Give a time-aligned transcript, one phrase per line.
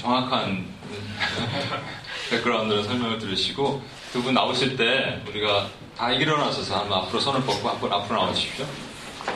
[0.00, 0.66] 정확한
[2.30, 3.82] 백그라운드로 설명을 들으시고
[4.12, 8.66] 두 분 나오실 때 우리가 다 일어나셔서 한번 앞으로 손을 뻗고 한번 앞으로 나오십시오.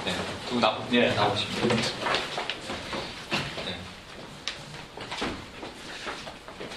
[0.05, 0.13] 네,
[0.49, 1.69] 두 분 나, 예, 나오십시오.
[1.69, 1.77] 네.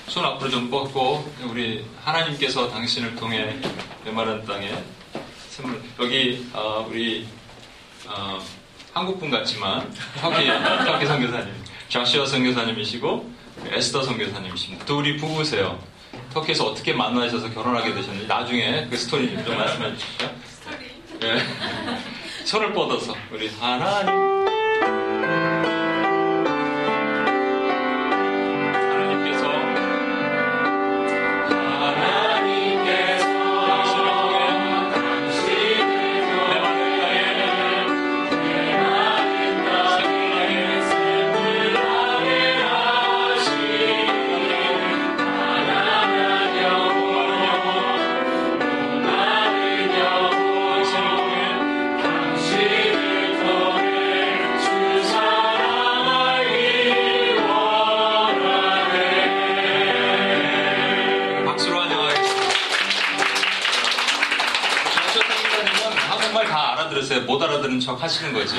[0.08, 3.58] 손 앞으로 좀 뻗고 우리 하나님께서 당신을 통해
[4.06, 4.84] 메마른 땅에
[5.50, 7.28] 선물 여기 어, 우리
[8.06, 8.38] 어,
[8.94, 10.48] 한국 분 같지만 터키
[10.86, 11.54] 터키 선교사님
[11.90, 13.27] 좌시아 선교사님이시고
[13.77, 14.86] 에스더 선교사님이십니다.
[14.86, 15.80] 둘이 부부세요.
[16.33, 20.31] 터키에서 어떻게 만나셔서 결혼하게 되셨는지 나중에 그 스토리 좀 말씀해 주시죠.
[20.45, 21.19] 스토리.
[21.19, 21.42] 네.
[22.45, 24.27] 손을 뻗어서 우리 하나님.
[68.08, 68.55] 하시는 거지.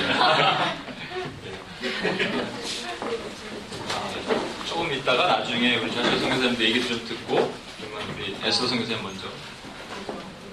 [4.66, 9.26] 조금 있다가 나중에 우리 전철 성교사님도 얘기 좀 듣고 그러면 우리 에스더 성교사님 먼저.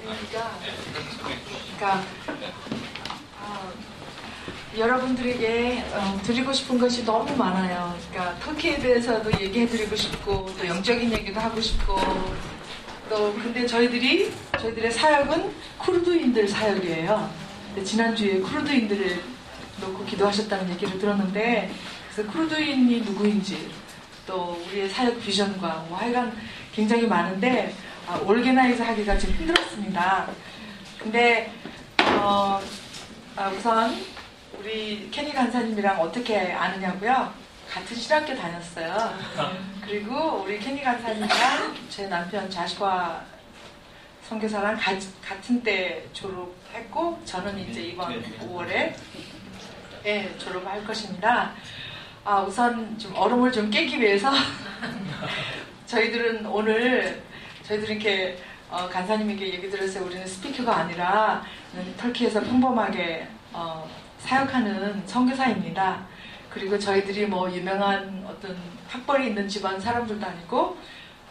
[0.02, 0.60] 그러니까,
[1.78, 2.04] 그러니까
[3.42, 3.74] 어,
[4.78, 7.98] 여러분들에게 어, 드리고 싶은 것이 너무 많아요.
[8.10, 12.00] 그러니까 터키에 대해서도 얘기해드리고 싶고 또 영적인 얘기도 하고 싶고
[13.10, 17.45] 또 근데 저희들이 저희들의 사역은 쿠르드인들 사역이에요.
[17.84, 19.24] 지난주에 쿠르드인들을
[19.82, 21.72] 놓고 기도하셨다는 얘기를 들었는데
[22.12, 23.72] 그래서 쿠르드인이 누구인지
[24.26, 26.36] 또 우리의 사역 비전과 뭐 하여간
[26.74, 27.76] 굉장히 많은데
[28.08, 30.30] 아, 올게나이즈 하기가 좀 힘들었습니다.
[31.00, 31.52] 근데
[32.20, 32.62] 어,
[33.36, 33.96] 아, 우선
[34.60, 37.34] 우리 케니 간사님이랑 어떻게 아느냐고요?
[37.70, 39.14] 같은 신학교 다녔어요.
[39.82, 43.26] 그리고 우리 케니 간사님이랑 제 남편 자식과
[44.30, 44.78] 선교사랑
[45.22, 48.94] 같은 때 졸업 했고 저는 이제 이번 5월에
[50.06, 51.54] 예, 졸업할 것입니다.
[52.24, 54.32] 아, 우선 좀 얼음을 좀 깨기 위해서
[55.88, 57.24] 저희들은 오늘
[57.64, 58.38] 저희들은 이렇게
[58.70, 60.06] 어, 간사님에게 얘기 들었어요.
[60.06, 61.44] 우리는 스피커가 아니라
[61.98, 66.06] 터키에서 평범하게 어, 사역하는 선교사입니다.
[66.50, 68.58] 그리고 저희들이 뭐 유명한 어떤
[68.90, 70.78] 학벌이 있는 집안 사람들도 아니고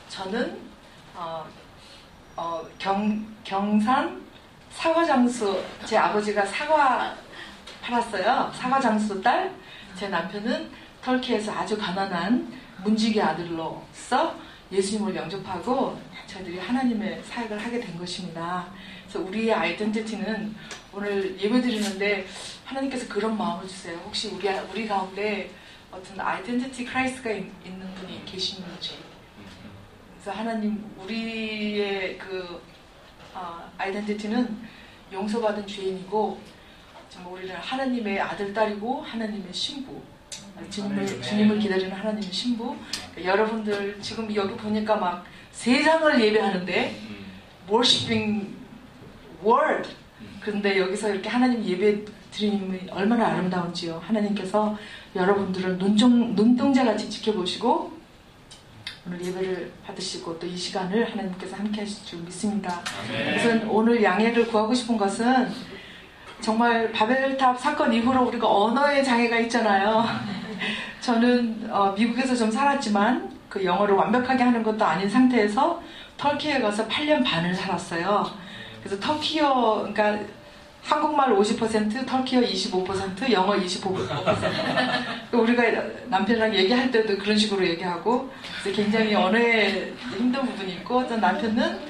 [0.08, 0.58] 저는
[1.14, 1.44] 어,
[2.36, 4.24] 어, 경, 경산
[4.74, 7.16] 사과 장수, 제 아버지가 사과
[7.80, 8.52] 팔았어요.
[8.54, 9.52] 사과 장수 딸.
[9.96, 10.70] 제 남편은
[11.02, 12.52] 터키에서 아주 가난한
[12.82, 14.34] 문지기 아들로서
[14.72, 18.66] 예수님을 영접하고 저희들이 하나님의 사역을 하게 된 것입니다.
[19.06, 20.54] 그래서 우리의 아이덴티티는
[20.92, 22.26] 오늘 예배 드리는데
[22.64, 23.96] 하나님께서 그런 마음을 주세요.
[24.04, 25.50] 혹시 우리, 우리 가운데
[25.92, 28.98] 어떤 identity crisis가 있는 분이 계시는지
[30.14, 32.60] 그래서 하나님 우리의 그
[33.34, 34.58] 어, identity는
[35.12, 36.40] 용서받은 죄인이고
[37.08, 40.00] 정말 우리는 하나님의 아들 딸이고 하나님의 신부
[40.70, 42.76] 주님을, 주님을 기다리는 하나님의 신부.
[43.22, 46.96] 여러분들 지금 여기 보니까 막 세상을 예배하는데
[47.68, 48.54] worshiping
[49.44, 49.88] world.
[50.40, 54.00] 그런데 여기서 이렇게 하나님 예배 드림이 얼마나 아름다운지요.
[54.04, 54.76] 하나님께서
[55.14, 57.93] 여러분들을 눈종, 눈동자같이 지켜보시고
[59.06, 62.80] 오늘 예배를 받으시고 또 이 시간을 하나님께서 함께 하실 줄 믿습니다.
[63.36, 65.48] 우선 오늘 양해를 구하고 싶은 것은
[66.40, 70.04] 정말 바벨탑 사건 이후로 우리가 언어의 장애가 있잖아요.
[71.00, 75.82] 저는 어, 미국에서 좀 살았지만 그 영어를 완벽하게 하는 것도 아닌 상태에서
[76.16, 78.26] 터키에 가서 8년 반을 살았어요.
[78.82, 80.24] 그래서 터키어, 그러니까
[80.84, 85.32] 한국말 50%, 터키어 25%, 영어 25%.
[85.32, 85.62] 우리가
[86.06, 88.30] 남편이랑 얘기할 때도 그런 식으로 얘기하고
[88.74, 91.80] 굉장히 언어에 힘든 부분이 있고 어떤 남편은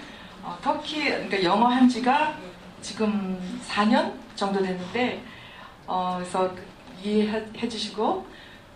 [0.44, 2.36] 어, 터키, 그러니까 영어 한 지가
[2.80, 3.38] 지금
[3.68, 5.22] 4년 정도 됐는데
[5.86, 6.54] 어, 그래서
[7.02, 8.26] 이해해 주시고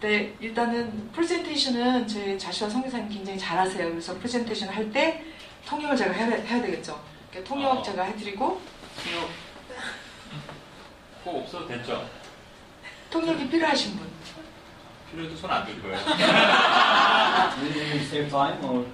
[0.01, 3.89] 네, 일단은 프레젠테이션은 제 자시와 성교사님 굉장히 잘하세요.
[3.91, 5.23] 그래서 프레젠테이션 할 때
[5.67, 6.99] 통역을 제가 해야, 해야 되겠죠.
[7.31, 7.83] 그러니까 통역 어.
[7.83, 8.61] 제가 해드리고
[11.29, 12.09] 꼭 없어도 됐죠?
[13.11, 14.09] 통역이 필요하신 분.
[15.11, 15.97] 필요해도 손 안 들 거예요.
[18.09, 18.87] save time or?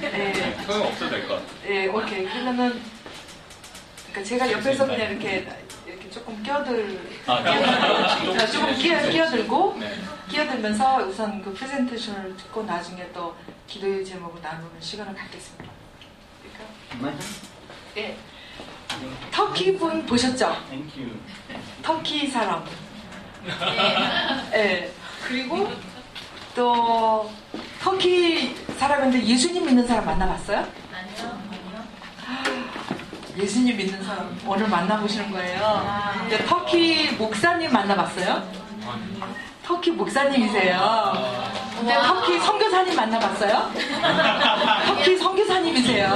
[0.00, 0.56] 네.
[0.66, 1.68] 통역 없어도 될것 같아요.
[1.68, 2.24] 네, 오케이.
[2.24, 2.80] 그러면은
[4.08, 5.46] 그러니까 제가 옆에서 그냥 이렇게
[5.86, 9.94] 이렇게 조금 끼어들, 아, 끼어들 조금 끼어, 끼어들고 네.
[10.30, 13.36] 끼어 스며들면서 우선 그 프레젠테이션을 듣고 나중에 또
[13.66, 15.64] 기도의 제목을 나누는 시간을 갖겠습니다.
[16.98, 17.22] 그러니까
[17.94, 18.16] 네.
[19.30, 20.56] 터키 분 보셨죠?
[20.68, 21.16] Thank you.
[21.82, 22.64] 터키 사람.
[24.50, 24.90] 네.
[25.26, 25.70] 그리고
[26.54, 27.30] 또
[27.80, 30.58] 터키 사람인데 예수님 믿는 사람 만나봤어요?
[30.58, 31.38] 아니요.
[33.36, 35.86] 예수님 믿는 사람 오늘 만나보시는 거예요.
[36.20, 38.42] 근데 터키 목사님 만나봤어요?
[39.64, 41.12] 터키 목사님이세요.
[41.78, 43.70] 근데 터키 선교사님 만나봤어요?
[44.86, 46.08] 터키 선교사님이세요.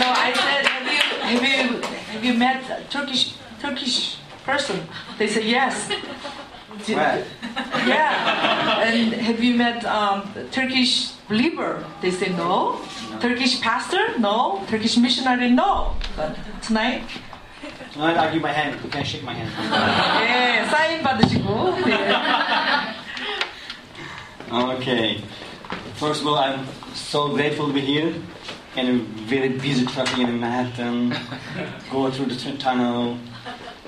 [0.00, 1.80] No, I said, have you, have you,
[2.12, 4.86] have you met a Turkish, Turkish person?
[5.18, 5.88] They said yes.
[5.88, 7.24] Did- Right.
[7.88, 8.82] Yeah.
[8.84, 11.82] And have you met um, Turkish believer?
[12.02, 12.78] They say no.
[13.20, 14.18] Turkish pastor?
[14.18, 14.62] No.
[14.68, 15.50] Turkish missionary?
[15.50, 15.96] No.
[16.16, 17.02] But tonight,
[17.94, 18.78] Tonight I'll give my hand.
[18.84, 19.48] You can shake my hand.
[20.20, 21.74] 예, 사인 받으시고.
[21.88, 22.12] 예.
[24.52, 25.22] Okay.
[25.94, 28.12] First of all, I'm so grateful to be here
[28.75, 28.93] and a
[29.25, 31.15] very busy traffic in Manhattan.
[31.91, 33.17] Go through the t- tunnel.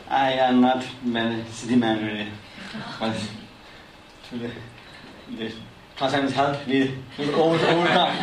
[0.09, 2.27] I am not a city man really,
[3.00, 3.15] but
[4.24, 4.51] through the,
[5.38, 5.53] the
[5.95, 8.18] Constant's help, we we over, overcome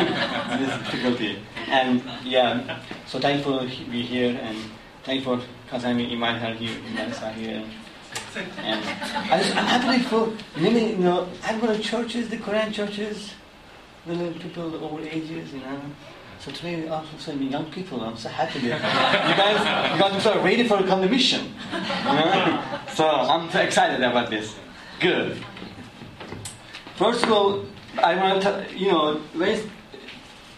[0.59, 1.39] this difficulty.
[1.69, 4.57] And yeah, so thankful to be here and
[5.05, 7.65] thankful Constant invited her here, invited her here.
[8.59, 13.35] And I I'm happy for many, you know, I'm going to churches, the Korean churches,
[14.05, 15.81] little people over ages, you know.
[16.41, 18.81] So today, also some young people, I'm so happy you guys,
[19.93, 21.53] you guys are so ready for the mission.
[21.71, 22.81] You know?
[22.95, 24.55] So I'm so excited about this.
[25.01, 25.37] Good.
[26.97, 27.67] First of all,
[28.03, 29.21] I want to, you know,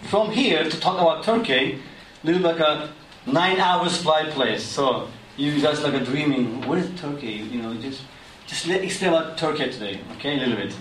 [0.02, 1.80] from here to talk about Turkey,
[2.22, 2.92] little like a
[3.26, 4.62] nine hours flight place.
[4.62, 6.64] So you just like a dreaming.
[6.68, 7.48] What is Turkey?
[7.50, 8.02] You know, just
[8.46, 10.00] just let explain about Turkey today.
[10.12, 10.76] Okay, a little bit.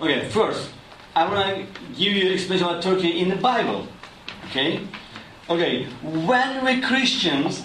[0.00, 0.70] Okay, first
[1.16, 3.88] I want to give you an explanation about Turkey in the Bible.
[4.50, 4.86] Okay?
[5.48, 7.62] Okay, when we Christians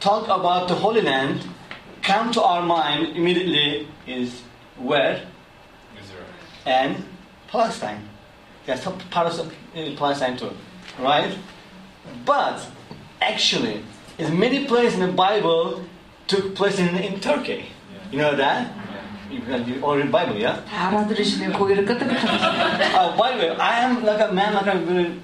[0.00, 1.46] talk about the Holy Land,
[2.02, 4.42] come to our mind immediately is
[4.78, 5.26] where?
[6.00, 6.24] Israel.
[6.64, 7.04] And
[7.48, 8.08] Palestine.
[8.64, 9.52] There's part of uh,
[9.96, 10.50] Palestine too,
[10.98, 11.36] right?
[12.24, 12.66] But
[13.20, 13.84] actually,
[14.18, 15.84] in many places in the Bible
[16.26, 17.66] took place in, in Turkey.
[17.92, 18.10] Yeah.
[18.10, 18.72] You know that?
[19.30, 19.66] Yeah.
[19.66, 20.62] You already Bible, yeah?
[22.00, 25.16] uh, by the way, I am like a man, like a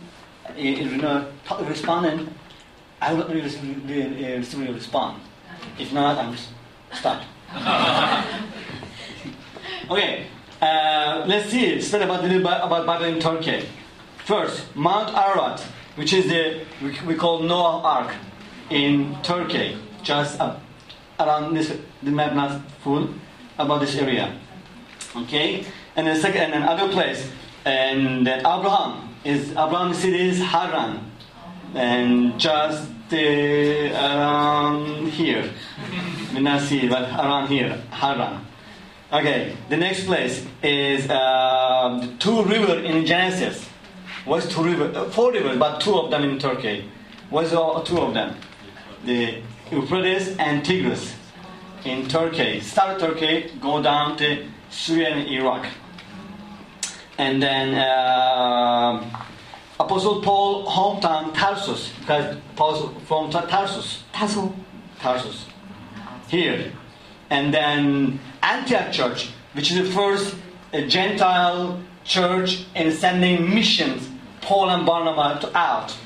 [0.57, 2.33] you know, talk, responding.
[3.01, 3.51] I will really,
[3.87, 5.21] really respond.
[5.79, 6.49] If not, I'm s-
[6.93, 7.23] stop.
[9.91, 10.27] okay,
[10.61, 11.81] uh, let's see.
[11.81, 13.67] Study about about Bible in Turkey.
[14.25, 15.61] First, Mount Ararat,
[15.97, 18.15] which is the we, we call Noah Ark
[18.71, 20.57] in Turkey, just uh,
[21.19, 21.77] around this.
[22.03, 23.09] The map not full
[23.59, 24.39] about this area.
[25.17, 25.65] Okay,
[25.97, 27.29] and then second, and another place,
[27.65, 31.11] and then Abraham is Abraham's city is Haran,
[31.75, 35.51] and just uh, around here.
[36.35, 38.45] We not see, but around here, Haran.
[39.13, 43.69] Okay, the next place is uh, two rivers in Genesis.
[44.25, 44.97] What's two rivers?
[44.97, 46.89] Uh, four rivers, but two of them in Turkey.
[47.29, 48.37] What's all two of them?
[49.05, 51.15] The Euphrates and Tigris
[51.85, 52.61] in Turkey.
[52.61, 55.67] Start Turkey, go down to Syria and Iraq
[57.23, 59.23] and then uh,
[59.79, 62.37] Apostle Paul hometown Tarsus because
[63.07, 64.03] from Tarsus.
[64.13, 64.51] Tarsus.
[64.99, 65.47] Tarsus.
[66.29, 66.73] Here,
[67.31, 70.35] and then Antioch Church, which is the first
[70.73, 74.09] uh, Gentile church in sending missions
[74.41, 75.97] Paul and Barnabas out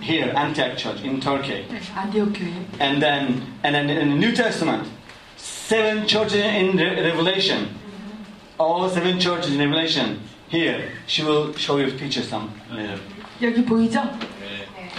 [0.00, 1.66] here, Antioch Church in Turkey.
[2.78, 4.88] And then, and then in the New Testament,
[5.36, 7.76] seven churches in Re- Revelation.
[8.58, 10.20] All seven churches in Revelation.
[10.49, 12.99] Here, she will show you pictures some later.
[13.41, 14.01] 여기 보이죠?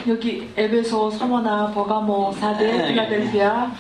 [0.09, 3.71] 여기 에베소, 서머나, 버가모, 사데, 필라델피아,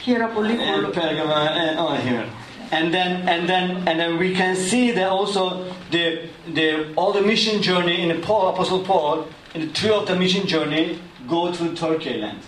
[0.00, 0.92] 히에라폴리, And 골로.
[0.92, 2.24] Pergamum and all here.
[2.70, 7.22] And then, and then, and then we can see that also the, the all the
[7.22, 11.50] mission journey in the Paul, Apostle Paul, in the three of the mission journey go
[11.50, 12.40] to Turkey land.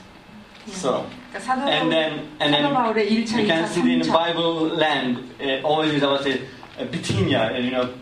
[0.66, 3.98] So, 그러니까 사도 and then, and then 사도 바울의 1차, we 2차, can see in
[4.00, 4.12] the 3차.
[4.12, 6.38] Bible land uh, always is about the uh,
[6.77, 7.93] Bithynia, uh, you know,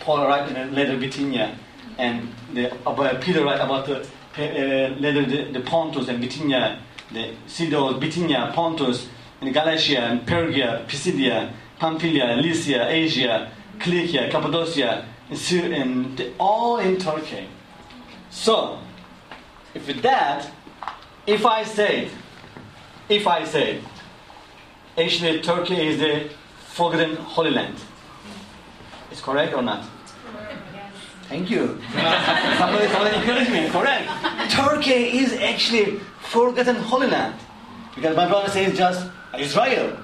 [0.00, 1.58] Paul write in the letter Bithynia,
[1.98, 6.80] and the about Peter write about the uh, letter the, the Pontus and Bithynia,
[7.12, 9.08] the Sidon, Bithynia, Pontus,
[9.40, 13.50] and Galatia, and Pergia, Pisidia, Pamphylia, Lycia, Asia,
[13.80, 17.48] Cilicia, Cappadocia, and, and all in Turkey.
[18.30, 18.78] So,
[19.74, 20.50] if that,
[21.26, 22.10] if I say,
[23.08, 23.80] if I say,
[24.96, 27.76] actually Turkey is the forgotten Holy Land.
[29.18, 29.84] It's correct or not?
[31.28, 31.66] Thank you.
[32.56, 33.68] somebody, somebody encourage me.
[33.68, 34.08] Correct.
[34.52, 37.34] Turkey is actually forgotten Holy Land.
[37.96, 39.98] Because my brother says just Israel.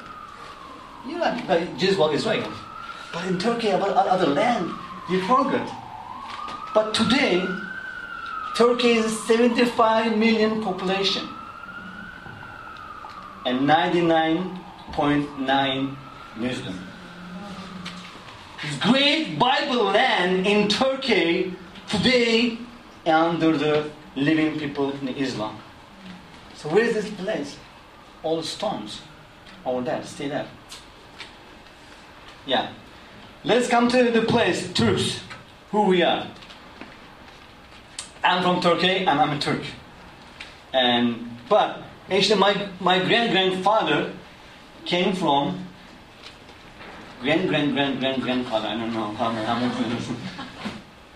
[1.07, 2.53] You know, but Jesus was Israel.
[3.13, 4.73] But in Turkey, about other land,
[5.09, 5.71] you forget.
[6.75, 7.47] But today,
[8.57, 11.29] Turkey is 75 million population
[13.47, 15.97] and 99.9
[16.37, 16.84] Muslim.
[18.81, 21.55] Great Bible land in Turkey
[21.89, 22.59] today
[23.07, 25.59] under the living people in Islam.
[26.55, 27.57] So where is this place?
[28.23, 29.03] All stones
[29.65, 30.47] All there, stay there.
[32.47, 32.73] Yeah.
[33.45, 35.21] Let's come to the place, Turks,
[35.71, 36.27] who we are.
[38.23, 39.63] I'm from Turkey and I'm a Turk.
[40.73, 44.13] And but actually my, my grand grandfather
[44.85, 45.64] came from
[47.25, 48.69] Grand, grand, grand, grand, grandfather.
[48.69, 49.59] I don't know how, how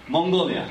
[0.09, 0.67] Mongolia.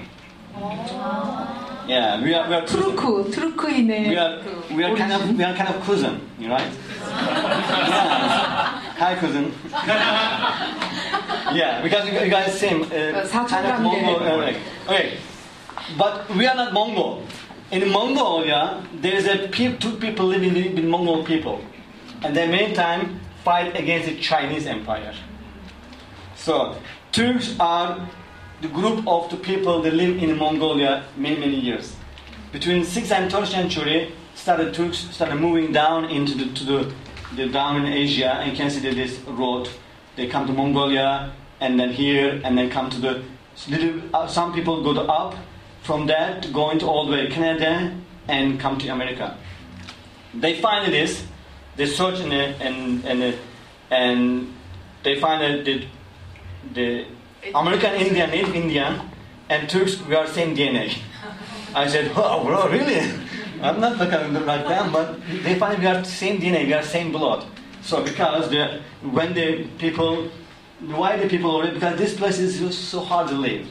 [1.87, 4.41] Yeah, we are we are Turku, Turku인의 we are
[4.75, 6.71] we are kind of we are kind of cousin, you right?
[7.01, 8.81] yeah.
[8.97, 9.53] Hi cousin.
[11.55, 12.87] yeah, because you guys same uh,
[13.47, 14.15] kind of Mongol.
[14.15, 14.57] Uh, like,
[14.89, 15.17] okay,
[15.99, 17.21] but we are not Mongol.
[17.69, 21.61] In Mongolia, there is a pe- two people living with Mongol people,
[22.23, 25.13] and they many time fight against the Chinese Empire.
[26.47, 26.77] So
[27.11, 28.07] Turks are
[28.61, 31.93] the group of the people that live in Mongolia many many years.
[32.53, 36.93] Between 6th and 12th century, started Turks started moving down into the to the,
[37.35, 39.67] the down in Asia, and you can see that this road.
[40.15, 43.23] They come to Mongolia, and then here, and then come to the
[43.67, 43.99] little.
[44.13, 45.35] Uh, some people go to up
[45.81, 47.91] from that, going to all the way Canada,
[48.29, 49.35] and come to America.
[50.33, 51.25] They find this,
[51.75, 53.35] they search in it, and and
[53.91, 54.53] and
[55.03, 55.65] they find that
[56.73, 57.05] the,
[57.53, 59.01] American Indian, Native Indian,
[59.49, 60.97] and Turks we are same DNA.
[61.73, 62.99] I said, oh, bro, really?
[63.61, 67.11] I'm not looking like them, but they find we are same DNA, we are same
[67.11, 67.45] blood.
[67.81, 70.29] So because the, when the people,
[70.79, 73.67] why the people because this place is just so hard to live.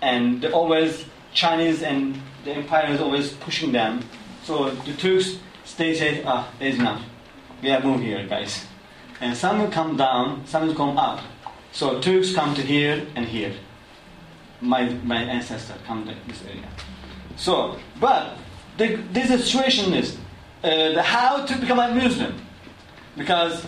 [0.00, 4.00] And always, Chinese and the empire is always pushing them.
[4.44, 5.38] So the Turks,
[5.76, 7.02] they say, ah, it's enough.
[7.62, 8.66] We have moved here, guys.
[9.20, 11.20] And some will come down, some will come up.
[11.72, 13.54] So Turks come to here and here.
[14.60, 16.68] My, my ancestor come to this area.
[17.36, 18.36] So, but
[18.76, 20.16] the, this situation is
[20.62, 22.34] uh, the how to become a Muslim.
[23.16, 23.66] Because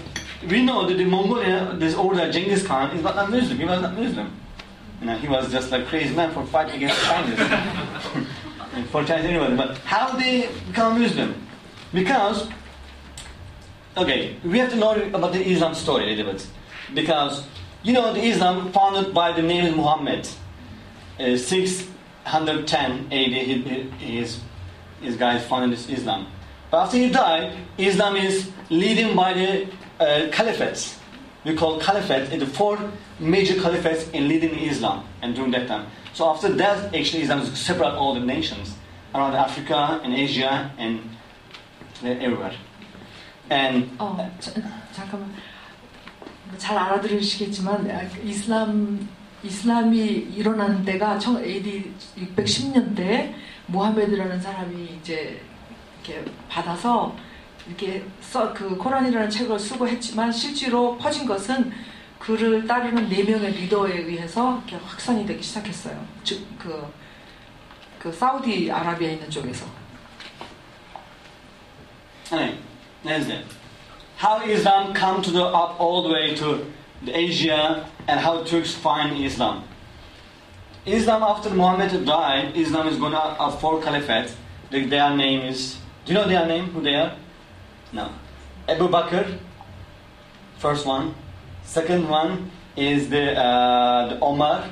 [0.49, 3.59] we know that the Mongolia, this older Genghis Khan, is not a Muslim.
[3.59, 4.31] He was not Muslim.
[5.01, 7.39] You know, he was just like crazy man for fight against Chinese.
[8.91, 9.55] For Chinese anybody.
[9.55, 11.47] But how they become Muslim?
[11.93, 12.49] Because,
[13.97, 16.45] okay, we have to know about the Islam story a little bit.
[16.93, 17.45] Because,
[17.85, 20.27] you know, the Islam founded by the name of Muhammad.
[21.21, 24.41] Uh, 610 AD, he, is,
[25.03, 26.27] his guy founded Islam.
[26.71, 29.67] But after he died, Islam is leading by the
[30.01, 30.97] uh, caliphates.
[31.45, 32.79] We call caliphate the four
[33.21, 35.87] major caliphates in leading Islam and during that time.
[36.15, 38.75] So after that, actually, Islam separated all the nations
[39.15, 41.03] around Africa and Asia and
[42.03, 42.55] everywhere.
[43.51, 44.31] And oh, uh,
[46.59, 49.09] 잘 알아들으시겠지만 아, 이슬람
[49.43, 49.99] 이슬람이
[50.35, 51.93] 일어나는 때가 1 AD
[52.37, 53.35] 610년대
[53.67, 55.41] 모하메드라는 사람이 이제
[56.03, 57.15] 이렇게 받아서
[57.67, 61.73] 이렇게 써 그 코란이라는 책을 쓰고 했지만 실제로 퍼진 것은
[62.19, 66.07] 그를 따르는 네 명의 리더에 의해서 이렇게 확산이 되기 시작했어요.
[66.23, 66.93] 즉그
[67.99, 69.67] 그 사우디 아라비아에 있는 쪽에서.
[72.33, 72.59] Anyway,
[73.05, 73.64] that's it.
[74.17, 76.67] How Islam come to the up all the way to
[77.07, 79.65] Asia and how Turks find Islam.
[80.87, 84.35] Islam after Muhammad died, Islam is going to have four caliphates.
[84.71, 85.79] The- Their name is.
[86.05, 86.67] Do you know their name?
[86.67, 87.17] Who they are?
[87.93, 88.11] No.
[88.69, 89.39] Abu Bakr,
[90.59, 91.15] first one.
[91.65, 94.71] Second one is the, uh, the Omar.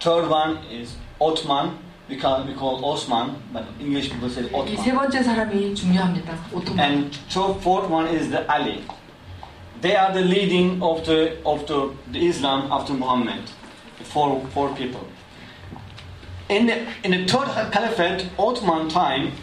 [0.00, 1.78] Third one is Ottoman
[2.09, 4.77] We call, we call Osman, but English people say 이 Ottoman.
[4.77, 6.37] 세 번째 사람이 중요합니다.
[6.53, 6.79] 오토만.
[6.79, 8.83] And so fourth one is the Ali.
[9.81, 13.43] They are the leading of the of the, the Islam after Muhammad.
[13.97, 15.05] The four four people.
[16.49, 19.33] In the in the third caliphate, Ottoman time,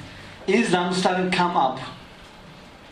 [0.47, 1.79] Islam started come up.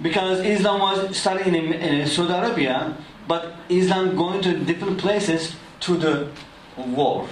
[0.02, 2.96] Because Islam was started in, in Saudi Arabia,
[3.28, 6.28] but Islam going to different places to the
[6.76, 7.26] war.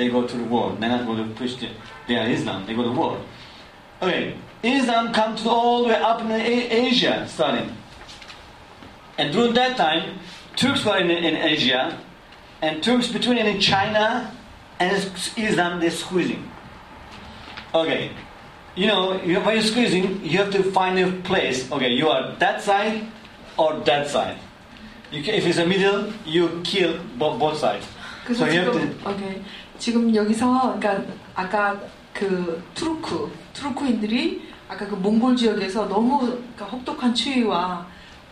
[0.00, 0.80] they go to the world.
[0.80, 1.72] They are not going to Christian.
[2.08, 2.66] They are Islam.
[2.66, 3.22] They go to the world.
[4.00, 7.76] Okay, Islam comes all the way up in Asia, starting.
[9.18, 10.18] And during that time,
[10.56, 11.98] Turks were in, in Asia,
[12.62, 14.34] and Turks between in China
[14.78, 14.96] and
[15.36, 16.50] Islam, they're squeezing.
[17.74, 18.10] Okay,
[18.74, 21.70] you know, when you're squeezing, you have to find a place.
[21.70, 23.06] Okay, you are that side
[23.58, 24.38] or that side.
[25.10, 27.86] Can, if it's a middle, you kill bo- both sides.
[28.32, 29.08] So you have to.
[29.10, 29.42] Okay.
[29.80, 31.80] 지금 여기서 그러니까 아까
[32.12, 37.86] 그 투르크 투르크인들이 아까 그 몽골 지역에서 너무 그러니까 혹독한 추위와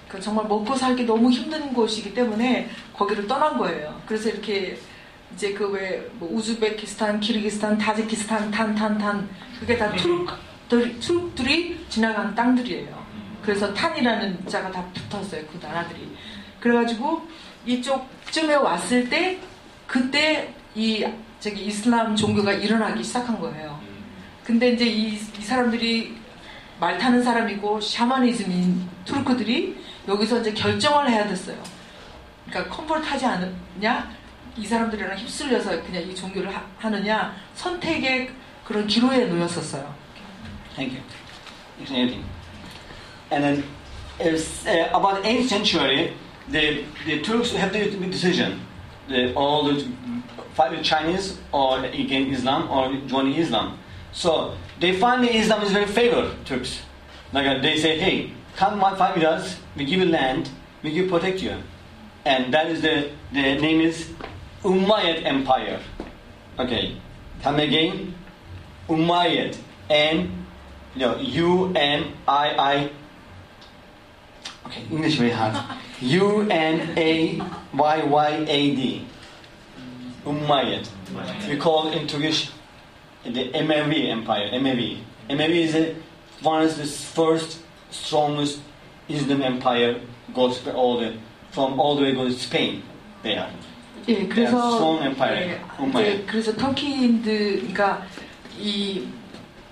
[0.09, 3.99] 그 정말 먹고 살기 너무 힘든 곳이기 때문에 거기를 떠난 거예요.
[4.07, 4.79] 그래서 이렇게
[5.35, 9.29] 이제 그왜 뭐 우즈베키스탄, 키르기스탄, 타지키스탄, 탄탄탄
[9.59, 13.09] 그게 다 투르크들 투르크들이 지나간 땅들이에요.
[13.43, 15.43] 그래서 탄이라는 자가 다 붙었어요.
[15.51, 16.11] 그 나라들이.
[16.61, 17.27] 그래가지고
[17.65, 19.39] 이쪽쯤에 왔을 때
[19.87, 21.07] 그때 이
[21.41, 23.79] 저기 이슬람 종교가 일어나기 시작한 거예요.
[24.45, 26.17] 근데 이제 이, 이 사람들이
[26.81, 29.77] 말 타는 사람이고 샤머니즘인 투르크들이
[30.09, 31.57] 여기서 이제 결정을 해야 됐어요.
[32.49, 34.11] 그러니까 컨버트 하지 않느냐,
[34.57, 38.31] 이 사람들이랑 휩쓸려서 그냥 이 종교를 하, 느냐 선택의
[38.65, 39.95] 그런 기로에 놓였었어요.
[40.75, 42.25] Thank you.
[43.31, 43.65] And then,
[44.21, 46.15] uh, about 8th century,
[46.51, 48.68] the, the Turks have the decision.
[49.09, 49.85] The, all the
[50.55, 53.79] fight with Chinese or again Islam or joining Islam.
[54.13, 56.83] So they find Islam is very favored Turks.
[57.33, 59.57] Like uh, they say, hey, come and fight with us.
[59.77, 60.51] We give you land.
[60.83, 61.57] We give protect you.
[62.25, 64.11] And that is the the name is
[64.63, 65.81] Umayyad Empire.
[66.59, 66.97] Okay,
[67.43, 68.15] come again.
[68.89, 69.57] Umayyad.
[69.91, 70.47] N,
[70.95, 72.91] you know, U N I I.
[74.69, 75.57] Okay, English very hard.
[76.01, 77.41] U N A
[77.73, 79.07] Y Y A D.
[80.27, 80.87] Umayyad.
[81.49, 82.51] We call in Turkish
[83.25, 84.51] the Emevi Empire.
[84.53, 84.99] Emevi.
[85.31, 85.95] Emevi is a,
[86.43, 88.61] one of the first strongest
[89.09, 90.01] Islam empire.
[90.35, 91.17] Goes all the
[91.51, 92.83] from all the way to Spain.
[93.23, 93.49] There.
[94.07, 95.37] 예, 그래서 strong empire.
[95.37, 96.15] 예, Umayyad.
[96.15, 98.07] 이제 그래서 터키인들, 그러니까
[98.59, 99.07] 이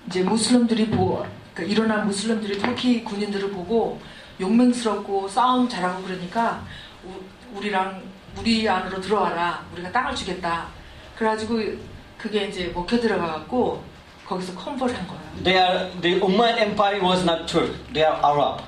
[0.07, 3.99] 이제 무슬림들이 보, 그러니까 일어난 무슬림들이 터키 군인들을 보고
[4.39, 6.61] 용맹스럽고 싸움 잘하고 그러니까
[7.05, 8.01] 우, 우리랑
[8.37, 10.67] 우리 안으로 들어와라, 우리가 땅을 주겠다.
[11.15, 11.59] 그래가지고
[12.17, 13.83] 그게 이제 먹혀 들어가갖고
[14.25, 15.21] 거기서 컨버트한 거예요.
[15.43, 17.71] They are the Umayyad Empire was not Turk.
[17.93, 18.61] They are Arab,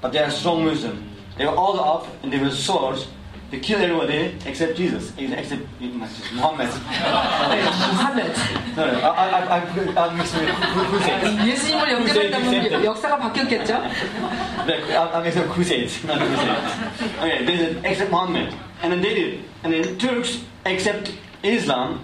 [0.00, 1.02] but they are strong Muslim.
[1.36, 3.08] They were all up and they were swords.
[3.51, 6.69] They killed everybody except Jesus, except Muhammad.
[6.69, 8.31] 무함메드.
[8.77, 10.55] no, no, I, I, I, I'm mixing with
[10.87, 11.45] Crusades.
[11.45, 13.73] 예수님을 영접했다면 역사가 바뀌었겠죠?
[13.75, 17.17] I'm, I'm mixing with Crusades, not Crusades.
[17.19, 21.11] Okay, there's an except Muhammad, and then they did, and then Turks accept
[21.43, 21.99] Islam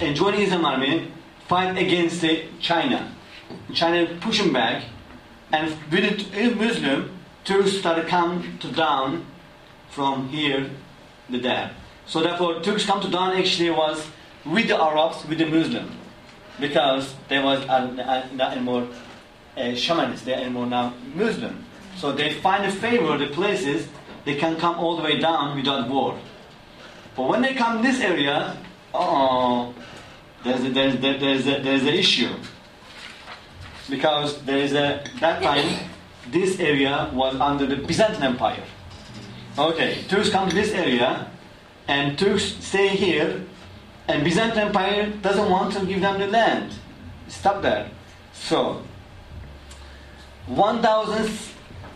[0.00, 1.12] and join Islam army,
[1.46, 3.14] fight against the China.
[3.72, 4.82] China push them back,
[5.52, 9.24] and with the Muslim, Turks started come to down
[9.95, 10.69] from here
[11.31, 11.71] to there.
[12.05, 14.05] So therefore, Turks come to down actually was
[14.45, 15.91] with the Arabs, with the Muslims,
[16.59, 18.87] because there was uh, not anymore
[19.57, 21.63] uh, shamanists, they are anymore now Muslim.
[21.95, 23.87] So they find a favor the places
[24.25, 26.19] they can come all the way down without war.
[27.15, 28.57] But when they come this area,
[28.93, 29.73] oh,
[30.43, 32.35] there's a, there's a, there's a, there's an issue
[33.89, 35.89] because there is a that time
[36.31, 38.63] this area was under the Byzantine Empire.
[39.57, 41.27] Okay, Turks come to this area,
[41.87, 43.41] and Turks stay here,
[44.07, 46.73] and Byzantine Empire doesn't want to give them the land.
[47.29, 47.87] Stop there.
[48.33, 48.83] So,
[50.47, 50.83] 1,000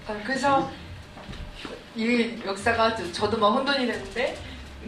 [0.08, 0.72] 아, 그래서
[1.95, 4.38] 이 역사가 저- 저도 막 혼돈이 됐는데,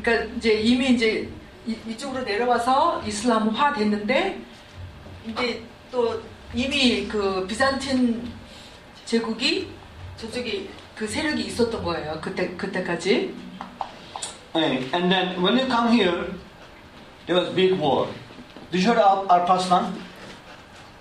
[0.02, 1.30] 그러니까 이제 이미 이제
[1.68, 4.40] 이, 이쪽으로 내려와서 이슬람화 됐는데,
[5.28, 6.22] 이게 또
[6.56, 8.32] 이미 그 비잔틴
[9.06, 9.68] 제국이
[10.18, 10.70] 저쪽에
[11.01, 12.19] 그 세력이 있었던 거예요.
[12.21, 13.35] 그때 그때까지.
[14.55, 16.33] Okay, and then when you come here,
[17.27, 18.09] there was big war.
[18.71, 19.93] Did you heard of Alparslan?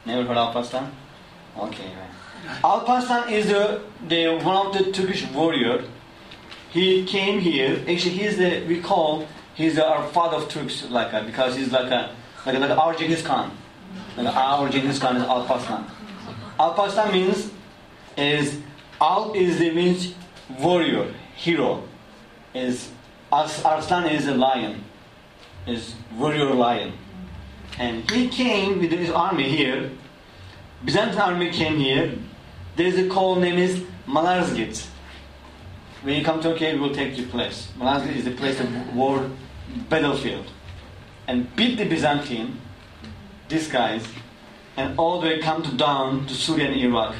[0.05, 0.91] Never heard of Alparslan?
[1.57, 1.85] Okay.
[1.85, 2.61] right.
[2.63, 5.83] Alparslan is the, the one of the Turkish warrior.
[6.69, 7.79] He came here.
[7.87, 11.71] Actually, he's the we call he's the, our father of Turks like that because he's
[11.71, 12.13] like a
[12.45, 13.51] like like our Genghis Khan.
[14.17, 15.85] Like our Genghis Khan is Alparslan.
[16.59, 17.51] Alparslan means
[18.17, 18.59] is
[19.00, 20.14] Al is the means
[20.58, 21.82] warrior hero
[22.54, 22.90] is
[23.32, 24.84] Ars- Arslan is a lion,
[25.66, 26.92] is warrior lion.
[27.78, 29.90] And he came with his army here.
[30.84, 32.14] Byzantine army came here.
[32.76, 34.86] There's a call name is Malazgirt.
[36.02, 37.68] When you come to Turkey, we will take your place.
[37.78, 39.30] Malazgirt is the place of war
[39.88, 40.46] battlefield.
[41.28, 42.60] And beat the Byzantine,
[43.48, 44.04] these guys,
[44.76, 47.14] and all the way come to down to Syria and Iraq.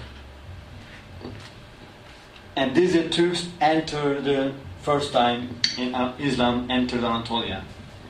[2.61, 7.62] And these are Turks enter the first time in uh, Islam entered Anatolia.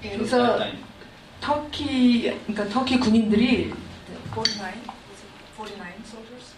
[0.03, 0.59] 예, the 그래서.
[1.41, 3.73] 터키 그러니까 터키 군인들이
[4.35, 4.73] 49
[5.57, 6.55] 49 soldiers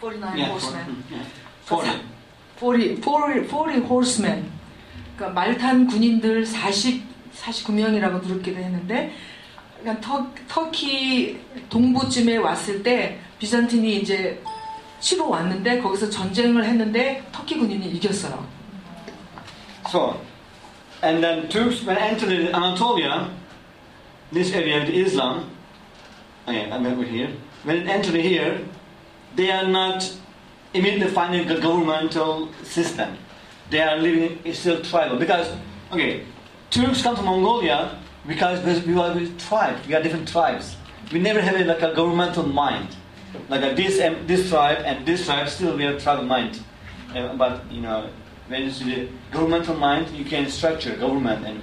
[0.00, 1.26] 49 Yeah, horsemen yeah.
[1.64, 1.90] Forty.
[2.56, 4.50] 40 40 40 horsemen
[5.16, 7.02] 그러니까 말탄 군인들 40
[7.34, 9.12] 49명이라고 그렇게 했는데
[9.80, 11.40] 그러니까 터, 터키
[11.70, 14.40] 동부쯤에 왔을 때 비잔틴이 이제
[15.01, 18.45] 치러 왔는데 거기서 전쟁을 했는데 터키 군인이 이겼어요.
[19.89, 20.19] So,
[21.01, 23.29] and then Turks when entered Anatolia,
[24.33, 25.49] this area of Islam,
[26.47, 27.31] okay, I'm over here.
[27.63, 28.59] When it entered here,
[29.35, 30.11] they are not
[30.73, 33.17] immediately finding a governmental system.
[33.69, 35.51] They are living it's still tribal because
[35.91, 36.25] okay,
[36.69, 39.87] Turks come to Mongolia because we are with tribes.
[39.87, 40.75] We are different tribes.
[41.13, 42.95] We never have a, like a governmental mind.
[43.48, 46.60] Like a, this and this tribe and this tribe still we have tribal mind.
[47.14, 48.10] Uh, but you know,
[48.48, 51.60] when you see the governmental mind, you can structure government and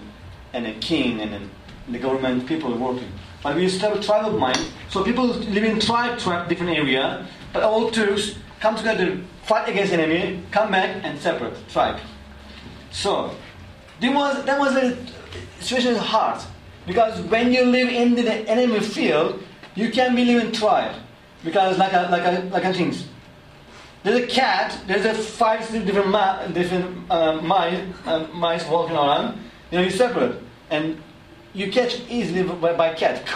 [0.53, 1.49] and a king and then
[1.89, 3.11] the government people working.
[3.43, 7.25] But we still have tribal mind, so people live in tribe, tribe, different area.
[7.53, 11.99] But all Turks come together, fight against enemy, come back and separate tribe.
[12.91, 13.35] So
[13.99, 14.97] there was that was the
[15.59, 16.41] situation hard
[16.87, 19.43] because when you live in the enemy field,
[19.75, 20.95] you can be live in tribe
[21.43, 23.07] because like a like a like a things.
[24.03, 24.77] There's a cat.
[24.87, 29.39] There's a five different ma- different uh, mice uh, mice walking around.
[29.71, 30.35] You know, you separate
[30.69, 31.01] and
[31.53, 33.23] you catch easily by, by cat.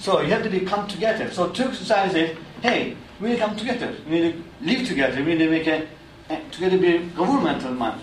[0.00, 1.30] So you have to be come together.
[1.30, 3.94] So Turk society says, hey, we need to come together.
[4.08, 5.22] We need to live together.
[5.22, 5.86] We need to make a,
[6.30, 8.00] a together be governmental man.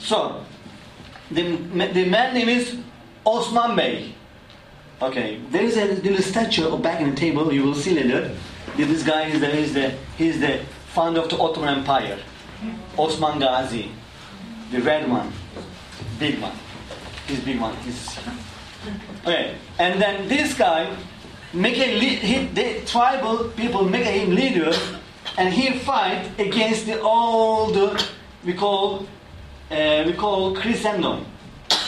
[0.00, 0.44] So
[1.30, 2.76] the, the man name is
[3.24, 4.15] Osman Bey.
[5.02, 7.52] Okay, there is a little statue back in the table.
[7.52, 8.34] You will see later.
[8.78, 10.60] This guy is the is the he's the
[10.94, 12.18] founder of the Ottoman Empire.
[12.96, 13.90] Osman Ghazi,
[14.70, 15.30] the red one,
[16.18, 16.56] big one.
[17.26, 17.76] He's big one.
[17.84, 18.18] He's
[19.20, 19.56] okay.
[19.78, 20.96] And then this guy
[21.52, 24.72] make a he, the tribal people make him leader,
[25.36, 28.06] and he fight against the the
[28.46, 29.06] we call
[29.70, 31.26] uh, we call Christendom.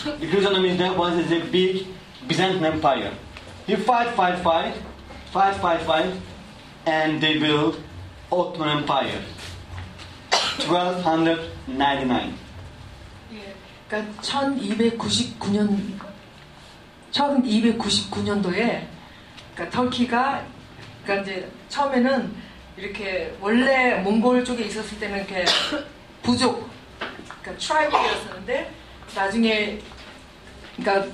[0.04, 1.86] The Christendom is that was is a big
[2.28, 3.12] Byzantine Empire.
[3.66, 4.74] He fight, fight, fight,
[5.32, 6.12] fight, fight, fight,
[6.86, 7.82] and they build
[8.30, 9.22] Ottoman Empire.
[10.58, 12.34] 1299.
[13.32, 13.54] 예,
[13.88, 15.98] 그러니까 1299년
[17.12, 18.86] 1299년도에
[19.54, 20.44] 그러니까 터키가
[21.04, 22.34] 그러니까 이제 처음에는
[22.76, 25.44] 이렇게 원래 몽골 쪽에 있었을 때는 이렇게
[26.22, 26.68] 부족
[27.40, 28.72] 그러니까 tribe였었는데
[29.14, 29.78] 나중에
[30.76, 31.08] 그러니까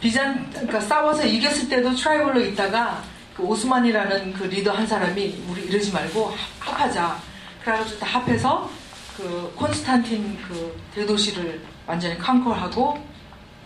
[0.00, 3.02] 비잔 그러니까 싸워서 이겼을 때도 tribal로 있다가
[3.36, 6.26] 그 오스만이라는 그 리더 한 사람이 우리 이러지 말고
[6.60, 7.18] 합- 합하자
[7.64, 8.70] 그래가지고 다 합해서
[9.16, 12.98] 그 콘스탄틴 그 대도시를 완전히 conquer하고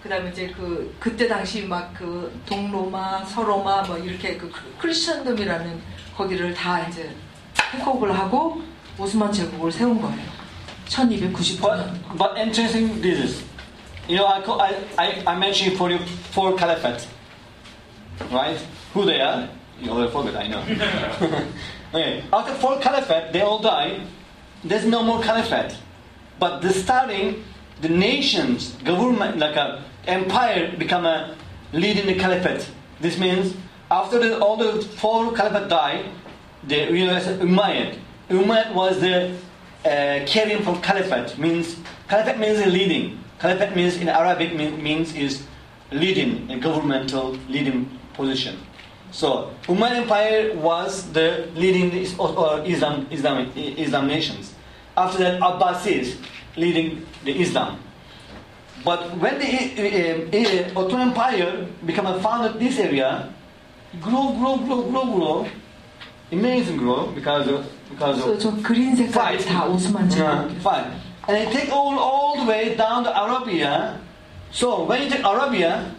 [0.02, 5.80] 그다음에 이제 그 그때 당시 막 그 동로마 서로마 뭐 이렇게 그 Christendom이라는
[6.16, 7.14] 거기를 다 이제
[7.74, 8.62] 회복을 하고
[8.98, 10.40] 오스만 제국을 세운 거예요.
[10.88, 11.60] 1299년.
[11.60, 13.44] But, but interesting this is,
[14.08, 17.06] you know, I, call, I, I, I mentioned for you four caliphate,
[18.30, 18.58] right?
[18.94, 19.48] Who they are?
[19.80, 20.62] You all forget, I know.
[21.94, 22.22] okay.
[22.32, 24.00] After four caliphate, they all die.
[24.62, 25.76] There's no more caliphate.
[26.38, 27.44] But the starting,
[27.80, 31.34] the nations, government, like a empire, become a
[31.72, 32.68] leading the caliphate.
[33.00, 33.54] This means
[33.90, 36.04] after the, all the four caliphate die,
[36.64, 37.98] the as Umayyad.
[38.28, 39.36] Umayyad was the
[39.84, 41.38] uh, carrying for caliphate.
[41.38, 41.76] Means
[42.08, 43.18] caliphate means leading.
[43.39, 45.43] Caliphate means in Arabic mean, means is
[45.91, 48.57] leading a governmental leading position.
[49.11, 54.53] So Umayyad Empire was the leading the, or, or Islam, Islam Islam nations.
[54.97, 56.15] After that, Abbasis
[56.57, 57.79] leading the Islam.
[58.83, 63.33] But when the uh, uh, Ottoman Empire became a founded this area,
[64.01, 65.47] grow, grow, grow, grow, grow,
[66.31, 69.45] amazing grow because of because 그래서 of 저 그린 색깔이 fight.
[69.47, 70.61] 다 오스만 Yeah, 제국.
[70.61, 70.91] fight.
[71.30, 74.00] And they take all all the way down to Arabia.
[74.50, 75.94] So when you take Arabia,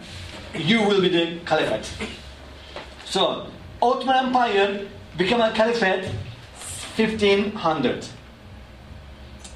[0.54, 1.88] you will be the caliphate.
[3.06, 3.46] So
[3.80, 6.04] Ottoman Empire become a caliphate
[6.96, 8.06] 1500.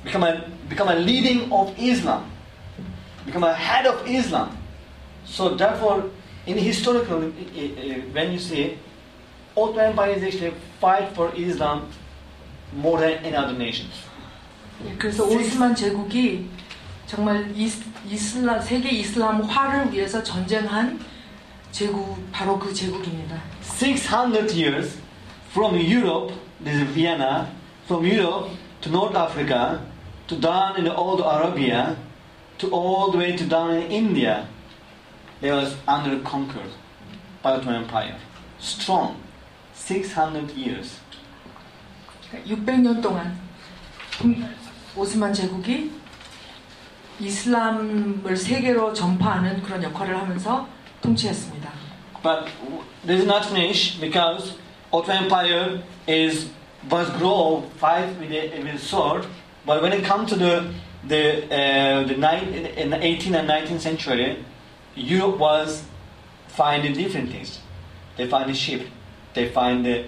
[0.02, 2.24] Become a become a leading of Islam.
[3.26, 4.56] Become a head of Islam.
[5.26, 6.08] So therefore,
[6.46, 8.78] in historical, uh, uh, when you see
[9.54, 11.90] Ottoman Empire is actually fight for Islam
[12.72, 14.06] more than any other nations.
[14.84, 16.48] 예, 그래서 오스만 제국이
[17.06, 20.98] 정말 이스, 이슬람 세계 이슬람화를 위해서 전쟁한
[21.70, 23.40] 제국 바로 그 제국입니다.
[23.62, 24.98] 600 years
[25.50, 27.48] from Europe, this is Vienna,
[27.84, 29.80] from Europe to North Africa,
[30.26, 31.96] to down in old Arabia,
[32.58, 34.46] to all the way to down in India,
[35.40, 36.72] they was under conquered
[37.42, 38.16] by Ottoman Empire.
[38.58, 39.16] Strong,
[39.74, 41.00] 600 years.
[42.46, 43.38] 600년 동안
[44.96, 45.90] 오스만 제국이
[47.20, 50.66] 이슬람을 세계로 전파하는 그런 역할을 하면서
[51.02, 51.70] 통치했습니다.
[52.22, 52.46] But
[53.06, 54.56] this is not finished because
[54.90, 56.50] Ottoman Empire is
[56.90, 59.26] was grow fight with a with sword.
[59.66, 60.72] But when it comes to the
[61.06, 64.44] the uh, the nine, in the 18th and 19th century,
[64.94, 65.85] Europe was
[66.48, 67.61] finding different things.
[68.16, 68.88] They find the ship,
[69.35, 70.04] they find the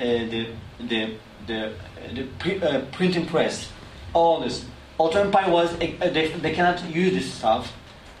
[0.00, 0.46] uh, the
[0.80, 1.16] the
[1.46, 1.72] the,
[2.14, 3.68] the pre, uh, printing press,
[4.12, 4.64] all this.
[4.98, 7.72] Ottoman Empire was uh, they, they cannot use this stuff,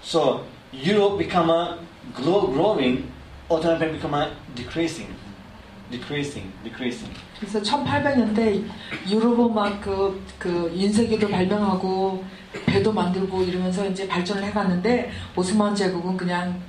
[0.02, 1.78] so Europe become a
[2.14, 3.12] grow, growing,
[3.50, 5.14] Ottoman Empire become a decreasing,
[5.90, 7.10] decreasing, decreasing.
[7.38, 8.64] 그래서 1800년대
[9.08, 12.24] 유럽은 막그 그 인쇄기도 발명하고
[12.66, 16.60] 배도 만들고 이러면서 이제 발전을 해갔는데 오스만 제국은 그냥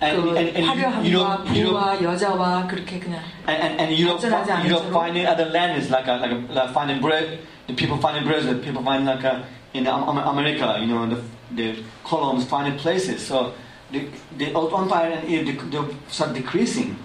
[0.00, 4.20] And, 그 and, and 화려함과 Europe, Europe, 부와 여자와 그렇게 그냥 and, and, and Europe,
[4.20, 4.92] 발전하지 않은 Europe 채로.
[4.92, 7.38] finding other lands like a, like, a, like finding bread.
[7.66, 8.44] The people finding bread.
[8.44, 11.18] The people finding like a, in Am- Am- America, you know, the,
[11.56, 13.24] the columns finding places.
[13.24, 13.54] So
[13.90, 14.04] the
[14.36, 16.96] the Ottoman Empire and they, they start decreasing,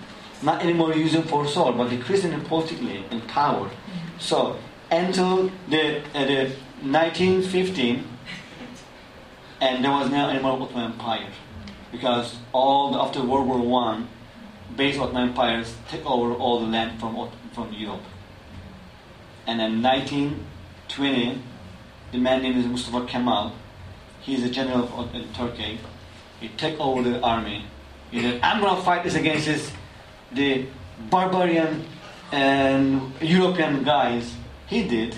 [0.43, 3.69] not anymore using for sword, but decreasing politically in power.
[4.19, 4.57] So
[4.91, 6.51] until the uh, the
[6.83, 8.03] 1915,
[9.61, 11.27] and there was no anymore Ottoman Empire
[11.96, 14.08] because all after World War One,
[14.76, 18.02] base Ottoman empires take over all the land from from Europe.
[19.46, 21.40] And in 1920,
[22.12, 23.52] the man named is Mustafa Kemal.
[24.20, 25.78] He is a general of in Turkey.
[26.40, 27.64] He take over the army.
[28.10, 29.72] He said, "I'm to fight this against this,
[30.32, 30.66] the
[31.10, 31.86] barbarian
[32.30, 34.34] and European guys."
[34.66, 35.16] He did,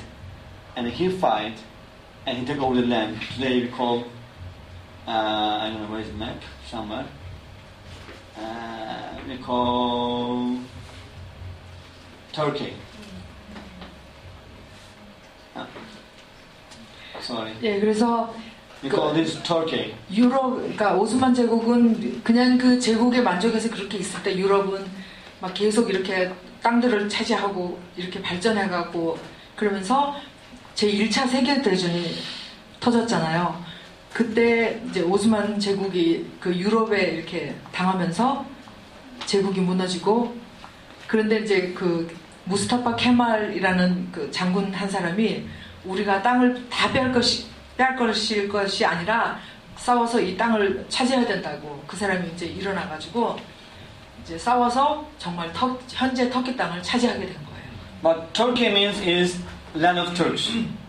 [0.77, 1.59] and he fight,
[2.25, 3.21] and he took over the land.
[3.35, 4.05] Today we call
[5.09, 7.07] uh, I don't know where's the map somewhere.
[8.37, 10.59] Uh, we call
[12.33, 12.75] Turkey.
[15.57, 15.67] Ah.
[17.21, 17.53] sorry.
[17.63, 18.33] 예 그래서
[18.83, 19.95] We call this Turkey.
[20.13, 24.87] 유럽 그러니까 오스만 제국은 그냥 그 제국에 만족해서 그렇게 있을 때 유럽은
[25.41, 26.31] 막 계속 이렇게
[26.63, 29.19] 땅들을 차지하고 이렇게 발전해가고
[29.57, 30.15] 그러면서
[30.75, 32.15] 제 1차 세계 대전이
[32.79, 33.68] 터졌잖아요.
[34.13, 38.45] 그때 이제 오스만 제국이 그 유럽에 이렇게 당하면서
[39.27, 40.35] 제국이 무너지고
[41.07, 42.09] 그런데 이제 그
[42.45, 45.47] 무스타파 케말이라는 그 장군 한 사람이
[45.85, 49.39] 우리가 땅을 다뺄 것이 뺄 것일 것이 아니라
[49.77, 53.37] 싸워서 이 땅을 차지해야 된다고 그 사람이 이제 일어나 가지고
[54.23, 57.49] 이제 싸워서 정말 터, 현재 터키 땅을 차지하게 된 거예요.
[58.03, 59.41] But Turkey means is
[59.75, 60.51] land of Turks.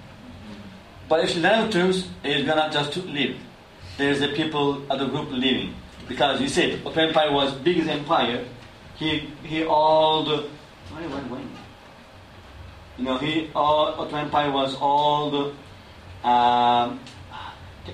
[1.10, 3.36] But if of Turks is gonna just live,
[3.98, 5.74] there's a people, other group living.
[6.08, 8.46] Because you said Ottoman Empire was biggest empire.
[8.96, 10.48] He he all the
[10.92, 11.42] why?
[12.98, 17.00] You know he all Ottoman Empire was all the um,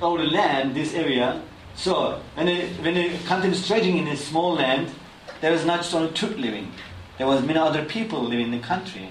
[0.01, 1.41] all the land this area.
[1.75, 4.91] So when the when the country is stretching in a small land,
[5.39, 6.71] there was not just only Turk living.
[7.17, 9.10] There was many other people living in the country.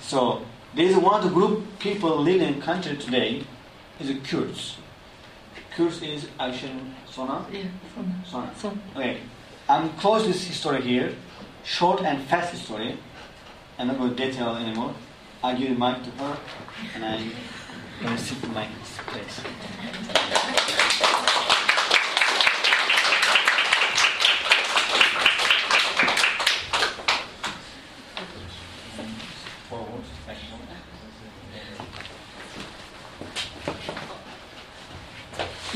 [0.00, 3.44] So there is one group people living in country today
[4.00, 4.76] is the Kurds.
[5.76, 7.46] Kurds is Asian Sona?
[7.52, 7.62] Yeah,
[8.26, 8.52] Sona.
[8.56, 8.78] Sona.
[8.96, 9.20] Okay.
[9.68, 11.14] I'm close this story here.
[11.62, 12.98] Short and fast story.
[13.78, 14.96] I'm not going to detail anymore.
[15.44, 16.38] I give the mic to her
[16.96, 17.30] and I'm
[18.02, 18.66] going to sit in my
[19.06, 19.42] place.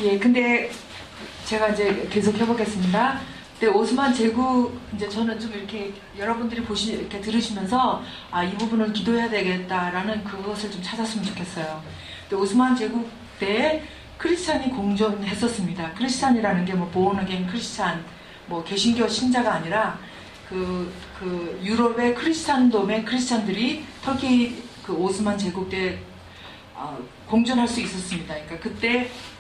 [0.03, 0.71] 예, 근데
[1.45, 3.21] 제가 이제 계속 해보겠습니다.
[3.59, 9.29] 근데 오스만 제국 이제 저는 좀 이렇게 여러분들이 보시 이렇게 들으시면서 아 이 부분을 기도해야
[9.29, 11.83] 되겠다라는 그것을 좀 찾았으면 좋겠어요.
[12.29, 13.83] 근데 오스만 제국 때
[14.19, 15.93] 크리스찬이 공존했었습니다.
[15.95, 18.05] 크리스찬이라는 게 뭐 보온어게인 크리스찬,
[18.47, 19.99] 뭐 개신교 신자가 아니라
[20.49, 25.99] 그, 그 유럽의 크리스찬돔의 크리스찬들이 터키 그 오스만 제국 때
[26.75, 28.35] 어, 공존할 수 있었습니다.
[28.35, 29.38] 그러니까 그때 어,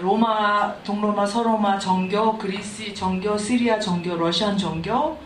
[0.00, 5.18] 로마, 동로마, 서로마 정교, 그리스 정교, 시리아 정교, 러시안 정교,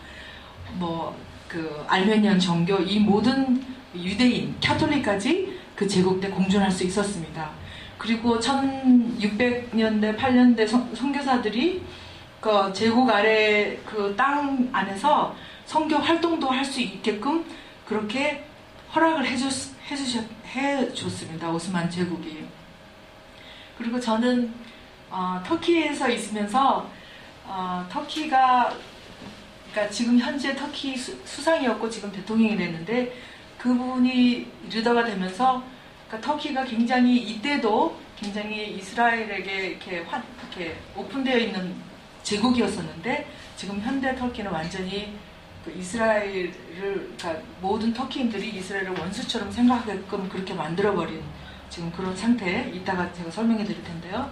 [0.73, 1.13] 뭐
[1.53, 3.63] 그 알메니안 정교 이 모든
[3.95, 7.51] 유대인, 캐톨릭까지 그 제국 때 공존할 수 있었습니다.
[7.99, 11.83] 그리고 1600년대, 8년대 선 교사들이
[12.41, 17.45] 그 제국 아래 그 땅 안에서 선교 활동도 할 수 있게끔
[17.85, 18.43] 그렇게
[18.95, 19.51] 허락을 해줬,
[19.91, 20.25] 해주셨
[20.55, 21.51] 해줬습니다.
[21.51, 22.45] 오스만 제국이.
[23.77, 24.53] 그리고 저는
[25.09, 26.89] 어, 터키에서 있으면서
[27.45, 28.73] 어, 터키가
[29.71, 33.15] 그러니까 지금 현재 터키 수, 상이었고 지금 대통령이 됐는데
[33.57, 35.63] 그분이 리더가 되면서
[36.07, 41.75] 그러니까 터키가 굉장히 이때도 굉장히 이스라엘에게 이렇게, 환, 이렇게 오픈되어 있는
[42.21, 45.17] 제국이었었는데 지금 현대 터키는 완전히
[45.65, 46.51] 그 이스라엘을
[47.17, 51.21] 그러니까 모든 터키인들이 이스라엘을 원수처럼 생각하게끔 그렇게 만들어버린
[51.73, 54.29] 지금 그런 상태 이따가 제가 설명해 드릴 텐데요.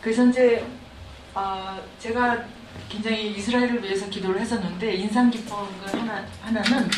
[0.00, 0.66] 그래서 이제
[1.32, 2.44] 어, 제가
[2.88, 6.90] 굉장히 이스라엘을 위해서 기도를 했었는데 인상 깊은 걸 하나, 하나는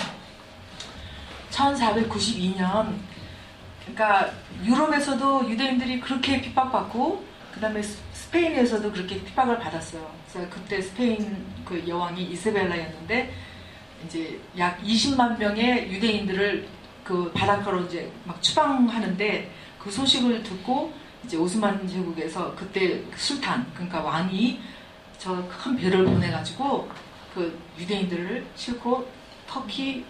[1.50, 2.94] 1492년
[3.82, 4.32] 그러니까
[4.64, 10.10] 유럽에서도 유대인들이 그렇게 핍박받고 그 다음에 스페인에서도 그렇게 핍박을 받았어요.
[10.32, 13.34] 그래서 그때 스페인 그 여왕이 이세벨라였는데
[14.06, 16.77] 이제 약 20만 명의 유대인들을
[17.08, 20.92] 그 바닷가로 이제 막 추방하는데 그 소식을 듣고
[21.24, 24.60] 이제 오스만 제국에서 그때 술탄 그러니까 왕이
[25.18, 26.86] 저 큰 배를 보내가지고
[27.34, 29.08] 그 유대인들을 싣고
[29.46, 30.04] 터키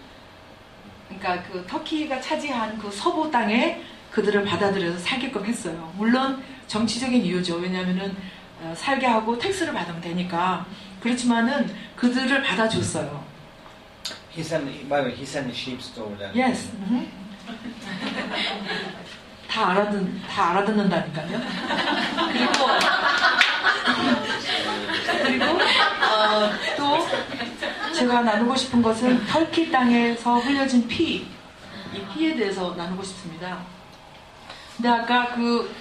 [1.07, 3.81] 그러니까 그 터키가 차지한 그 서부 땅에
[4.11, 5.93] 그들을 받아들여서 살게끔 했어요.
[5.95, 7.55] 물론 정치적인 이유죠.
[7.55, 8.13] 왜냐하면은
[8.61, 10.65] 어, 살게 하고 텍스를 받으면 되니까.
[10.99, 13.23] 그렇지만은 그들을 받아줬어요.
[14.31, 16.31] He sent, by the way, he sent the sheep over there.
[16.33, 16.71] Yes.
[19.49, 21.39] 다 알아듣 다 알아듣는다니까요.
[22.31, 22.53] 그리고
[25.23, 31.27] 그리고 어, 또 제가 나누고 싶은 것은 터키 땅에서 흘려진 피,
[31.93, 33.57] 이 피에 대해서 나누고 싶습니다.
[34.77, 35.73] 근데 아까 그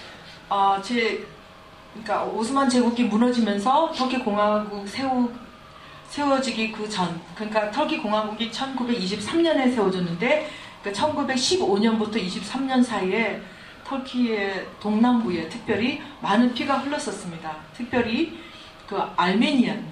[0.49, 1.27] 어, 제
[1.93, 5.31] 그러니까 오스만 제국이 무너지면서 터키 공화국 세우
[6.09, 10.51] 세워지기 그 전, 그러니까 터키 공화국이 1923년에 세워졌는데
[10.83, 13.41] 그러니까 1915년부터 23년 사이에
[13.85, 17.57] 터키의 동남부에 특별히 많은 피가 흘렀었습니다.
[17.75, 18.39] 특별히
[18.87, 19.85] 그 알메니안,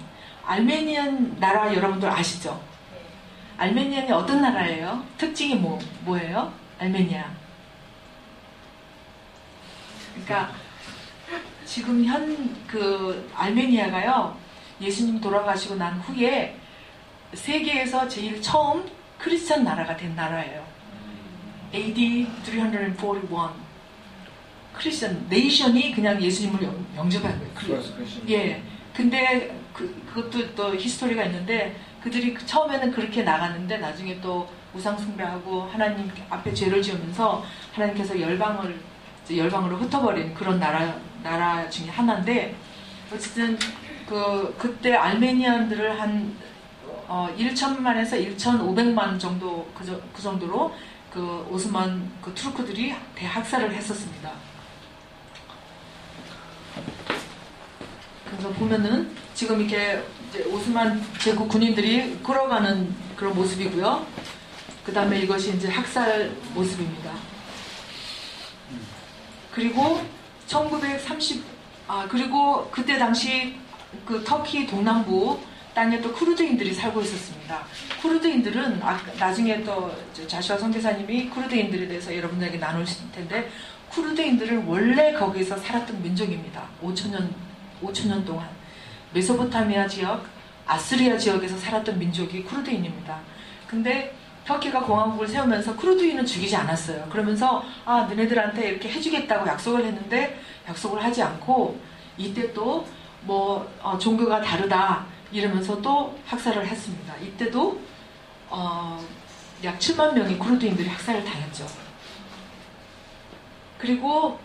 [0.45, 2.61] 알메니안 나라 여러분들 아시죠?
[3.57, 5.03] 알메니안이 어떤 나라예요?
[5.17, 6.53] 특징이 뭐, 뭐예요?
[6.79, 7.25] 알메니아.
[10.13, 10.51] 그러니까
[11.65, 14.37] 지금 현 그 알메니아가요
[14.81, 16.57] 예수님 돌아가시고 난 후에
[17.35, 20.65] 세계에서 제일 처음 크리스천 나라가 된 나라예요.
[21.75, 23.67] AD 341
[24.75, 26.63] 크리스천 네이션이 그냥 예수님을
[26.97, 27.83] 영, 접한 거예요.
[28.29, 28.63] 예.
[28.95, 35.63] 근데 그, 그것도 또 히스토리가 있는데 그들이 그 처음에는 그렇게 나갔는데 나중에 또 우상 숭배하고
[35.63, 38.79] 하나님 앞에 죄를 지으면서 하나님께서 열방을
[39.35, 42.55] 열방으로 흩어버린 그런 나라 나라 중에 하나인데
[43.13, 43.59] 어쨌든
[44.07, 46.37] 그 그때 알메니안들을 한
[47.09, 50.75] 어, 1천만에서 1,500만 정도 그, 그, 정도로
[51.13, 54.33] 그 오스만 그 투르크들이 대학살을 했었습니다.
[58.29, 60.03] 그래서 보면은 지금 이렇게
[60.51, 64.07] 오스만 제국 군인들이 끌어가는 그런 모습이고요.
[64.85, 67.13] 그 다음에 이것이 이제 학살 모습입니다.
[69.53, 70.03] 그리고
[70.47, 71.43] 1930,
[71.89, 73.57] 아, 그리고 그때 당시
[74.05, 75.39] 그 터키 동남부
[75.75, 77.65] 땅에 또 쿠르드인들이 살고 있었습니다.
[78.01, 79.95] 쿠르드인들은 아, 나중에 또
[80.27, 83.51] 자시아 선교사님이 쿠르드인들에 대해서 여러분들에게 나누실 텐데
[83.91, 86.67] 쿠르드인들은 원래 거기서 살았던 민족입니다.
[86.83, 87.29] 5천년
[87.83, 88.49] 5천년 동안
[89.13, 90.25] 메소포타미아 지역,
[90.67, 93.21] 아스리아 지역에서 살았던 민족이 쿠르드인입니다.
[93.67, 94.15] 근데
[94.47, 97.07] 터키가 공화국을 세우면서 쿠르드인은 죽이지 않았어요.
[97.11, 101.79] 그러면서 아 너네들한테 이렇게 해주겠다고 약속을 했는데 약속을 하지 않고
[102.17, 102.87] 이때 또
[103.27, 107.15] 뭐 어, 종교가 다르다 이러면서 또 학살을 했습니다.
[107.17, 107.81] 이때도
[108.49, 109.05] 어,
[109.65, 111.67] 약 7만 명의 쿠르드인들이 학살을 당했죠.
[113.79, 114.39] 그리고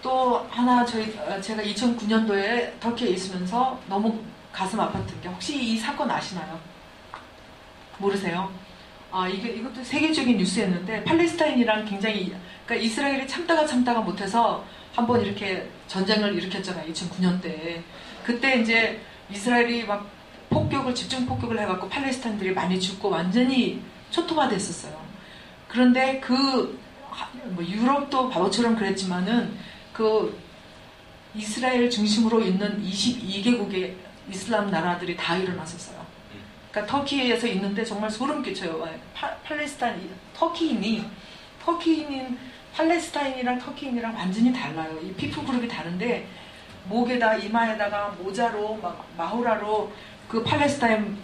[0.00, 4.22] 또 하나 저희 어, 제가 2009년도에 터키에 있으면서 너무
[4.52, 6.58] 가슴 아팠던 게 혹시 이 사건 아시나요?
[7.98, 8.50] 모르세요?
[9.10, 12.34] 아 이게 이것도 세계적인 뉴스였는데 팔레스타인이랑 굉장히
[12.66, 14.64] 그러니까 이스라엘이 참다가 참다가 못해서
[14.94, 17.82] 한번 이렇게 전쟁을 일으켰잖아요 2009년 때
[18.28, 19.00] 그때 이제
[19.30, 20.06] 이스라엘이 막
[20.50, 24.94] 폭격을 집중 폭격을 해갖고 팔레스타인들이 많이 죽고 완전히 초토화됐었어요.
[25.68, 26.88] 그런데 그
[27.44, 29.56] 뭐 유럽도 바보처럼 그랬지만은
[29.92, 30.38] 그
[31.34, 33.94] 이스라엘 중심으로 있는 22개국의
[34.30, 36.06] 이슬람 나라들이 다 일어났었어요.
[36.70, 38.86] 그러니까 터키에서 있는데 정말 소름 끼쳐요.
[39.14, 41.04] 파, 팔레스타인, 터키인이,
[41.64, 42.38] 터키인인,
[42.74, 44.98] 팔레스타인이랑 터키인이랑 완전히 달라요.
[45.02, 46.26] 이 피부 그룹이 다른데,
[46.88, 49.92] 목에다, 이마에다가 모자로, 막, 마호라로
[50.28, 51.16] 그 팔레스타인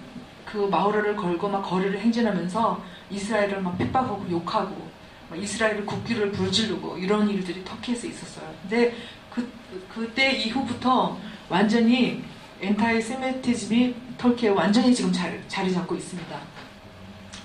[0.45, 4.89] 그 마호라를 걸고 막 거리를 행진하면서 이스라엘을 막 핍박하고 욕하고
[5.29, 8.55] 뭐 이스라엘을 국기를 불지르고 이런 일들이 터키에서 있었어요.
[8.63, 8.95] 근데
[9.31, 9.51] 그
[9.93, 12.23] 그때 이후부터 완전히
[12.61, 16.39] 엔타이 세메티즘이 터키에 완전히 지금 자리, 자리 잡고 있습니다.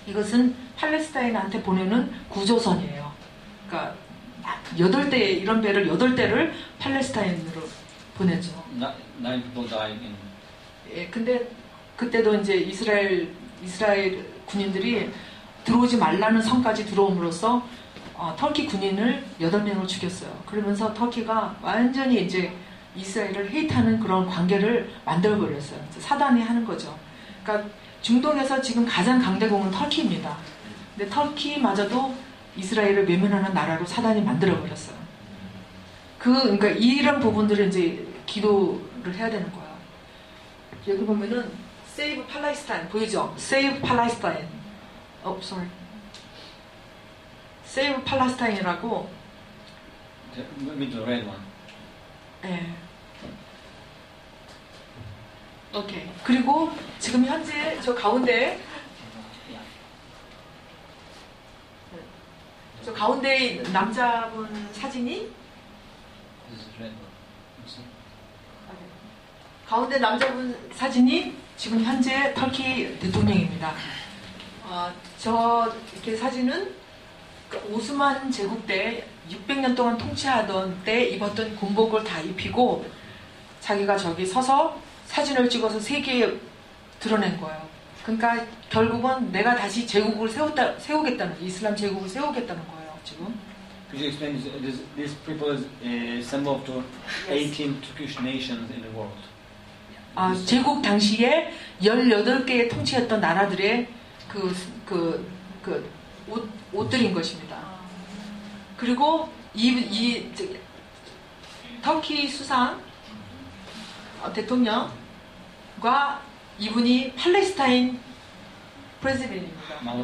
[0.05, 3.11] 이것은 팔레스타인한테 보내는 구조선이에요.
[3.67, 3.95] 그러니까
[4.78, 7.61] 여덟 대 이런 배를 여덟 대를 팔레스타인으로
[8.20, 8.51] 보내죠.
[9.22, 10.13] Nine people died in.
[10.93, 11.49] 예, 근데
[11.95, 15.09] 그때도 이제 이스라엘 이스라엘 군인들이
[15.63, 17.65] 들어오지 말라는 성까지 들어옴으로써
[18.15, 20.32] 어, 터키 군인을 여덟 명을 죽였어요.
[20.45, 22.53] 그러면서 터키가 완전히 이제
[22.95, 25.80] 이스라엘을 헤이트하는 그런 관계를 만들어 버렸어요.
[25.99, 26.97] 사단이 하는 거죠.
[27.43, 27.70] 그러니까
[28.01, 30.36] 중동에서 지금 가장 강대국은 터키입니다.
[30.97, 32.13] 근데 터키마저도
[32.57, 34.97] 이스라엘을 외면하는 나라로 사단이 만들어 버렸어요.
[36.17, 39.77] 그 그러니까 이런 부분들을 이제 기도를 해야 되는 거예요.
[40.88, 41.51] 여기 보면은
[41.88, 43.34] Save Palestine 보이죠?
[43.38, 44.47] Save Palestine.
[45.23, 45.69] 어, sorry.
[47.65, 49.09] Save Palestine이라고
[50.77, 51.41] with the red one.
[52.45, 52.73] 예.
[55.75, 56.09] 오케이.
[56.23, 58.59] 그리고 지금 현재 저 가운데
[62.84, 65.30] 저 가운데 남자분 사진이
[66.49, 67.09] This is red one.
[67.59, 67.84] You see?
[69.70, 73.72] 가운데 남자분 사진이 지금 현재 터키 대통령입니다.
[74.63, 76.74] 어, 저 이렇게 사진은
[77.47, 82.84] 그 오스만 제국 때 600년 동안 통치하던 때 입었던 군복을 다 입히고
[83.59, 86.34] 자기가 저기 서서 사진을 찍어서 세계에
[86.99, 87.70] 드러낸 거예요.
[88.03, 92.97] 그러니까 결국은 내가 다시 제국을 세웠다, 세우겠다는 이슬람 제국을 세우겠다는 거예요.
[93.03, 93.39] 지금.
[93.91, 94.84] Could you explain this?
[94.95, 96.59] This, people is a symbol
[97.30, 97.53] Yes.
[97.53, 99.30] 18 Turkish nations in the world.
[100.16, 101.51] 아, 제국 당시에
[101.82, 103.88] 18개의 통치했던 나라들의
[104.28, 104.55] 그,
[104.86, 105.32] 그,
[105.62, 105.89] 그,
[106.28, 107.57] 옷, 옷들인 것입니다.
[108.78, 110.32] 그리고 이, 이,
[111.82, 112.82] 터키 수상,
[114.22, 116.22] 어, 대통령과
[116.60, 117.99] 이분이 팔레스타인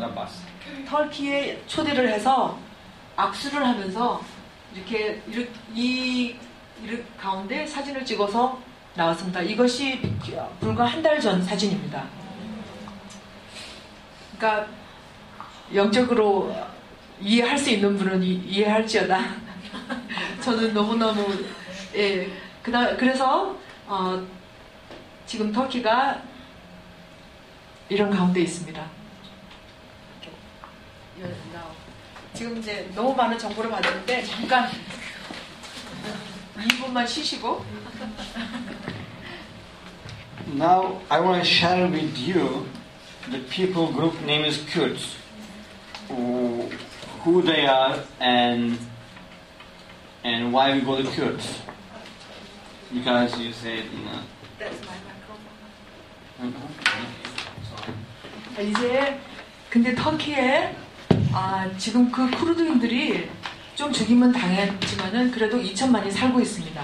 [0.01, 0.41] Abbas.
[0.87, 2.57] 터키에 초대를 해서
[3.15, 4.21] 악수를 하면서
[4.73, 6.35] 이렇게 이렇게 이
[6.83, 8.59] 이렇게 가운데 사진을 찍어서
[8.95, 9.41] 나왔습니다.
[9.41, 10.01] 이것이
[10.59, 12.03] 불과 한 달 전 사진입니다.
[14.37, 14.67] 그러니까
[15.73, 16.55] 영적으로
[17.21, 19.19] 이해할 수 있는 분은 이, 이해할지어다.
[20.41, 21.25] 저는 너무너무
[21.95, 22.29] 예
[22.61, 23.55] 그다 그래서
[23.87, 24.25] 어,
[25.25, 26.21] 지금 터키가
[27.89, 28.83] 이런 가운데 있습니다.
[32.33, 34.69] 지금 이제 너무 많은 정보를 받았는데 잠깐
[36.57, 37.63] 2분만 쉬시고
[40.53, 42.67] Now I want to share with you
[43.31, 45.15] the people group name is Kurds.
[46.07, 48.77] Who, they are and
[50.23, 51.61] and why we go to Kurds.
[52.93, 54.21] Because you said you know.
[58.55, 59.19] 자, 이제
[59.69, 60.75] 근데 터키에
[61.33, 63.29] 아, 지금 그 쿠르드인들이
[63.75, 66.81] 좀 죽임은 당했지만은 그래도 2천만이 살고 있습니다.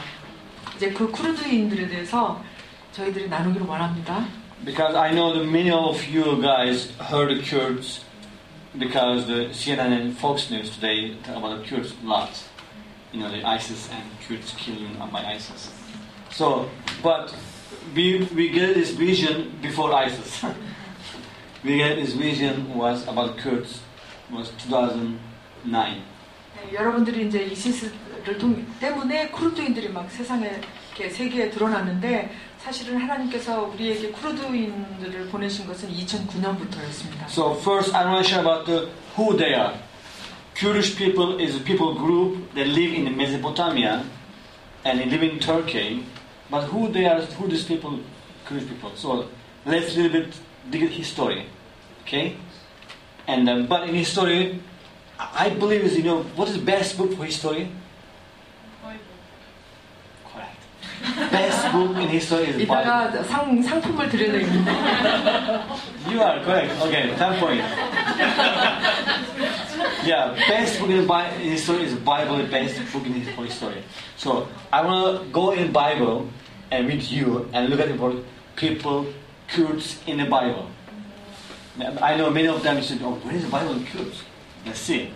[0.76, 2.44] 이제 그 쿠르드인들에 대해서
[2.92, 4.26] 저희들이 나누기를 원합니다.
[4.64, 8.06] Because I know that many of you guys heard the Kurds
[8.78, 12.30] because the CNN and Fox News today talk about the Kurds a lot.
[13.12, 15.72] You know, the ISIS and Kurds killing by ISIS.
[16.32, 16.70] So,
[17.02, 17.34] but
[17.96, 20.46] we, we get this vision before ISIS.
[21.64, 23.80] we get this vision was about Kurds
[24.32, 26.02] was 2009.
[26.54, 30.62] 네, 여러분들이 이제 이시스를 통, 때문에 쿠르드인들이 막 세상에
[30.92, 37.29] 이렇게 세계에 드러났는데 사실은 하나님께서 우리에게 쿠르드인들을 보내신 것은 2009년부터였습니다.
[37.29, 39.75] So first, I want to share about the, who they are.
[40.57, 44.05] Kurdish people is a people group that live in Mesopotamia
[44.85, 46.05] and they live in Turkey.
[46.51, 48.01] But who they are, who these people,
[48.45, 48.93] Kurdish people.
[48.97, 49.29] So
[49.65, 50.35] let's a little bit
[50.71, 51.47] dig at history,
[52.03, 52.37] okay?
[53.27, 54.63] And um, but in history,
[55.19, 57.71] I I believe is you know what is the best book for history?
[61.31, 62.83] Best book in history is the Bible.
[62.83, 64.73] 이따가 상, 상품을 드려야 되는데
[66.11, 66.73] You are correct.
[66.83, 67.63] Okay, 10 point.
[70.05, 73.45] yeah, best book in, Bi- in history is Bible, the best book in his- for
[73.45, 73.83] history.
[74.17, 76.29] So I want to go in Bible
[76.71, 78.25] and with you and look at the word
[78.57, 79.07] people,
[79.49, 80.67] Kurds in the Bible.
[82.03, 84.23] I know many of them said, oh, where is the Bible in Kurds?
[84.65, 85.11] Let's see.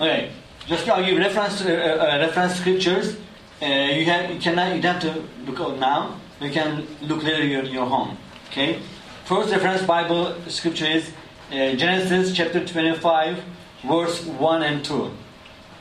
[0.00, 0.30] Okay,
[0.66, 3.16] just I'll give reference uh, uh, reference scriptures.
[3.62, 6.20] Uh, you have you cannot you don't have to look out now.
[6.40, 8.16] You can look later in your, your home.
[8.50, 8.80] Okay.
[9.24, 11.10] First reference Bible scripture is
[11.50, 13.42] uh, Genesis chapter 25,
[13.84, 15.10] verse 1 and 2.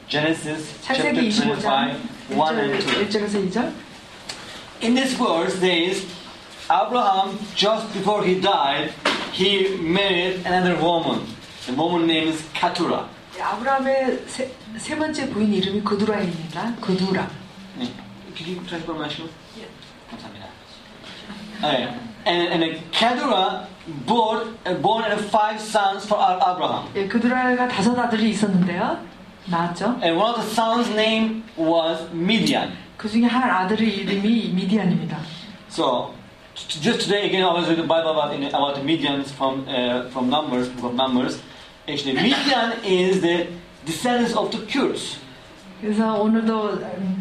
[0.08, 1.98] Genesis chapter 창세기 25,
[2.30, 3.06] 25장 1 and 2.
[3.06, 3.74] 1절에서 2절.
[4.82, 6.06] In this verse, there is
[6.70, 8.92] Abraham, just before he died,
[9.32, 11.26] he married another woman.
[11.66, 13.10] The woman name is Keturah.
[13.36, 16.76] 네, 아브라함의 세, 세 번째 부인 이름이 그두라입니다.
[16.80, 17.30] 그두라.
[17.78, 17.92] 네.
[18.36, 19.30] Could you transfer my shoe?
[20.10, 20.48] 감사합니다.
[21.62, 22.00] 네.
[22.26, 23.68] And, and Keturah
[24.06, 26.88] born, uh, born five sons for Abraham.
[26.96, 28.98] 예, 그두라가 다섯 아들이 있었는데요.
[29.46, 30.00] 나왔죠.
[30.02, 32.78] And one of the sons' name was Midian.
[32.98, 35.20] 그 중에 한 아들의 이름이 미디안입니다.
[35.70, 36.14] So,
[36.56, 39.68] t- just today again, I was reading the Bible about, in, about the Midians from
[39.68, 41.42] uh, from Numbers, book of Numbers.
[41.90, 43.48] Actually, Midian is the
[43.86, 45.18] descendants of the Kurds.
[45.81, 46.81] 그래서 오늘도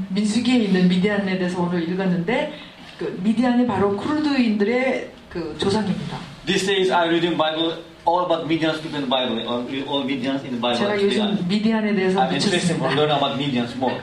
[0.10, 2.54] 민수기에 있는 미디안에 대해서 오늘 읽었는데
[2.98, 6.18] 그 미디안이 바로 쿠르드인들의 그 조상입니다.
[6.46, 10.04] These days, I read in Bible all about Midians people in the Bible, all, all
[10.04, 10.78] Midians in the Bible.
[10.78, 12.96] 제가 요즘 미디안에 대해서 I'm interested 미쳤습니다.
[12.96, 14.02] learning about Midians more.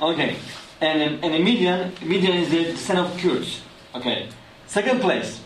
[0.00, 0.36] Okay,
[0.80, 3.60] and in, and in Midian, Midian is the descendant of Kurds.
[3.94, 4.28] Okay,
[4.66, 5.40] second place,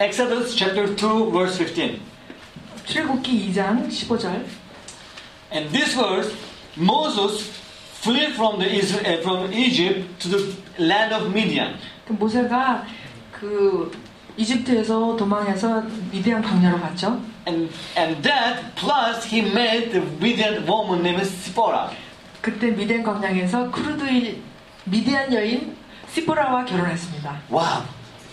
[0.00, 2.00] Exodus chapter two, verse fifteen.
[2.86, 4.44] 출애굽기 2장 15절.
[5.52, 6.34] And this verse,
[6.77, 7.49] Moses
[8.01, 11.75] fled from the Isra- uh, from Egypt to the land of Midian.
[12.07, 12.85] 그 모세가
[13.31, 13.91] 그
[14.37, 17.19] 이집트에서 도망해서 미디안 광야로 갔죠.
[17.47, 21.95] And and that plus he met the Midian woman named Sipporah.
[22.41, 24.03] 그때 미디안 광야에서 쿠르드
[24.85, 25.75] 미디안 여인
[26.13, 27.41] 시포라와 결혼했습니다.
[27.51, 27.83] Wow,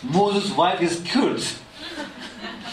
[0.02, 1.60] Moses' wife is Kurds.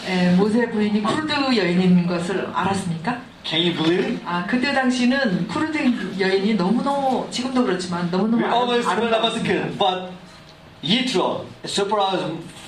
[0.07, 3.21] 예, 모세 부인이 쿠르드 여인인 것을 알았습니까?
[3.43, 4.19] Can you believe?
[4.25, 9.77] 아 그때 당시는 쿠르드 여인이 너무너무 지금도 그렇지만 너무너무 아름- 아름다웠습니다.
[9.77, 10.11] But
[10.83, 12.21] Yitro, Sipporah's,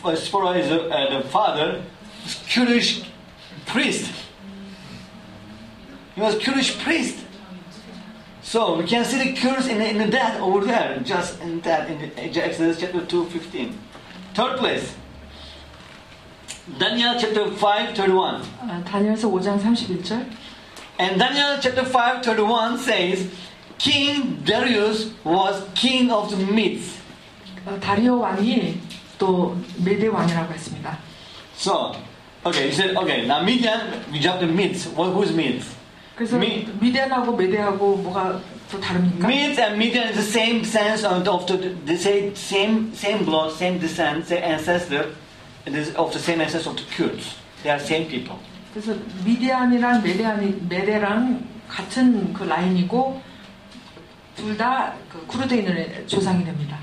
[0.04, 1.82] uh, Sipporah is uh, the father,
[2.26, 3.04] is Kurdish
[3.66, 4.12] priest.
[6.16, 7.18] He was Kurdish priest.
[8.44, 12.12] So we can see the Kurds in, in that over there, just in that in
[12.20, 13.74] Exodus chapter 2, 15.
[14.36, 14.94] Third place,
[16.79, 18.43] Daniel chapter 5, 31.
[18.61, 20.27] 아, 다니엘서 5장 31절.
[21.01, 23.29] And Daniel chapter 5, 31 says,
[23.79, 26.99] King Darius was king of the Medes.
[27.67, 28.79] 어, 다리오 왕이
[29.19, 30.99] 또 메데 왕이라고 했습니다.
[31.57, 31.93] So,
[32.45, 33.81] okay, you said, okay, now Midian,
[34.13, 34.87] we jump to Medes.
[34.95, 35.75] What, who's Medes?
[36.17, 38.41] 그래서 미- 미디안하고 메데하고 뭐가
[38.71, 39.27] 또 다릅니까?
[39.29, 43.53] Medes and Midian is the same sense of, of the, the same, same, same blood,
[43.55, 45.15] same descent, same ancestor,
[45.66, 47.36] It is of the same ancestor of the Kurds.
[47.64, 48.38] They are same people.
[48.74, 53.22] 그래서 미디안이랑 메데안이 메데랑 같은 그 라인이고
[54.36, 56.78] 둘 다 그 쿠르드인의 조상이 됩니다.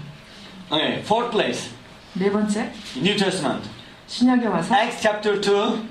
[0.70, 1.70] Okay, fourth place,
[2.14, 3.68] 네 번째 New Testament.
[4.06, 5.84] 신약에 와서 Acts chapter 2,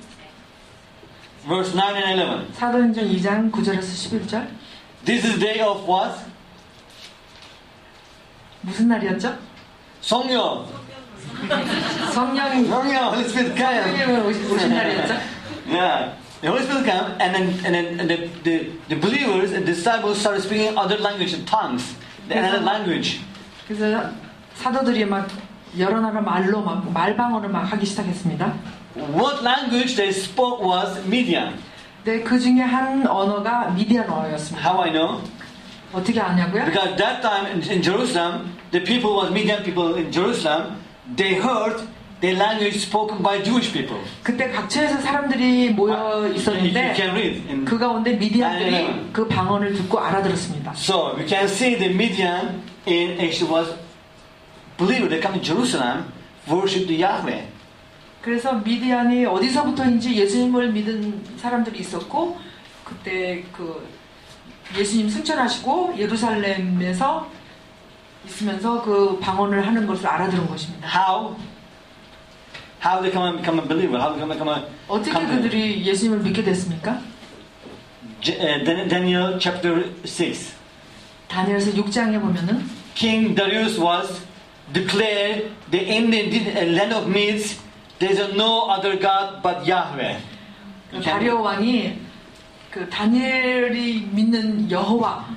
[1.48, 2.54] verse 9 and 11.
[2.54, 4.48] 사도행전 2장 9절에서 11절
[5.06, 6.18] This is day of what?
[8.62, 9.38] 무슨 날이었죠?
[10.02, 10.66] 성령.
[12.14, 14.28] 성령 성령, Holy Spirit come.
[14.28, 15.14] 오신, 날이었죠?
[15.68, 16.14] Yeah.
[16.42, 20.20] The Holy Spirit come, and then, and then and the, the, the believers and disciples
[20.20, 21.96] started speaking other language, tongues,
[22.30, 23.20] another language.
[23.68, 24.12] 그래서
[24.56, 25.28] 사도들이 막
[25.78, 28.54] 여러 나라 말로 막 말방언을 막 하기 시작했습니다.
[28.96, 31.60] What language they spoke was Median.
[32.04, 34.66] 네, 그 중에 한 언어가 미디안어였습니다.
[34.66, 35.22] How I know?
[35.92, 36.66] 어떻게 아냐고요?
[36.66, 40.78] Because that time in, in Jerusalem, the people was Median people in Jerusalem.
[41.16, 41.88] They heard
[42.22, 43.98] the language spoken by Jewish people.
[44.24, 47.44] 그때 각처에서 사람들이 모여 있었는데 can read.
[47.50, 48.26] In, 그 가운데 아, 네, 네.
[48.26, 50.74] 미디안들이 그 방언을 듣고 알아들었습니다.
[50.76, 53.74] so we can see the Median in actually was
[54.78, 56.12] believers that come to Jerusalem
[56.50, 57.48] worship the Yahweh.
[58.22, 62.38] 그래서 미디안이 어디서부터인지 예수님을 믿은 사람들이 있었고
[62.84, 63.88] 그때 그
[64.78, 67.32] 예수님 승천하시고 예루살렘에서
[68.26, 70.88] 있으면서 그 방언을 하는 것을 알아들은 것입니다.
[70.88, 71.36] How?
[72.84, 74.00] How they come and become a believer?
[74.00, 77.02] How they come and become a 어떻게 come 그들이 예수님을 믿게 됐습니까?
[78.22, 80.54] Uh, Daniel chapter 6.
[81.30, 82.66] 다니엘서 6장에 보면은
[82.96, 84.26] King Darius was
[84.74, 87.60] declared the in the uh, land of Medes
[88.00, 90.20] there is no other God but Yahweh.
[90.92, 92.00] 그 다리오 왕이
[92.72, 95.36] 그 다니엘이 믿는 여호와만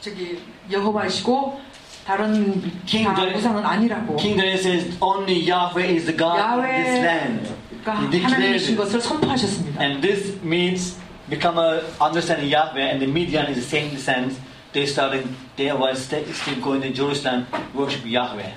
[0.00, 0.38] 저기
[0.71, 1.59] 여호와이시고
[2.05, 6.61] 다른 King 다 Darius- 우상은 아니라고 King Darius says only Yahweh is the God of
[6.65, 7.47] this land.
[7.85, 8.77] 야훼가 He declared 하나님이신 it.
[8.77, 9.81] 것을 선포하셨습니다.
[9.81, 10.97] And this means
[11.29, 14.37] become a understanding Yahweh and the Midian is the same descent.
[14.73, 15.27] They started
[15.57, 17.45] they was st- still going to Jerusalem
[17.75, 18.53] worship Yahweh.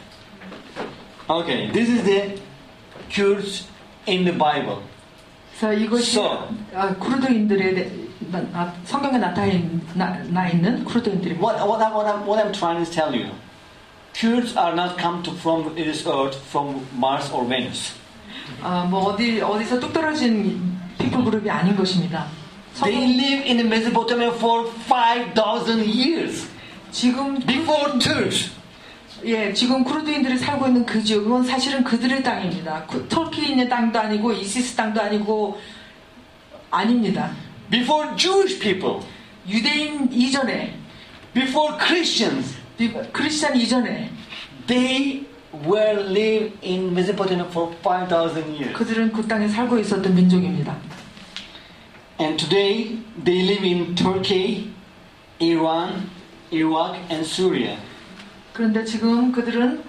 [1.28, 2.38] Okay, this is the
[3.12, 3.66] Kurds
[4.06, 4.82] in the Bible.
[5.58, 6.48] 그래서 이것이 So.
[6.74, 12.39] 아, 쿠르드인들의 대- 나- 나- 성경에 나타나 있는 쿠르드인들이 What, what, I, what, I'm, what
[12.43, 13.31] I'm trying to tell you,
[14.13, 17.93] Kurds are not come to from this earth from Mars or Venus.
[18.61, 22.25] 아, 뭐 어디 어디서 뚝 떨어진 피플 그룹이 아닌 것입니다.
[22.83, 26.49] They live in Mesopotamia for 5,000 years
[26.91, 28.51] 지금 before Turks.
[29.25, 32.85] 예, 지금 쿠르드인들이 살고 있는 그 지역은 사실은 그들의 땅입니다.
[32.87, 35.59] 그, 터키인의 땅도 아니고 이시스 땅도 아니고
[36.71, 37.31] 아닙니다.
[37.69, 39.05] Before Jewish people.
[39.47, 40.75] 유대인 이전에
[41.33, 42.55] Before Christians.
[42.77, 44.09] 비- 크리스찬 이전에
[44.67, 45.25] They
[45.65, 48.73] were live in Mesopotamia for 5,000 years.
[48.73, 50.75] 그들은 그 땅에 살고 있었던 민족입니다.
[52.19, 54.69] And today they live in Turkey,
[55.41, 56.09] Iran,
[56.51, 57.77] Iraq, and Syria.
[58.53, 59.81] 그런데 지금 그들은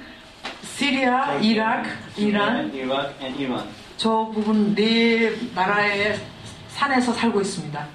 [0.62, 3.64] 시리아, 이라크, 이란 and Iran.
[3.96, 6.18] 저 부분 네 나라의
[6.80, 7.86] 산에서 살고 있습니다.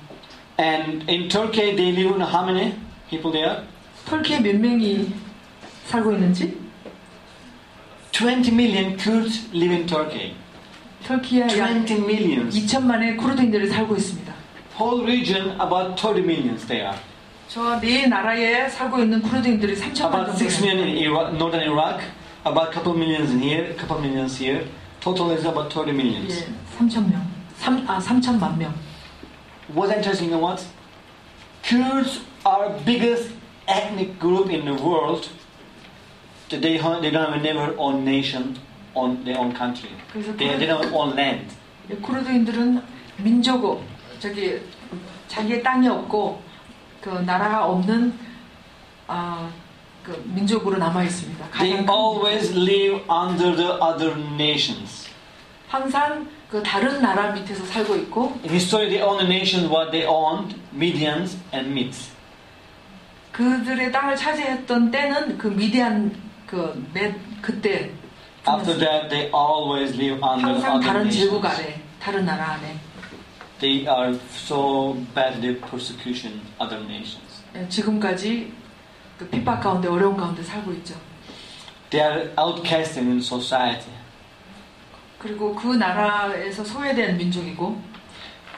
[0.60, 2.74] And in Turkey they live in how many
[3.10, 3.64] people there?
[4.06, 5.12] 터키에 몇 명이
[5.88, 6.56] 살고 있는지
[8.12, 10.34] 20 million Kurds live in Turkey.
[11.04, 12.56] 터키에 약20 millions.
[12.56, 14.34] 2천만의 쿠르드인들이 살고 있습니다.
[14.80, 16.98] Whole region about 30 millions they are.
[17.48, 22.04] 저네 나라에 살고 있는 쿠르드인들이 3천만 About 6 정도 million in Iraq, northern Iraq,
[22.46, 24.68] about couple millions in here, couple millions here.
[25.02, 26.46] Total is about 30 millions.
[26.46, 27.35] 예, 3천 명.
[27.60, 28.74] 3, 아, 3천만 명.
[29.74, 30.66] What's interesting you know what?
[31.64, 33.32] Kurds are biggest
[33.68, 35.30] ethnic group in the world.
[36.50, 38.60] They, ha- they don't have never own nation,
[38.96, 39.90] on their own country.
[40.14, 41.54] They, they don't own land.
[41.90, 42.82] 예, 쿠르드인들은
[43.18, 43.84] 민족,
[44.20, 44.60] 저기
[45.28, 46.42] 자기의 땅이 없고
[47.02, 48.14] 그 나라가 없는
[49.08, 49.50] 아,
[50.04, 51.50] 그 민족으로 남아 있습니다.
[51.60, 55.10] They always live under the other nations.
[55.68, 60.06] 항상 그 다른 나라 밑에서 살고 있고 In history, they own the nations what they
[60.08, 62.12] owned, Midians and Medes.
[63.32, 66.16] 그들의 땅을 차지했던 때는 그 미디안
[66.48, 67.92] 그 몇, 그때
[68.48, 71.62] After that, they always live under 항상 other 다른 제국 nations.
[71.62, 72.78] 아래 다른 나라 안에
[73.60, 77.44] They are so badly persecution other nations.
[77.56, 78.54] 예, 지금까지
[79.18, 80.94] 그 핍박 가운데 어려운 가운데 살고 있죠.
[81.90, 83.92] They are outcasted in society.
[85.26, 87.82] 그리고 그 나라에서 소외된 민족이고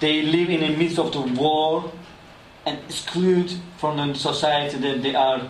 [0.02, 1.90] They live in the midst of the war
[2.68, 5.50] and exclude from the society that they are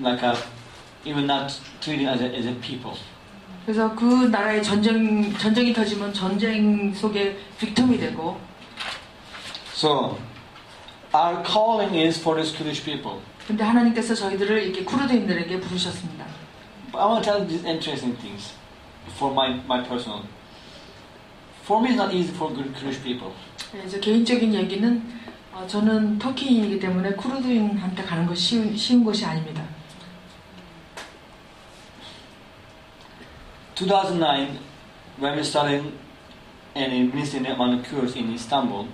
[0.00, 0.36] like a,
[1.04, 2.96] even not treated as a, as a people.
[3.66, 8.38] 그래서 그 나라의 전쟁 전쟁이 터지면 전쟁 속에 빅텀이 되고
[9.74, 10.16] So,
[11.12, 13.18] our calling is for these Kurdish people.
[13.48, 16.24] 근데 하나님께서 저희들을 이렇게 쿠르드인들에게 부르셨습니다.
[16.94, 18.54] I want to tell you these interesting things
[19.08, 20.24] for my, my personal.
[21.62, 23.32] For me, it's not easy for good Kurdish people.
[23.74, 25.02] 예, 이제 개인적인 얘기는
[25.52, 29.62] 어, 저는 터키인이기 때문에 쿠르드인한테 가는 것이 쉬운, 쉬운 것이 아닙니다.
[33.74, 34.58] 2009,
[35.18, 35.92] when we started
[36.76, 38.86] and ministering among the Kurds in Istanbul,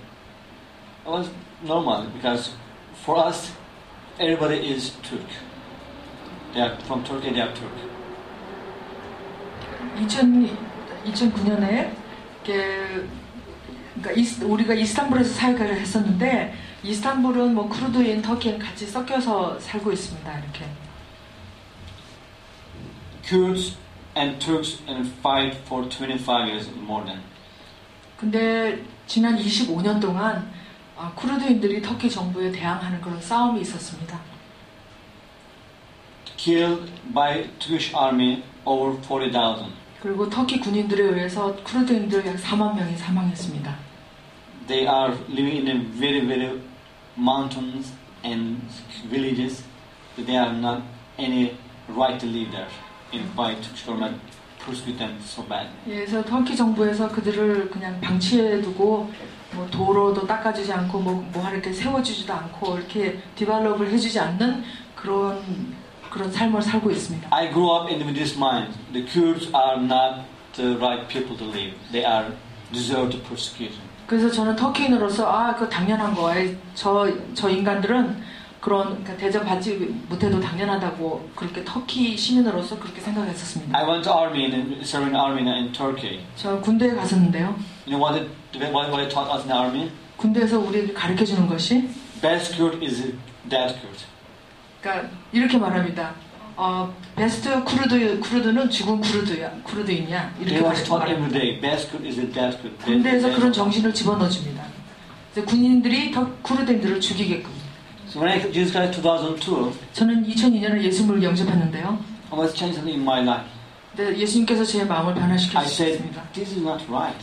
[1.05, 1.29] it was
[1.63, 2.53] normal because
[3.05, 3.51] for us,
[4.19, 5.27] everybody is Turk.
[6.53, 7.90] They are from Turkey, they are Turk.
[9.99, 10.57] 2000,
[11.05, 11.91] 2009년에
[12.43, 20.39] 그러니까 우리가 이스탄불에서 사역을 했었는데 이스탄불은 뭐 쿠르드인, 터키인 같이 섞여서 살고 있습니다.
[20.39, 20.65] 이렇게.
[23.23, 23.77] Kurds
[24.17, 27.21] and Turks and fight for 25 years more than.
[28.17, 30.51] 근데 지난 25년 동안
[30.97, 34.19] 아, 쿠르드인들이 터키 정부에 대항하는 그런 싸움이 있었습니다.
[36.37, 39.71] Killed by Turkish army over 40,000.
[40.01, 43.75] 그리고 터키 군인들에 의해서 쿠르드인들 약 4만 명이 사망했습니다.
[44.67, 46.59] They are living in a very, very
[47.17, 47.93] mountains
[48.23, 48.61] and
[49.09, 49.63] villages.
[50.15, 50.83] They are not
[51.19, 51.55] any
[51.87, 52.69] right to live there.
[53.11, 54.19] In by Turkish government
[54.65, 55.67] persecute them so bad.
[55.87, 59.11] 예, 그래서 터키 정부에서 그들을 그냥 방치해두고
[59.53, 64.63] 뭐 도로도 닦아주지 않고 뭐, 뭐 이렇게 세워주지도 않고 이렇게 디벨롭을 해주지 않는
[64.95, 65.41] 그런
[66.11, 67.29] 그런 삶을 살고 있습니다.
[67.31, 68.77] I grew up in with this mind.
[68.93, 71.73] The Kurds are not the right people to live.
[71.91, 72.35] They are
[72.71, 73.81] deserve the persecution.
[74.05, 76.45] 그래서 저는 터키인으로서 아, 그거 당연한 거야.
[76.75, 78.21] 저, 저 인간들은
[78.59, 83.75] 그런 그러니까 대접받지 못해도 당연하다고 그렇게 터키 시민으로서 그렇게 생각했었습니다.
[83.75, 86.19] I went to army and serving army in Turkey.
[86.35, 87.55] 저 군대에 갔었는데요.
[87.87, 89.91] You know what they, what, what they taught us in the army?
[90.17, 91.89] 군대에서 우리를 가르쳐 주는 것이
[92.21, 93.01] Best Kurd is
[93.49, 94.10] that Kurd.
[94.81, 96.13] 그러니까 이렇게 말합니다.
[96.57, 100.59] 어, 베스트 쿠르드 쿠르드는 죽은 쿠르드야 쿠르드이냐 이렇게
[102.61, 102.77] good.
[102.83, 104.63] 군대에서 그런 정신을 집어넣어 줍니다.
[105.45, 107.49] 군인들이 더 쿠르드인들을 죽이게끔.
[108.09, 111.97] So when I Jesus Christ 2002, 저는 2002년에 예수님을 영접했는데요.
[112.31, 113.49] I was changing something in my life.
[113.95, 116.23] 근데 예수님께서 제 마음을 변화시켜 I said, 주셨습니다.
[116.33, 117.17] this is not right.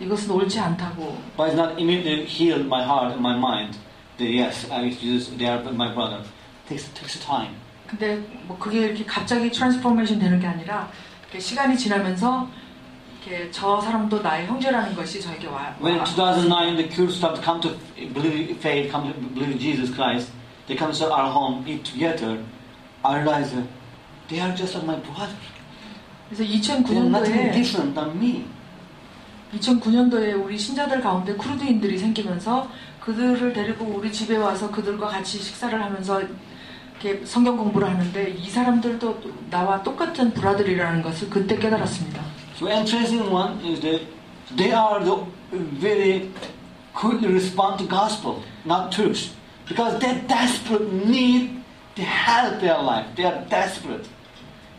[0.00, 1.18] 이것은 옳지 않다고.
[1.36, 3.76] But it's not immediately healed my heart and my mind.
[4.16, 6.24] That yes, I Jesus, they are my brother.
[6.70, 7.50] Takes takes time.
[7.86, 10.88] 근데 뭐 그게 이렇게 갑자기 트랜스포메이션 되는 게 아니라
[11.36, 12.48] 시간이 지나면서
[13.26, 15.74] 이렇게 저 사람도 나의 형제라는 것이 저에게 와요.
[15.82, 17.76] When in 2009 the Kurds started to come to
[18.14, 20.30] believe faith, come to believe in Jesus Christ,
[20.66, 22.38] they come to our home, eat together.
[23.02, 23.66] I realized that
[24.28, 25.34] they are just like my brother.
[26.30, 28.44] 그래서 They are nothing 2009년도에 different than me.
[29.52, 36.22] 2009년도에 우리 신자들 가운데 쿠르드인들이 생기면서 그들을 데리고 우리 집에 와서 그들과 같이 식사를 하면서
[37.02, 39.20] 이렇게 성경 공부를 하는데 이 사람들도
[39.50, 42.22] 나와 똑같은 브라들이라는 것을 그때 깨달았습니다.
[42.56, 44.04] So interesting one is that
[44.54, 45.24] they are the
[45.80, 46.30] very
[46.92, 49.32] quickly respond to gospel, not Turks,
[49.66, 51.62] because they desperate need
[51.96, 53.06] to help their life.
[53.16, 54.06] They are desperate.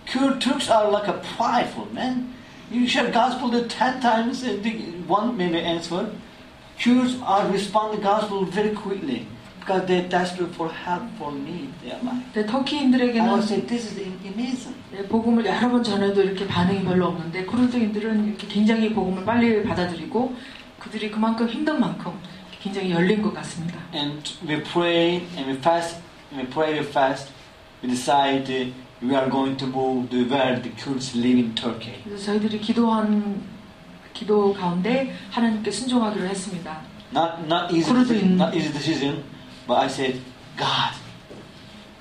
[0.06, 2.36] Kurd Turks are like a prideful man.
[2.70, 4.62] You share gospel to ten times and
[5.08, 6.14] one maybe answer.
[6.78, 9.26] Kurds are respond to gospel very quickly
[9.62, 12.26] because they're desperate for help, for need their life.
[12.36, 14.76] I 터키인들에게는 would say this is amazing.
[14.91, 20.36] 네, 복음을 여러 번 전해도 이렇게 반응이 별로 없는데 쿠르드인들은 이렇게 굉장히 복음을 빨리 받아들이고
[20.80, 22.12] 그들이 그만큼 힘든 만큼
[22.62, 23.80] 굉장히 열린 것 같습니다.
[23.93, 25.97] and we pray and we fast
[26.32, 27.32] and we pray we fast
[27.84, 32.01] we decide uh, we are going to move to where the Kurds live in Turkey
[32.03, 33.41] 그래서 저희들이 기도한
[34.14, 36.82] 기도 가운데 하나님께 순종하기로 했습니다.
[37.14, 37.91] not not easy
[38.36, 39.24] not easy decision
[39.67, 40.21] but I said
[40.57, 40.95] God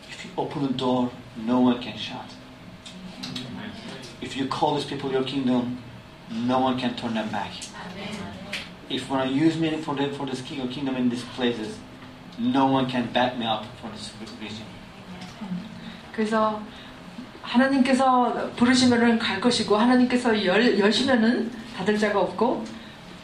[0.09, 2.25] if you open the door no one can shut
[4.21, 5.77] if you call these people your kingdom
[6.31, 7.51] no one can turn them back
[8.89, 11.23] if you want to use me for the for this king or kingdom in these
[11.35, 11.77] places
[12.37, 14.65] no one can back me up for this vision
[16.13, 16.61] 그래서
[17.41, 22.65] 하나님께서 부르시면은 갈 것이고 하나님께서 열, 열시면은 닫을 자가 없고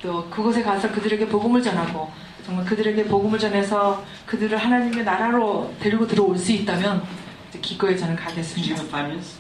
[0.02, 2.12] 또 그곳에 가서 그들에게 복음을 전하고
[2.46, 7.04] 정말 그들에게 복음을 전해서 그들을 하나님의 나라로 데리고 들어올 수 있다면
[7.50, 8.76] 이제 기꺼이 저는 Could you 가겠습니다.
[8.76, 9.38] give me five minutes?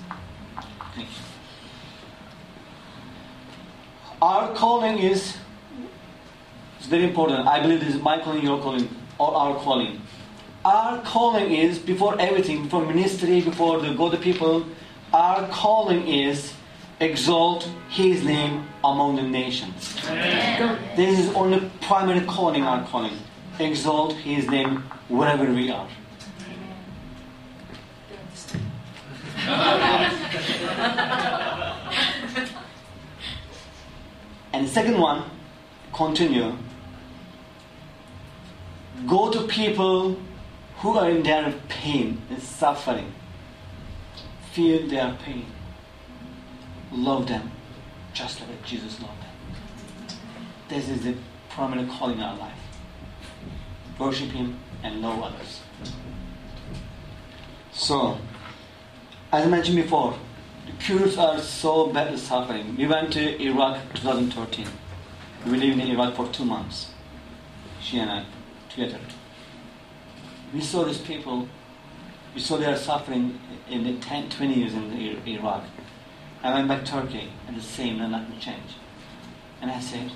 [0.93, 1.31] Thank you.
[4.21, 5.37] Our calling is
[6.79, 7.47] it's very important.
[7.47, 8.87] I believe this is my calling, your calling,
[9.17, 9.99] or our calling.
[10.63, 14.63] Our calling is before everything, before ministry, before the go to people.
[15.11, 16.53] Our calling is
[16.99, 19.96] exalt His name among the nations.
[20.08, 20.78] Amen.
[20.96, 23.18] This is only primary calling our calling.
[23.58, 25.88] Exalt His name wherever we are.
[34.52, 35.24] and the second one,
[35.92, 36.52] continue.
[39.06, 40.16] Go to people
[40.78, 43.12] who are in their pain and suffering.
[44.52, 45.46] Feel their pain.
[46.92, 47.50] Love them
[48.16, 50.18] just like Jesus loved them.
[50.68, 51.14] This is the
[51.50, 52.58] primary calling in our life.
[53.98, 55.60] Worship Him and love others.
[57.72, 58.18] So,
[59.30, 60.18] as I mentioned before,
[60.64, 62.74] the Kurds are so badly suffering.
[62.76, 64.66] We went to Iraq 2013.
[65.44, 66.92] We lived in Iraq for two months.
[67.82, 68.24] She and I
[68.70, 68.98] together.
[70.54, 71.48] We saw these people.
[72.34, 73.38] We saw their suffering
[73.68, 75.64] in the 10, 20 years in Iraq.
[76.42, 78.74] I went back to Turkey and the same, and nothing changed.
[79.60, 80.10] And I said,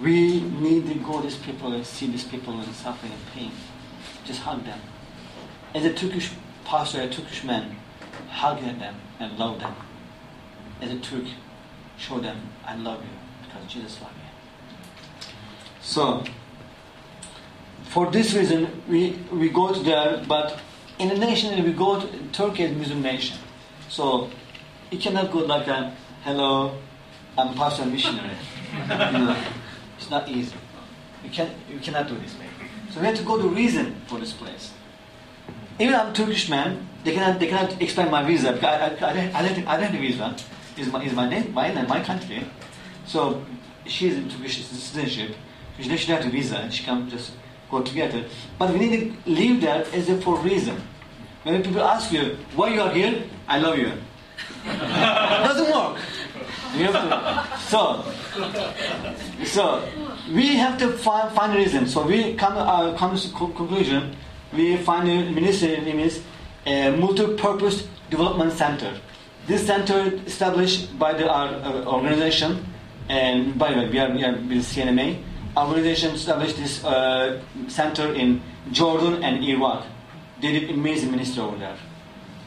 [0.00, 3.52] we need to go to these people and see these people in suffering and pain.
[4.24, 4.80] Just hug them.
[5.74, 6.32] As a Turkish
[6.64, 7.76] pastor, a Turkish man,
[8.28, 9.74] hug them and love them.
[10.80, 11.24] As a Turk,
[11.96, 12.36] show them,
[12.66, 13.10] I love you
[13.42, 15.28] because Jesus loved you.
[15.80, 16.24] So,
[17.84, 20.58] for this reason, we, we go to there, but
[20.98, 23.36] in a nation, we go to Turkey is Muslim nation.
[23.88, 24.30] So,
[24.92, 26.76] you cannot go like a, hello,
[27.36, 28.36] I'm pastor missionary.
[29.98, 30.54] it's not easy.
[31.24, 32.46] You, can, you cannot do this way.
[32.90, 34.72] So we have to go to reason for this place.
[35.78, 39.12] Even I'm Turkish man, they cannot they cannot explain my visa because I, I, I,
[39.14, 40.36] don't, I, don't, I don't have a visa.
[40.76, 42.44] Is my is my name my name, my country.
[43.06, 43.44] So
[43.86, 45.34] she's in Turkish citizenship.
[45.80, 46.58] She doesn't have a visa.
[46.58, 47.32] And she can just
[47.70, 48.26] go together.
[48.58, 50.80] But we need to live there as a for reason.
[51.42, 53.92] When people ask you why you are here, I love you.
[54.66, 55.98] Doesn't work.
[56.72, 58.02] Have to, so
[59.44, 59.88] so
[60.32, 61.86] we have to find, find reason.
[61.86, 64.16] So we come uh, come to con- conclusion.
[64.52, 66.22] We find a ministry is
[66.66, 68.94] a multi-purpose development center.
[69.46, 72.64] This center established by the, our uh, organization,
[73.08, 75.22] and by the way, we are, we are with CNMA.
[75.56, 78.40] Our organization established this uh, center in
[78.70, 79.84] Jordan and Iraq.
[80.40, 81.76] They did amazing ministry over there.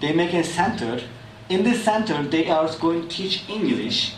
[0.01, 1.01] They make a center.
[1.48, 4.14] In this center, they are going to teach English,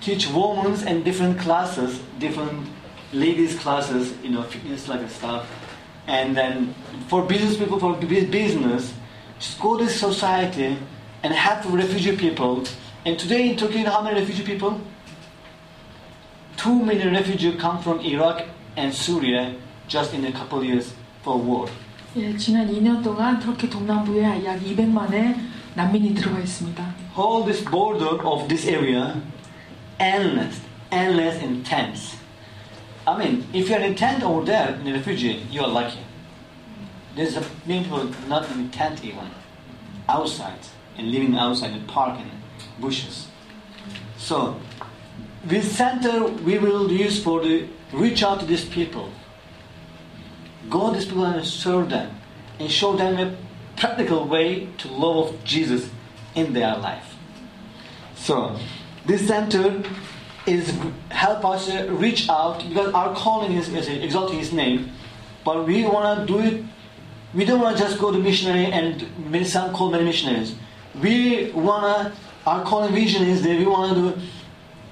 [0.00, 2.68] teach women's and different classes, different
[3.12, 5.46] ladies classes, you know, fitness like stuff.
[6.06, 6.74] And then
[7.08, 8.92] for business people, for bu- business,
[9.40, 10.78] just go to society
[11.24, 12.62] and help refugee people.
[13.04, 14.80] And today in Turkey, you know how many refugee people?
[16.56, 18.44] Two million refugees come from Iraq
[18.76, 19.54] and Syria
[19.88, 21.68] just in a couple of years for war.
[22.16, 25.36] 예, 지난 2년 동안 터키 동남부에 약 200만의
[25.74, 26.94] 난민이 들어와 있습니다.
[27.16, 29.20] Whole this border of this area,
[29.98, 30.60] endless,
[30.90, 32.16] endless in tents.
[33.06, 36.00] I mean, if you're in a tent over there in a refugee, you're lucky.
[37.14, 39.30] There's a many people not in a tent even,
[40.08, 40.58] outside
[40.98, 42.30] and living outside in park and
[42.80, 43.28] bushes.
[44.18, 44.60] So,
[45.44, 49.10] this center we will use for the reach out to these people.
[50.68, 52.10] Go to these people and serve them
[52.58, 53.36] and show them a
[53.81, 55.89] practical way to love Jesus
[56.35, 57.15] in their life.
[58.15, 58.55] So,
[59.07, 59.83] this center
[60.45, 60.71] is
[61.09, 64.91] help us reach out because our calling is, exalting His name,
[65.43, 66.63] but we want to do it.
[67.33, 70.55] We don't want to just go to missionary and many some call many missionaries.
[71.01, 72.13] We want to.
[72.45, 74.21] Our calling vision is that we want to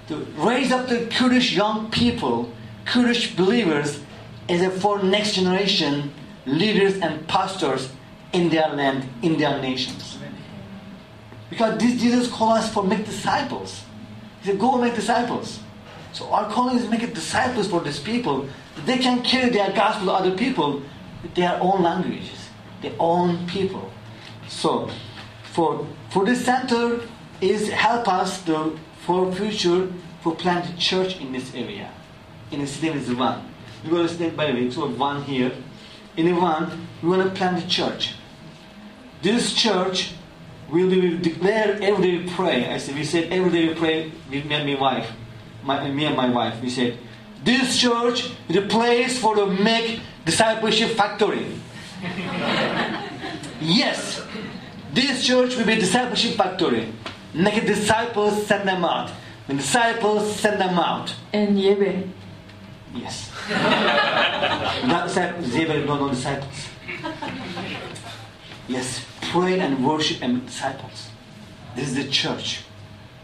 [0.07, 2.51] to raise up the Kurdish young people,
[2.85, 3.99] Kurdish believers,
[4.47, 6.11] as a for next generation
[6.45, 7.89] leaders and pastors
[8.33, 10.17] in their land, in their nations.
[11.49, 13.83] Because this Jesus called us for make disciples.
[14.41, 15.59] He said, go make disciples.
[16.13, 18.47] So our calling is make disciples for these people.
[18.75, 20.81] that They can carry their gospel to other people
[21.21, 22.49] with their own languages,
[22.81, 23.91] their own people.
[24.47, 24.89] So
[25.43, 27.01] for for this center
[27.41, 31.91] is help us to for future for plant church in this area.
[32.51, 33.45] In the city of one.
[33.83, 35.51] We're going to stay by the way, so one here.
[36.17, 38.15] In Ivan, we want to plant a church.
[39.21, 40.13] This church
[40.69, 42.67] will be declared every day we pray.
[42.73, 45.11] I said we said every day we pray with me and my wife.
[45.63, 46.61] My, me and my wife.
[46.61, 46.97] We said
[47.43, 51.47] this church is a place for the make discipleship factory.
[53.61, 54.21] yes.
[54.93, 56.91] This church will be a discipleship factory.
[57.33, 59.11] Make disciples, send them out.
[59.45, 61.13] When disciples send them out.
[61.33, 62.07] 예배.
[62.93, 63.31] Yes.
[64.87, 66.69] Not disciples, they will no disciples.
[68.69, 71.09] Yes, pray and worship and disciples.
[71.75, 72.61] This is the church.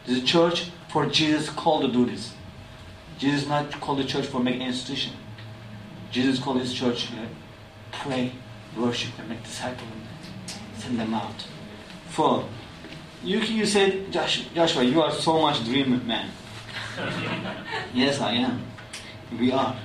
[0.06, 2.34] This is a church for Jesus called to do this.
[3.20, 5.14] Jesus not called the church for make an institution.
[6.12, 7.28] Jesus called his church uh,
[7.92, 8.32] pray,
[8.76, 9.88] worship, and make disciples
[10.80, 11.46] send them out.
[12.10, 12.48] For
[13.24, 16.30] you, you said, Joshua, you are so much dream man.
[17.94, 18.66] yes, I am.
[19.40, 19.76] We are.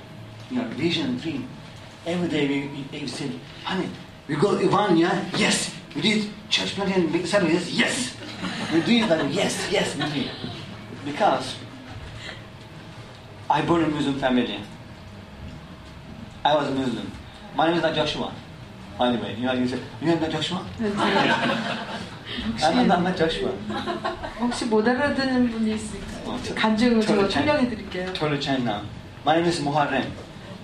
[0.49, 1.47] We are vision dream.
[2.05, 3.31] Every day we, we, we said,
[3.63, 3.89] honey,
[4.28, 5.24] we go Ivan, yeah?
[5.36, 5.72] Yes.
[5.94, 8.16] We did church planting and big assembly, yes, yes.
[8.72, 10.30] We do it like, yes, yes, we did.
[11.04, 11.56] Because
[13.48, 14.60] I born in Muslim family.
[16.44, 17.10] I was a Muslim.
[17.56, 18.32] My name is not Joshua.
[18.98, 20.64] By the way, you know, you say, you not Joshua?
[22.62, 23.52] I'm, I'm not Joshua.
[24.40, 26.22] 혹시 못 알아듣는 분이 있을까요?
[26.26, 28.06] 어, 저- 간증을 제가 저를 잘- 설명해 드릴게요.
[28.12, 28.82] Totally changed now.
[29.24, 30.10] My name is Muharrem.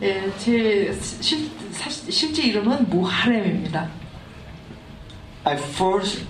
[0.01, 3.89] 예, 제 실, 사실, 실제 이름은 모하렘입니다.
[5.43, 6.25] I forced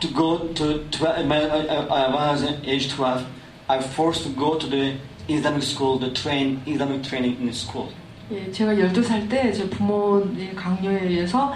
[0.00, 1.38] to go to 12, my,
[1.90, 3.26] I, was age 12,
[3.68, 4.96] I forced to go to the
[5.28, 7.88] Islamic school, the train, Islamic training in school.
[8.30, 11.52] 예, 제가 12살 때 제 부모의 강요에 의해서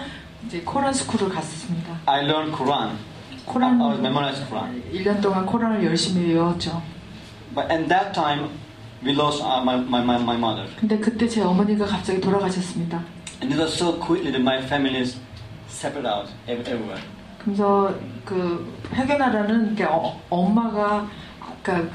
[0.46, 1.98] 이제 코란 스쿨을 갔습니다.
[2.04, 2.96] I learned Quran.
[3.46, 4.82] 코란 I memorized Quran.
[4.92, 6.82] 1년 동안 코란을 열심히 외웠죠.
[7.54, 8.50] But at that time,
[9.02, 10.66] we lost uh, my, my, my, my mother.
[10.78, 13.02] 근데 그때 제 어머니가 갑자기 돌아가셨습니다.
[13.40, 15.16] And it was so quickly that my family is
[15.68, 17.00] separate out ev- everywhere.
[17.38, 17.94] 그래서
[18.24, 21.06] 그 회계나라는 게 어, 엄마가
[21.62, 21.90] 그러니까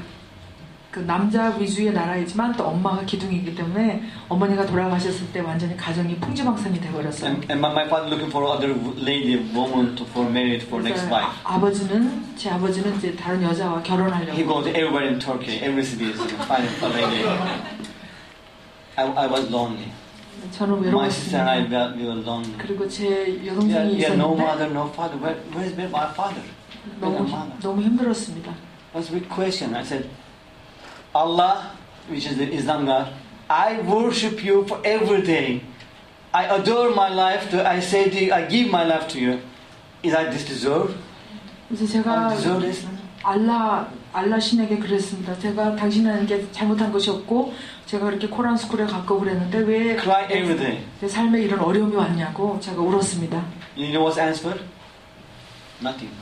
[0.94, 7.30] 그 남자 위주의 나라이지만 또 엄마가 기둥이기 때문에 어머니가 돌아가셨을 때 완전히 가정이 풍지박산이 돼버렸어요.
[7.30, 11.26] And, and my, father looking for other lady, woman to, for married for next wife.
[11.42, 16.12] 아, 아버지는 제 아버지는 이제 다른 여자와 He 결혼하려고 goes everywhere in Turkey, every city
[16.14, 17.26] is finding a lady.
[18.94, 19.90] I, I was lonely.
[20.52, 21.74] 저는 My sister and I, 외로웠습니다.
[21.74, 22.54] we were, we were lonely.
[22.56, 25.18] 그리고 제 Yeah, 여동생이 yeah, no 있었는데 mother, no father.
[25.18, 26.42] Where, where is my father?
[27.02, 27.50] Where's 너무?
[27.60, 28.54] 너무 힘들었습니다.
[28.94, 29.74] That's a big question.
[29.74, 30.06] I said,
[31.14, 31.70] Allah,
[32.08, 33.08] which is the Islam God,
[33.48, 35.62] I worship you for every day.
[36.32, 37.50] I adore my life.
[37.50, 39.40] To, I say to you, I give my life to you.
[40.04, 40.94] is I this deserve?
[41.70, 42.86] I 제가 deserve this?
[43.22, 45.36] 알라 알라 신에게 그랬습니다.
[45.38, 47.54] 제가 당신에게 잘못한 것이 없고
[47.86, 50.84] 제가 그렇게 코란 스쿨에 갔고 그랬는데 왜 Cry every day.
[51.00, 53.42] 내 삶에 이런 어려움이 왔냐고 제가 울었습니다.
[53.76, 54.60] You know what's the answer?
[55.80, 56.12] Nothing.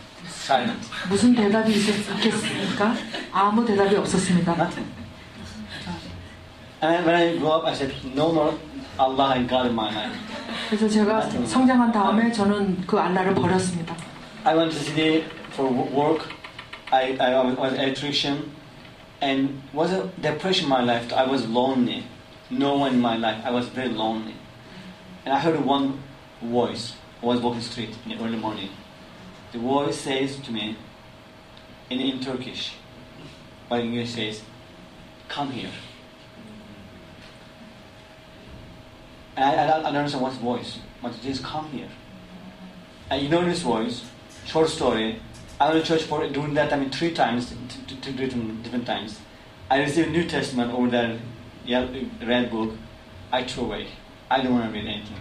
[0.42, 0.90] Silence.
[1.10, 2.96] 무슨 대답이 있- 있겠습니까?
[3.32, 4.54] 아무 대답이 없었습니다.
[4.54, 4.90] Nothing.
[6.84, 8.54] And when I grew up, I said, no more
[9.00, 10.14] Allah and God in my life.
[10.70, 13.96] 그래서 제가 성장한 다음에 저는 그 알라를 버렸습니다.
[14.44, 15.24] I went to city
[15.54, 16.26] for wo- work.
[16.92, 18.52] I, I was was an electrician.
[19.20, 21.12] And was a depression in my life.
[21.12, 22.04] I was lonely.
[22.52, 23.42] No one in my life.
[23.44, 24.36] I was very lonely.
[25.26, 25.98] And I heard one
[26.40, 26.94] voice.
[27.24, 28.70] I was walking street in the early morning.
[29.53, 30.77] The voice says to me,
[31.91, 32.73] in, in Turkish,
[33.69, 34.43] but in English says,
[35.29, 35.71] come here.
[39.37, 41.89] And I, I, don't- I understand what's voice, but it says, come here.
[43.11, 44.05] And you know this voice,
[44.47, 45.21] short story.
[45.61, 47.55] I went to church for during that time three times,
[47.87, 49.21] two different, different times.
[49.71, 51.19] I received New Testament over there,
[52.27, 52.75] red book.
[53.31, 53.89] I threw away.
[54.31, 55.17] I don't want to read anything.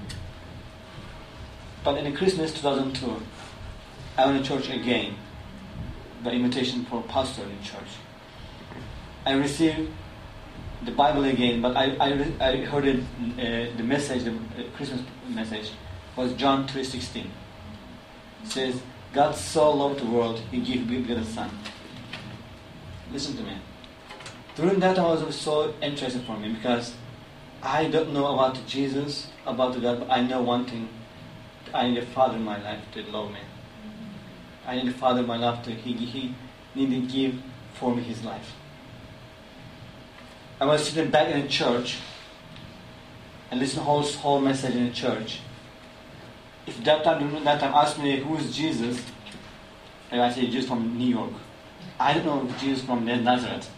[1.84, 3.22] But in the Christmas 2002,
[4.22, 5.16] I went to church again.
[6.24, 7.92] The invitation for pastor in church.
[9.26, 9.90] I received
[10.84, 12.10] the Bible again, but I, I,
[12.40, 15.72] I heard it, uh, the message, the uh, Christmas message,
[16.16, 17.26] was John 3.16.
[17.26, 17.28] It
[18.44, 21.50] says, God so loved the world, He gave begotten Son.
[23.12, 23.58] Listen to me.
[24.56, 26.94] During that time, I was so interested for me because
[27.64, 30.90] I don't know about Jesus, about God, but I know one thing.
[31.74, 33.40] I need a father in my life to love me.
[34.66, 36.36] I need a father my to He, he
[36.76, 37.42] need to give
[37.74, 38.54] for me His life.
[40.60, 41.98] I was sitting back in the church
[43.50, 45.40] and listen to whole whole message in the church.
[46.68, 49.04] If that time that time asked me who is Jesus,
[50.12, 51.32] and I say Jesus from New York.
[52.00, 53.70] I don't know Jesus from Nazareth.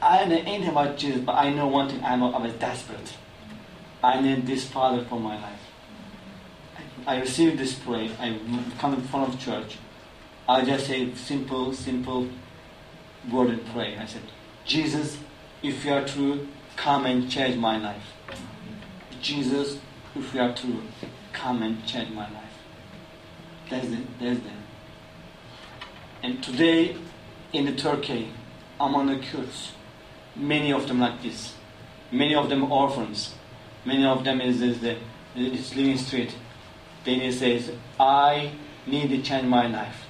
[0.00, 2.04] I don't know anything about Jesus, but I know one thing.
[2.04, 3.14] I know I was desperate.
[4.02, 5.63] I need this Father for my life.
[7.06, 8.10] I received this prayer.
[8.18, 8.38] I
[8.78, 9.78] come in front of church.
[10.48, 12.28] I just say simple, simple
[13.30, 13.96] word and pray.
[13.96, 14.22] I said,
[14.64, 15.18] Jesus,
[15.62, 18.02] if you are true, come and change my life.
[19.20, 19.78] Jesus,
[20.14, 20.82] if you are true,
[21.32, 22.58] come and change my life.
[23.70, 24.18] That's it.
[24.18, 24.52] That's it.
[26.22, 26.96] And today,
[27.52, 28.30] in the Turkey,
[28.80, 29.72] among the Kurds,
[30.34, 31.54] many of them like this.
[32.10, 33.34] Many of them orphans.
[33.84, 34.96] Many of them is, is the
[35.36, 36.34] is living street.
[37.04, 38.52] Then he says, I
[38.86, 40.06] need to change my life.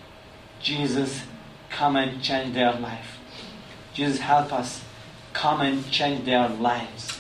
[0.61, 1.25] Jesus,
[1.71, 3.19] come and change their life.
[3.93, 4.85] Jesus, help us.
[5.33, 7.19] Come and change their lives.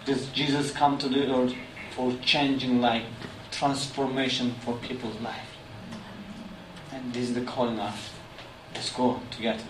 [0.00, 1.54] Because Jesus come to the earth
[1.94, 3.06] for changing life,
[3.50, 5.46] transformation for people's life.
[6.92, 8.10] And this is the calling us.
[8.74, 9.64] Let's go together.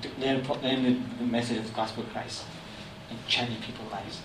[0.00, 2.44] Proclaim the message of the gospel of Christ
[3.10, 4.20] and changing people's lives.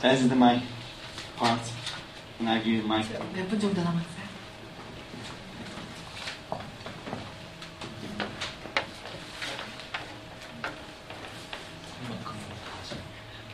[0.00, 0.62] That is my
[1.36, 1.60] part.
[2.42, 3.00] And I give my
[3.36, 4.26] 몇분 정도 남았어요?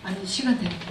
[0.04, 0.86] 아니 시간 되는 거.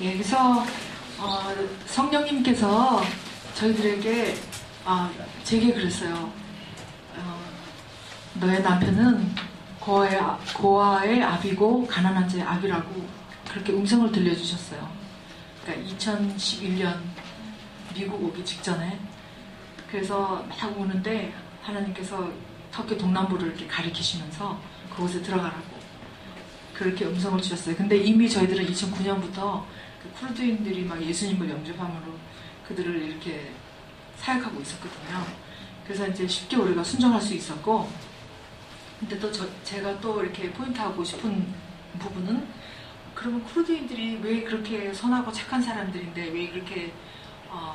[0.00, 0.66] 예, 여기서
[1.18, 1.54] 어,
[1.86, 3.04] 성령님께서
[3.54, 4.34] 저희들에게
[4.84, 5.12] 아,
[5.44, 6.37] 제게 그랬어요.
[8.40, 9.34] 어, 너의 남편은
[9.80, 13.06] 고아의, 아- 고아의 아비고 가난한 자의 아비라고
[13.48, 14.88] 그렇게 음성을 들려주셨어요.
[15.64, 16.98] 그러니까 2011년
[17.94, 18.98] 미국 오기 직전에
[19.90, 21.32] 그래서 막 오는데
[21.62, 22.30] 하나님께서
[22.70, 24.58] 터키 동남부를 이렇게 가리키시면서
[24.90, 25.78] 그곳에 들어가라고
[26.74, 27.74] 그렇게 음성을 주셨어요.
[27.76, 29.64] 근데 이미 저희들은 2009년부터
[30.02, 32.12] 그 쿠르드인들이 막 예수님을 영접함으로
[32.68, 33.52] 그들을 이렇게
[34.18, 35.24] 사역하고 있었거든요.
[35.84, 37.90] 그래서 이제 쉽게 우리가 순종할 수 있었고,
[39.00, 41.46] 근데 또 저- 제가 또 이렇게 포인트하고 싶은
[41.98, 42.46] 부분은
[43.14, 46.92] 그러면 쿠르드인들이 왜 그렇게 선하고 착한 사람들인데 왜 그렇게
[47.48, 47.74] 어,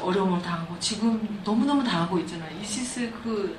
[0.00, 2.58] 어려움을 당하고 지금 너무너무 당하고 있잖아요.
[2.60, 3.58] 이시스 그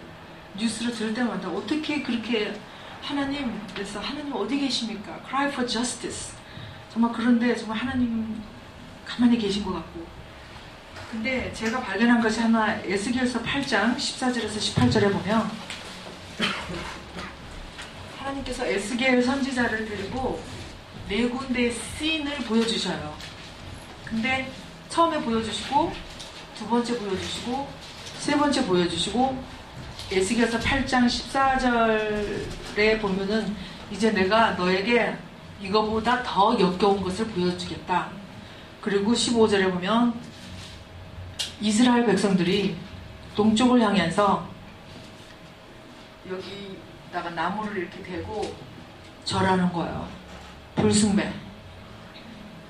[0.57, 2.59] 뉴스를 들을 때마다 어떻게 그렇게
[3.01, 5.19] 하나님 그래서 하나님 어디 계십니까?
[5.27, 6.35] Cry for justice.
[6.91, 8.41] 정말 그런데 정말 하나님
[9.05, 10.05] 가만히 계신 것 같고.
[11.11, 15.49] 근데 제가 발견한 것이 하나 에스겔서 8장 14절에서 18절에 보면
[18.19, 20.41] 하나님께서 에스겔 선지자를 데리고
[21.07, 23.15] 네 군데의 씬을 보여주셔요.
[24.05, 24.51] 근데
[24.89, 25.93] 처음에 보여주시고
[26.57, 27.67] 두 번째 보여주시고
[28.19, 29.43] 세 번째 보여주시고
[30.11, 33.55] 에스겔서 8장 14절에 보면은
[33.91, 35.15] 이제 내가 너에게
[35.61, 38.09] 이거보다 더 역겨운 것을 보여주겠다.
[38.81, 40.13] 그리고 15절에 보면
[41.61, 42.75] 이스라엘 백성들이
[43.35, 44.47] 동쪽을 향해서
[46.29, 48.55] 여기다가 나무를 이렇게 대고
[49.25, 50.07] 절하는 거예요.
[50.75, 51.31] 불숭배.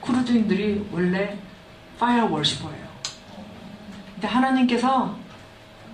[0.01, 1.37] 쿠르드인들이 원래
[1.99, 2.87] fire worshiper예요.
[4.13, 5.17] 근데 하나님께서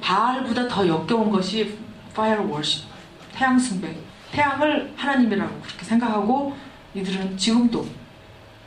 [0.01, 1.78] 바알보다 더 역겨운 것이
[2.14, 2.86] fire worship,
[3.34, 3.95] 태양 숭배.
[4.32, 6.55] 태양을 하나님이라고 그렇게 생각하고
[6.93, 7.88] 이들은 지금도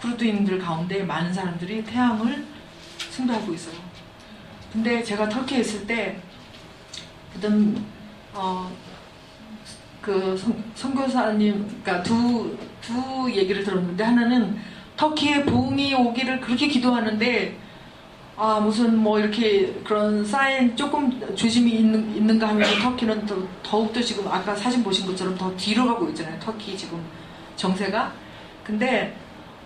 [0.00, 2.46] 쿠르드인들 가운데 많은 사람들이 태양을
[3.10, 3.76] 숭배하고 있어요.
[4.72, 6.20] 근데 제가 터키에 있을 때
[7.34, 7.84] 그든
[8.34, 8.70] 어,
[10.08, 10.38] 그
[10.74, 14.56] 선 교사님, 그러니까 두, 두 얘기를 들었는데 하나는
[14.96, 17.58] 터키에 붕이 오기를 그렇게 기도하는데
[18.36, 24.26] 아 무슨 뭐 이렇게 그런 사인 조금 조심이 있는, 있는가 하면 터키는 더, 더욱더 지금
[24.28, 26.38] 아까 사진 보신 것처럼 더 뒤로 가고 있잖아요.
[26.40, 27.04] 터키 지금
[27.56, 28.12] 정세가.
[28.64, 29.14] 근데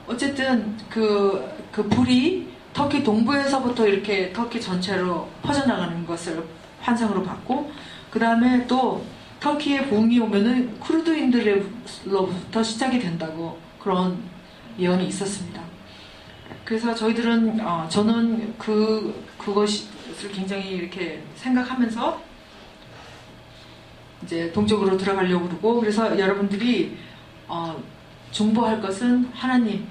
[0.09, 6.43] 어쨌든 그, 그 불이 터키 동부에서부터 이렇게 터키 전체로 퍼져나가는 것을
[6.80, 7.70] 환상으로 봤고
[8.11, 9.05] 그 다음에 또
[9.43, 14.16] 터키에 봄이 오면은 쿠르드인들로부터 시작이 된다고 그런
[14.78, 15.61] 예언이 있었습니다.
[16.64, 22.22] 그래서 저희들은 어, 저는 그 그것을 굉장히 이렇게 생각하면서
[24.22, 26.97] 이제 동쪽으로 들어가려고 그러고 그래서 여러분들이
[27.49, 27.82] 어,
[28.30, 29.88] 중보할 것은 하나님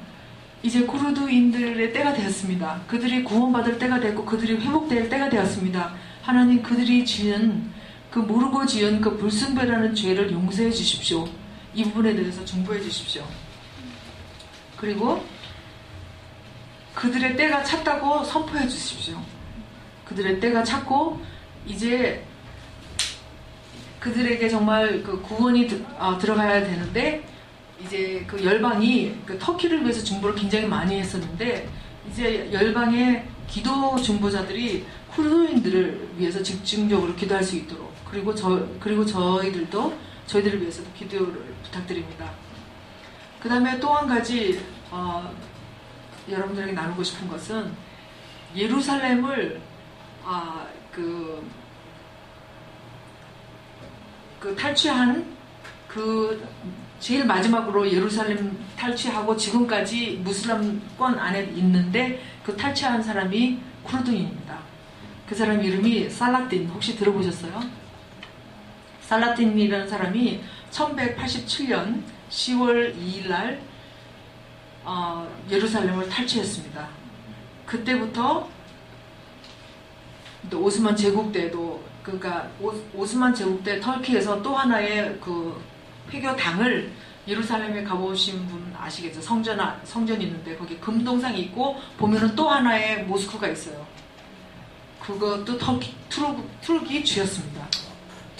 [0.63, 2.83] 이제 쿠르드인들의 때가 되었습니다.
[2.87, 5.93] 그들이 구원받을 때가 됐고 그들이 회복될 때가 되었습니다.
[6.21, 7.80] 하나님 그들이 지은
[8.11, 11.27] 그 모르고 지은 그 불순배라는 죄를 용서해 주십시오.
[11.73, 13.25] 이 부분에 대해서 중보해 주십시오.
[14.75, 15.25] 그리고
[16.93, 19.17] 그들의 때가 찼다고 선포해 주십시오.
[20.05, 21.21] 그들의 때가 찼고
[21.65, 22.25] 이제
[24.01, 27.23] 그들에게 정말 그 구원이 어, 들어가야 되는데
[27.85, 31.69] 이제 그 열방이 그 터키를 위해서 중보를 굉장히 많이 했었는데
[32.09, 39.97] 이제 열방의 기도 중보자들이 쿠르드인들을 위해서 집중적으로 기도할 수 있도록 그리고 저 그리고 저희들도
[40.27, 42.29] 저희들을 위해서도 기도를 부탁드립니다.
[43.41, 45.33] 그 다음에 또 한 가지 어,
[46.29, 47.71] 여러분들에게 나누고 싶은 것은
[48.55, 49.61] 예루살렘을
[50.23, 51.43] 아, 그,
[54.39, 55.25] 그 탈취한
[55.87, 56.47] 그
[56.99, 64.59] 제일 마지막으로 예루살렘 탈취하고 지금까지 무슬람권 안에 있는데 그 탈취한 사람이 쿠르드인입니다.
[65.27, 67.80] 그 사람 이름이 살라딘 혹시 들어보셨어요?
[69.11, 70.41] 살라틴이라는 사람이
[70.71, 73.61] 1187년 10월 2일 날
[74.85, 76.87] 어, 예루살렘을 탈취했습니다.
[77.65, 78.47] 그때부터
[80.53, 85.61] 오스만 제국 때도 그러니까 오, 스만 제국 때 터키에서 또 하나의 그
[86.09, 86.91] 회교당을
[87.27, 89.21] 예루살렘에 가보신 분 아시겠죠?
[89.21, 93.85] 성전 성전이 있는데 거기 금동상이 있고 보면은 또 하나의 모스크가 있어요.
[94.99, 95.93] 그것도 터키
[96.61, 97.80] Turkish였습니다.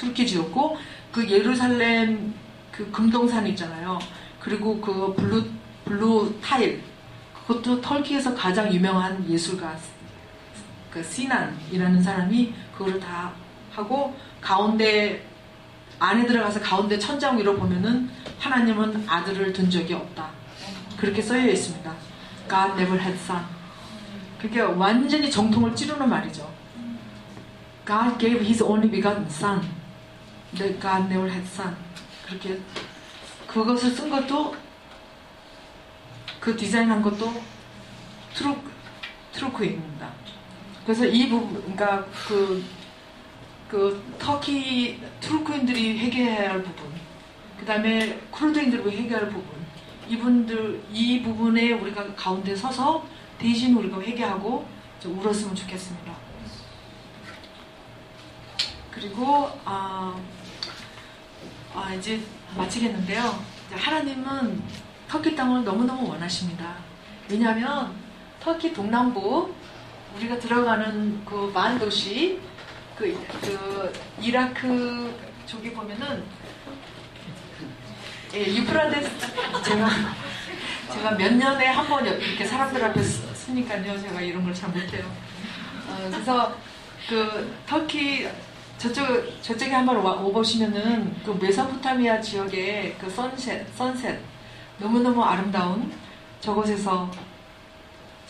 [0.01, 0.77] Turkish였고
[1.11, 2.33] 그 예루살렘
[2.71, 3.99] 그 금동산 있잖아요.
[4.39, 5.45] 그리고 그 blue
[5.85, 6.81] blue tile
[7.33, 9.75] 그것도 터키에서 가장 유명한 예술가
[10.89, 13.31] 그 시난이라는 사람이 그거를 다
[13.71, 15.25] 하고 가운데
[15.99, 18.09] 안에 들어가서 가운데 천장 위로 보면은
[18.39, 20.29] 하나님은 아들을 둔 적이 없다.
[20.97, 21.93] 그렇게 쓰여 있습니다.
[22.49, 23.43] God never had son.
[24.39, 26.49] 그게 완전히 정통을 찌르는 말이죠.
[27.85, 29.80] God gave his only begotten son.
[30.53, 31.75] Never had son.
[32.25, 32.59] 그렇게
[33.47, 34.55] 그것을 쓴 것도
[36.39, 37.33] 그 디자인한 것도
[38.33, 38.55] 트루
[39.31, 40.11] 트루크입니다.
[40.85, 42.63] 그래서 이 부분, 그러니까 그,
[43.67, 46.91] 그 터키 트루크인들이 회개해야 할 부분,
[47.57, 49.45] 그 다음에 쿠르드인들이 회개할 부분,
[50.09, 53.05] 이분들 이 부분에 우리가 가운데 서서
[53.37, 54.67] 대신 우리가 회개하고
[55.05, 56.13] 울었으면 좋겠습니다.
[58.91, 60.15] 그리고 아.
[61.73, 62.19] 아, 이제
[62.55, 63.43] 마치겠는데요.
[63.71, 64.61] 하나님은
[65.07, 66.75] 터키 땅을 너무너무 원하십니다.
[67.29, 67.93] 왜냐하면
[68.39, 69.53] 터키 동남부
[70.17, 72.39] 우리가 들어가는 그 만 도시
[72.97, 75.13] 그, 그 이라크
[75.45, 76.23] 쪽에 보면은
[78.33, 79.09] 예, 유프라데스
[79.63, 79.89] 제가
[80.93, 85.05] 제가 몇 년에 한 번 이렇게 사람들 앞에 쓰니까요 제가 이런 걸 잘 못해요.
[85.87, 86.55] 어, 그래서
[87.09, 88.27] 그 터키
[88.81, 89.05] 저쪽,
[89.43, 94.19] 저쪽에 한번 오보시면은 그 메소포타미아 지역의 그 선셋, 선셋.
[94.79, 95.93] 너무너무 아름다운
[96.39, 97.11] 저곳에서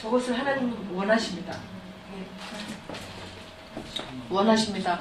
[0.02, 1.58] 저것을 하나님 원하십니다.
[2.18, 2.26] 예.
[4.30, 5.00] 원하십니다.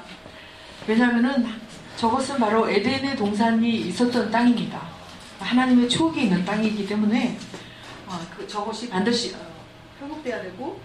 [0.87, 1.45] 왜냐하면은
[1.97, 4.81] 저것은 바로 에덴의 동산이 있었던 땅입니다.
[5.41, 7.37] 하나님의 추억이 있는 땅이기 때문에
[8.07, 9.39] 어, 그 저것이 반드시 어,
[10.01, 10.81] 회복돼야 되고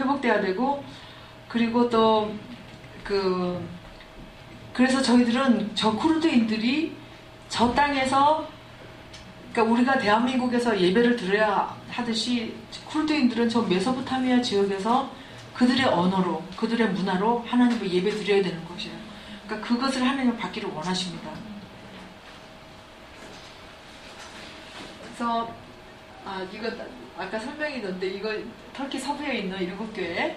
[0.00, 0.82] 회복돼야 되고
[1.48, 2.32] 그리고 또
[3.08, 3.66] 그
[4.74, 6.94] 그래서 저희들은 저 쿠르드인들이
[7.48, 8.46] 저 땅에서
[9.50, 12.54] 그러니까 우리가 대한민국에서 예배를 드려야 하듯이
[12.86, 15.10] 쿠르드인들은 저 메소포타미아 지역에서
[15.54, 18.94] 그들의 언어로 그들의 문화로 하나님을 예배 드려야 되는 것이에요.
[19.46, 21.30] 그러니까 그것을 하나님 받기를 원하십니다.
[25.02, 25.50] 그래서
[26.26, 26.70] 아 이거
[27.16, 28.36] 아까 설명이 있는데 이거
[28.74, 30.36] 터키 서부에 있는 일곱 교회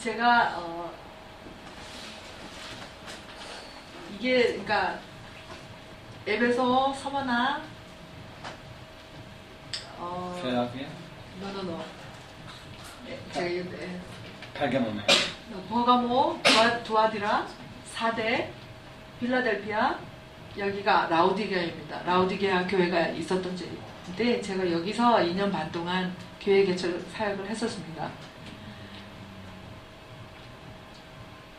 [0.00, 1.03] 제가 어
[4.24, 4.98] 이게 그러니까
[6.26, 7.60] 앱에서 서머나
[9.98, 10.88] 어 Philadelphia,
[11.40, 11.78] 노노노
[13.06, 14.00] 네, 제가 이거 네.
[14.54, 15.02] Pergamum.
[15.68, 17.46] 버가모, 두아, 두아디라,
[17.84, 18.50] 사대,
[19.20, 19.98] 빌라델피아,
[20.56, 22.04] 여기가 라우디게아입니다.
[22.04, 28.10] 라우디게아 교회가 있었던 지인데 제가 여기서 2년 반 동안 교회 개척 사역을 했었습니다.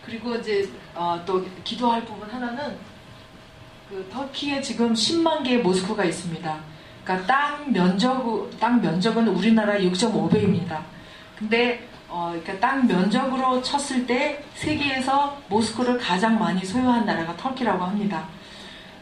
[0.05, 2.77] 그리고 이제 어, 또 기도할 부분 하나는
[3.89, 6.59] 그 터키에 지금 10만 개의 모스크가 있습니다.
[7.03, 10.79] 그러니까 땅 면적 땅 면적은 우리나라 6.5배입니다.
[11.37, 18.27] 근데 어, 그러니까 땅 면적으로 쳤을 때 세계에서 모스크를 가장 많이 소유한 나라가 터키라고 합니다.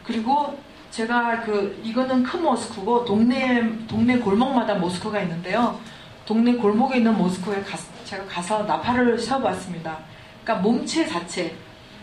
[0.04, 0.58] 그리고
[0.90, 5.78] 제가 그 이거는 큰 모스크고 동네 동네 골목마다 모스크가 있는데요.
[6.24, 10.13] 동네 골목에 있는 모스크에 가, 제가 가서 나팔을 세워봤습니다.
[10.44, 11.54] 그러니까 몸체 자체,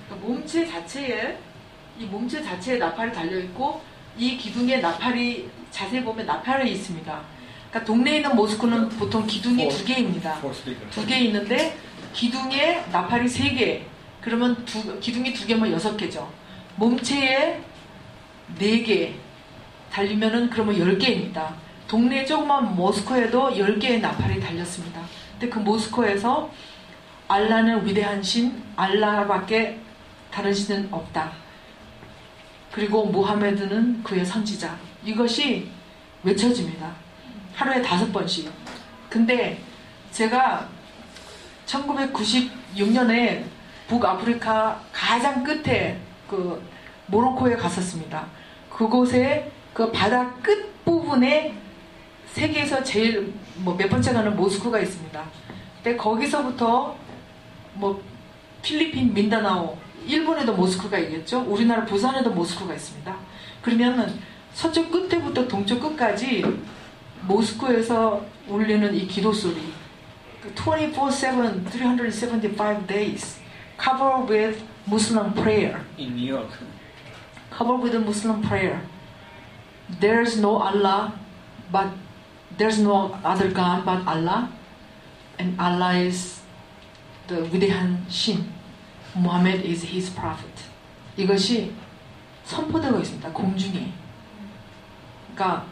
[0.07, 1.37] 그러니까 몸체 자체에
[1.99, 3.81] 이 몸체 자체에 나팔이 달려 있고
[4.17, 7.21] 이 기둥에 나팔이 자세히 보면 나팔이 있습니다.
[7.69, 10.41] 그러니까 동네에 있는 모스크는 보통 기둥이 두 개입니다.
[10.89, 11.77] 두 개 있는데
[12.13, 13.83] 기둥에 나팔이 세 개.
[14.19, 16.29] 그러면 두, 기둥이 두 개면 여섯 개죠.
[16.75, 17.61] 몸체에
[18.57, 19.13] 네 개.
[19.91, 21.53] 달리면은 그러면 열 개입니다.
[21.87, 25.01] 동네 조그만 모스코에도 열 개의 나팔이 달렸습니다.
[25.33, 26.49] 근데 그 모스코에서
[27.31, 29.79] 알라는 위대한 신, 알라밖에
[30.29, 31.31] 다른 신은 없다.
[32.73, 34.77] 그리고 모하메드는 그의 선지자.
[35.05, 35.69] 이것이
[36.23, 36.91] 외쳐집니다.
[37.55, 38.51] 하루에 다섯 번씩.
[39.09, 39.61] 근데
[40.11, 40.67] 제가
[41.65, 43.43] 1996년에
[43.87, 45.97] 북아프리카 가장 끝에
[46.29, 46.61] 그
[47.07, 48.25] 모로코에 갔었습니다.
[48.69, 51.53] 그곳에 그 바다 끝 부분에
[52.27, 55.23] 세계에서 제일 뭐 몇 번째 가는 모스크가 있습니다.
[55.81, 56.95] 근데 거기서부터
[57.73, 58.01] 뭐
[58.61, 61.41] 필리핀 민다나오, 일본에도 모스크가 있겠죠.
[61.41, 63.15] 우리나라 부산에도 모스크가 있습니다.
[63.61, 64.19] 그러면은
[64.53, 66.43] 서쪽 끝에부터 동쪽 끝까지
[67.21, 69.61] 모스크에서 울리는 이 기도 소리,
[70.55, 73.39] 24/7, 375 days,
[73.79, 76.49] covered with Muslim prayer, In New York.
[77.55, 78.81] covered with Muslim prayer.
[79.99, 81.13] There's no Allah,
[81.71, 81.89] but
[82.57, 84.49] there's no other God but Allah,
[85.37, 86.40] and Allah is
[87.31, 88.49] the 위대한 신.
[89.15, 90.63] Muhammad is his prophet.
[91.17, 91.73] 이것이
[92.45, 93.29] 선포되고 있습니다.
[93.31, 93.91] 공중에.
[95.35, 95.65] 그러니까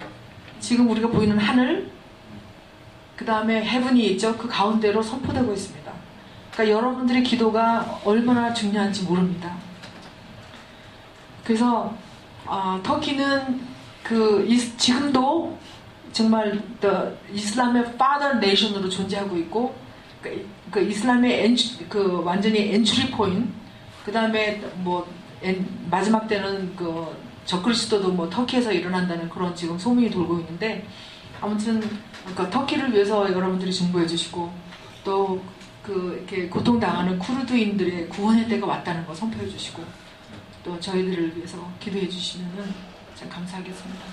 [0.59, 1.89] 지금 우리가 보이는 하늘,
[3.15, 4.35] 그 다음에 heaven이 있죠.
[4.37, 5.91] 그 가운데로 선포되고 있습니다.
[6.51, 9.55] 그러니까 여러분들의 기도가 얼마나 중요한지 모릅니다.
[11.43, 11.95] 그래서
[12.45, 13.61] 아, 터키는
[14.03, 15.57] 그 이- 지금도
[16.11, 16.61] 정말
[17.31, 19.75] 이슬람의 father nation으로 존재하고 있고
[20.21, 23.51] 그, 그 이슬람의 엔추, 그 완전히 entry point
[24.05, 25.07] 그 다음에 뭐
[25.41, 27.15] 엔- 마지막 때는 그
[27.45, 30.85] 적그리스도도 뭐 터키에서 일어난다는 그런 지금 소문이 돌고 있는데
[31.41, 31.79] 아무튼
[32.21, 34.51] 그러니까 터키를 위해서 여러분들이 중보해 주시고
[35.03, 35.41] 또
[35.81, 39.83] 그 이렇게 고통당하는 쿠르드인들의 구원의 때가 왔다는 거 선포해 주시고
[40.63, 42.71] 또 저희들을 위해서 기도해 주시면은
[43.15, 44.05] 참 감사하겠습니다.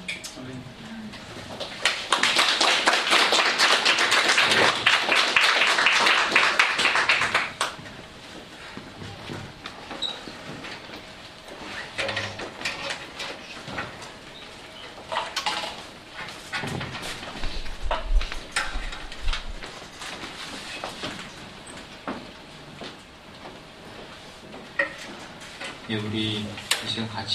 [25.88, 26.44] 예, 우리 이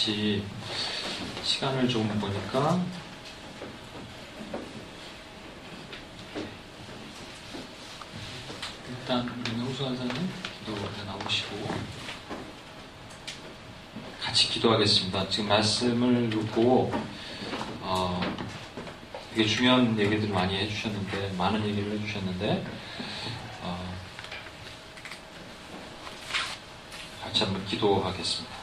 [0.02, 0.44] 같이
[1.44, 2.84] 시간을 좀 보니까
[8.90, 10.16] 일단 우리 명수 간사님
[10.66, 11.70] 기도에 나오시고
[14.24, 15.30] 같이 기도하겠습니다.
[15.30, 16.92] 지금 말씀을 듣고
[17.82, 18.20] 어,
[19.36, 22.66] 되게 중요한 얘기들을 많이 해주셨는데 많은 얘기를 해주셨는데
[23.62, 23.94] 어,
[27.22, 28.62] 같이 한번 기도하겠습니다.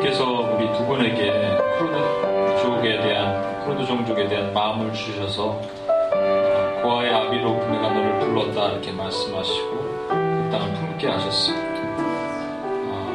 [0.00, 5.60] 하나님께서 우리 두 분에게 크루드족에 대한 크루드 종족에 대한 마음을 주셔서
[6.82, 9.70] 고아의 아비로 내가 너를 불렀다 이렇게 말씀하시고
[10.08, 11.80] 그 땅을 품게 하셨습니다.
[12.88, 13.12] 어,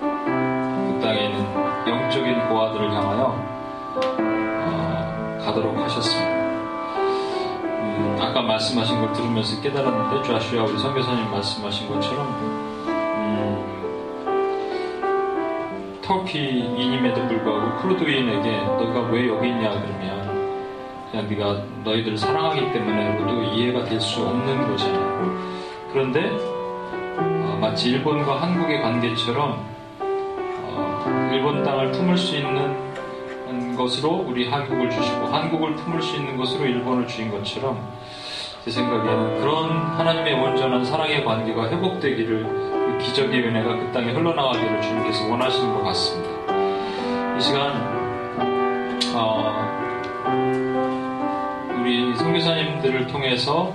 [0.00, 1.44] 그 땅에 있는
[1.86, 3.36] 영적인 고아들을 향하여
[4.66, 6.30] 어, 가도록 하셨습니다.
[7.64, 12.67] 음, 아까 말씀하신 걸 들으면서 깨달았는데 좌슈아 우리 선교사님 말씀하신 것처럼
[16.08, 20.48] 터키인임에도 불구하고 크루드인에게 너가 왜 여기 있냐 그러면
[21.10, 25.38] 그냥 네가 너희들을 사랑하기 때문에로도 이해가 될 수 없는 거잖아요.
[25.92, 26.30] 그런데
[27.18, 29.66] 어, 마치 일본과 한국의 관계처럼
[30.00, 32.88] 어, 일본 땅을 품을 수 있는
[33.76, 37.78] 것으로 우리 한국을 주시고 한국을 품을 수 있는 것으로 일본을 주신 것처럼
[38.64, 42.67] 제 생각에는 그런 하나님의 온전한 사랑의 관계가 회복되기를 그
[42.98, 46.28] 기적의 은혜가 그 땅에 흘러나가기를 주님께서 원하시는 것 같습니다.
[47.36, 47.72] 이 시간
[49.14, 49.68] 어,
[51.80, 53.72] 우리 선교사님들을 통해서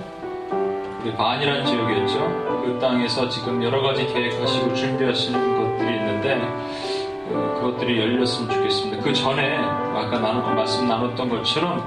[1.02, 2.62] 우리 반이라는 지역이었죠.
[2.64, 6.40] 그 땅에서 지금 여러 가지 계획하시고 준비하시는 것들이 있는데
[7.28, 9.02] 그, 그것들이 열렸으면 좋겠습니다.
[9.02, 11.86] 그 전에 아까 나눈 말씀 나눴던 것처럼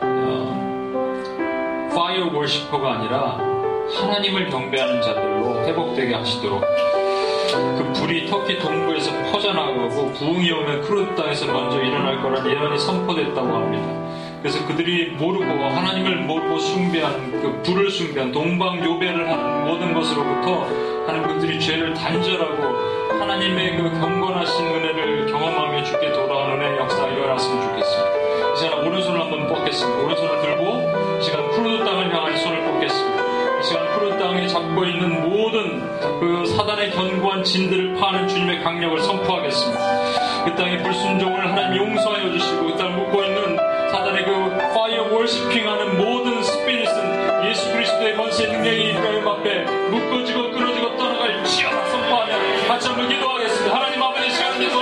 [0.00, 3.49] 어, fire worshiper가 아니라
[3.94, 6.62] 하나님을 경배하는 자들로 회복되게 하시도록
[7.78, 14.00] 그 불이 터키 동부에서 퍼져나가고 부흥이 오면 크루드 땅에서 먼저 일어날 거란 예언이 선포됐다고 합니다.
[14.40, 20.66] 그래서 그들이 모르고 하나님을 모르고 숭배한 그 불을 숭배한 동방 요배를 하는 모든 것으로부터
[21.06, 28.20] 하는 그들이 죄를 단절하고 하나님의 그 경건하신 은혜를 경험하며 죽게 돌아오는 역사 일어났으면 좋겠습니다.
[28.54, 30.02] 이 시간 오른손을 한번 뻗겠습니다.
[30.02, 30.49] 오른손을 들
[36.80, 40.44] 사단의 견고한 진들을 파는 주님의 강력을 선포하겠습니다.
[40.46, 43.56] 그 땅의 불순종을 하나님 용서하여 주시고 그 땅을 묵고 있는
[43.90, 51.44] 사단의 그 파이어 월시핑하는 모든 스피릿은 예수 그리스도의 권세의 능력이 이브라임 앞에 묶어지고 끊어지고 떠나갈
[51.44, 52.34] 지어다 선포하며
[52.68, 53.76] 같이 한번 기도하겠습니다.
[53.76, 54.79] 하나님 아버지 시간 기도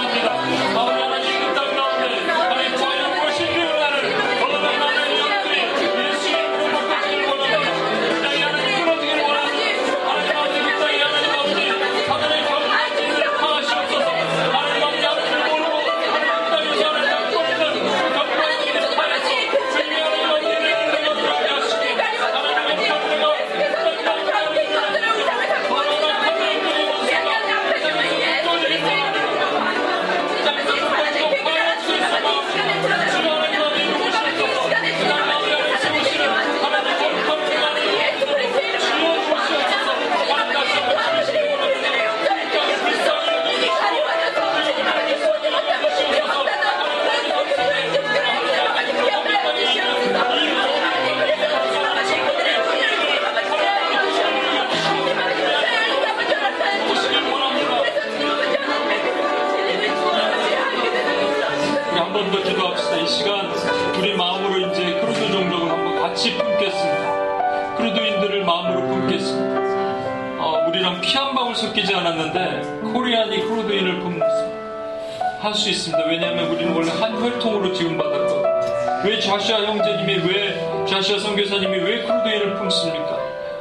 [75.40, 76.04] 할 수 있습니다.
[76.08, 79.02] 왜냐하면 우리는 원래 한 혈통으로 지원받았거든요.
[79.04, 83.16] 왜 좌시아 형제님이 왜 좌시아 선교사님이 왜 크루드인을 품습니까?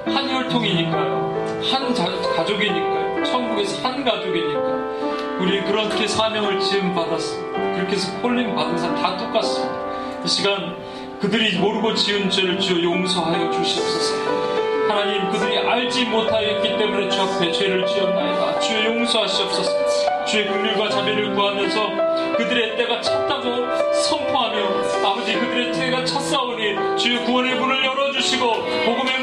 [0.06, 1.62] 한 혈통이니까요.
[1.72, 2.06] 한 자-
[2.36, 3.24] 가족이니까요.
[3.24, 4.60] 천국에서 한 가족이니까.
[5.40, 7.74] 우리 그렇게 사명을 지음 받았습니다.
[7.76, 9.76] 그렇게 해서 콜림 받은 사람 다 똑같습니다.
[10.26, 10.76] 이 시간
[11.20, 14.16] 그들이 모르고 지은 죄를 주여 용서하여 주시옵소서.
[14.90, 18.60] 하나님 그들이 알지 못하였기 때문에 주 앞에 죄를 지었나이다.
[18.62, 20.16] 주여 용서하시옵소서.
[20.28, 27.86] 주의 긍휼과 자비를 구하면서 그들의 때가 찼다고 선포하며 아버지 그들의 때가 찼사오니 주의 구원의 문을
[27.86, 28.45] 열어주시고
[28.86, 29.20] 복음의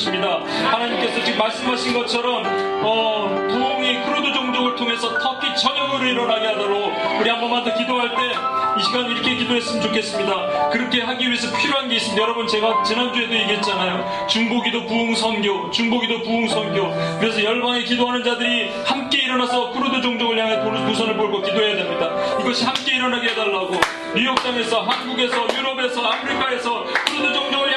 [0.00, 0.40] 것입니다.
[0.70, 2.44] 하나님께서 지금 말씀하신 것처럼
[2.82, 8.60] 어, 부흥이 크루드 종족을 통해서 터키 전역으로 일어나게 하도록 우리 한 번만 더 기도할 때
[8.78, 10.70] 이 시간 이렇게 기도했으면 좋겠습니다.
[10.70, 12.22] 그렇게 하기 위해서 필요한 게 있습니다.
[12.22, 14.26] 여러분 제가 지난주에도 얘기했잖아요.
[14.28, 16.90] 중보기도 부흥 선교, 중보기도 부흥 선교.
[17.18, 22.10] 그래서 열방에 기도하는 자들이 함께 일어나서 크루드 종족을 향해 두 손을 들고 기도해야 됩니다.
[22.40, 23.80] 이것이 함께 일어나게 해달라고
[24.14, 27.69] 뉴욕 땅에서 한국에서 유럽에서 아프리카에서 크루드 종족을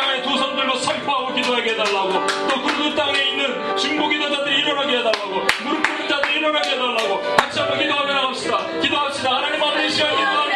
[1.12, 2.12] 하고 기도하게 해달라고
[2.50, 7.80] 또 크루드 땅에 있는 중보 기도자들이 일어나게 해달라고 무릎 꿇는 자들이 일어나게 해달라고 같이 한번
[7.80, 8.80] 기도하며 나갑시다.
[8.82, 9.38] 기도합시다.
[9.38, 10.53] 하나님 이 시간 기도합니다.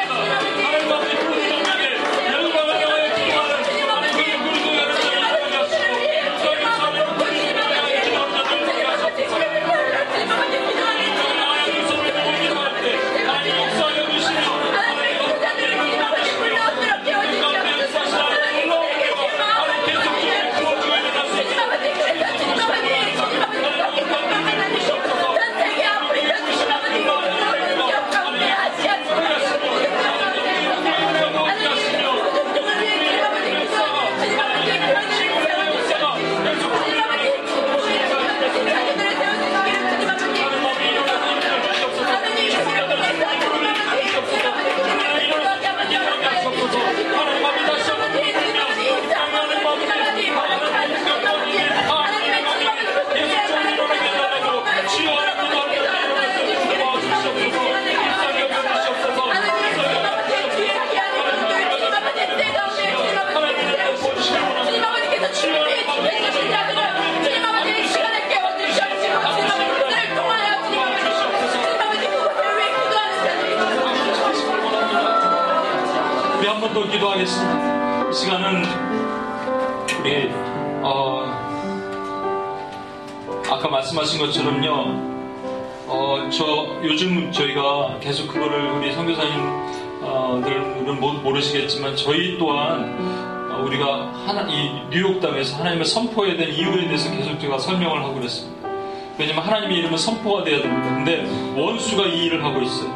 [99.18, 100.94] 왜냐면 하나님의 이름은 선포가 돼야 됩니다.
[100.94, 101.26] 근데
[101.60, 102.92] 원수가 이 일을 하고 있어요.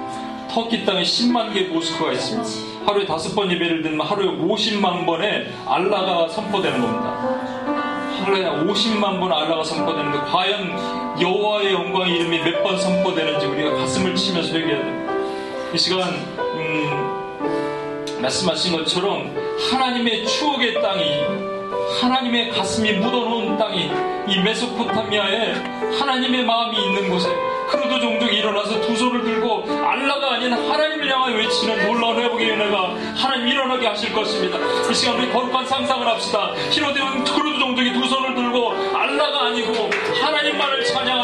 [0.52, 2.86] 터키 땅에 10만 개 모스크가 있습니다.
[2.86, 7.40] 하루에 다섯 번 예배를 드리면 하루에 50만 번의 알라가 선포되는 겁니다.
[8.24, 14.54] 하루에 50만 번 알라가 선포되는데 과연 여호와의 영광의 이름이 몇 번 선포되는지 우리가 가슴을 치면서
[14.54, 15.14] 회개해야 됩니다.
[15.74, 19.36] 이 시간 음, 말씀하신 것처럼
[19.72, 21.04] 하나님의 추억의 땅이
[22.02, 23.92] 하나님의 가슴에 묻어놓은 땅이
[24.28, 25.54] 이 메소포타미아에
[26.00, 27.30] 하나님의 마음이 있는 곳에
[27.70, 33.48] 크루드 종족이 일어나서 두 손을 들고 알라가 아닌 하나님을 향하여 외치는 놀라운 회복의 은혜가 하나님
[33.48, 34.58] 일어나게 하실 것입니다.
[34.90, 36.52] 이 시간 우리 거룩한 상상을 합시다.
[36.72, 39.90] 히로데온 크루드 종족이 두 손을 들고 알라가 아니고
[40.22, 41.21] 하나님만을 찬양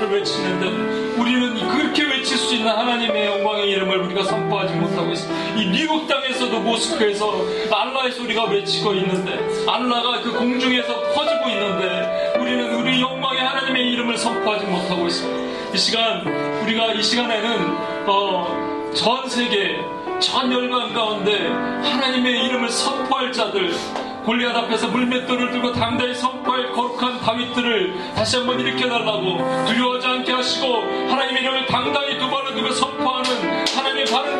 [0.00, 5.60] 알라를 외치는데 우리는 그렇게 외칠 수 있는 하나님의 영광의 이름을 우리가 선포하지 못하고 있습니다.
[5.60, 13.00] 이 미국 땅에서도 모스크에서 알라의 소리가 외치고 있는데 알라가 그 공중에서 퍼지고 있는데 우리는 우리
[13.00, 15.74] 영광의 하나님의 이름을 선포하지 못하고 있습니다.
[15.74, 16.26] 이 시간
[16.62, 19.78] 우리가 이 시간에는 어, 전 세계
[20.18, 21.48] 전 열방 가운데
[21.82, 23.72] 하나님의 이름을 선포할 자들
[24.24, 30.66] 골리앗 앞에서 물맷돌을 들고 당대히 선포할 거룩한 다윗들을 다시 한번 일으켜달라고 두려워하지 않게 하시고
[31.10, 34.39] 하나님의 이름을 당당히 두 발을 두고 선포하는 하나님의 바른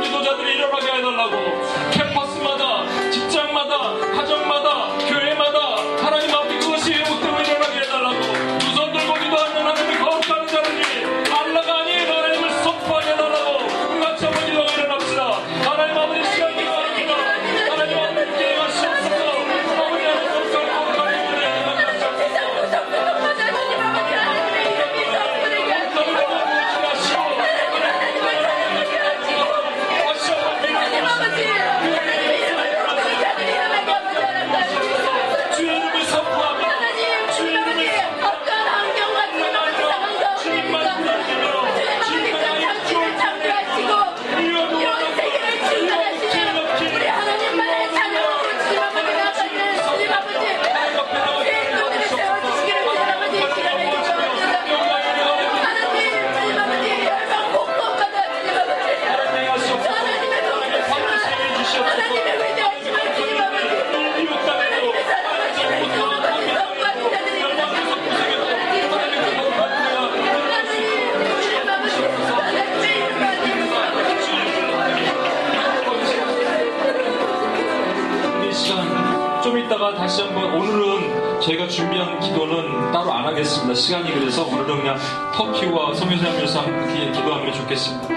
[80.10, 83.72] 다시 한번 오늘은 저희가 준비한 기도는 따로 안 하겠습니다.
[83.72, 84.98] 시간이 그래서 오늘은 그냥
[85.32, 88.08] 터키와 선교사님 위해서 함께 기도하면 좋겠습니다.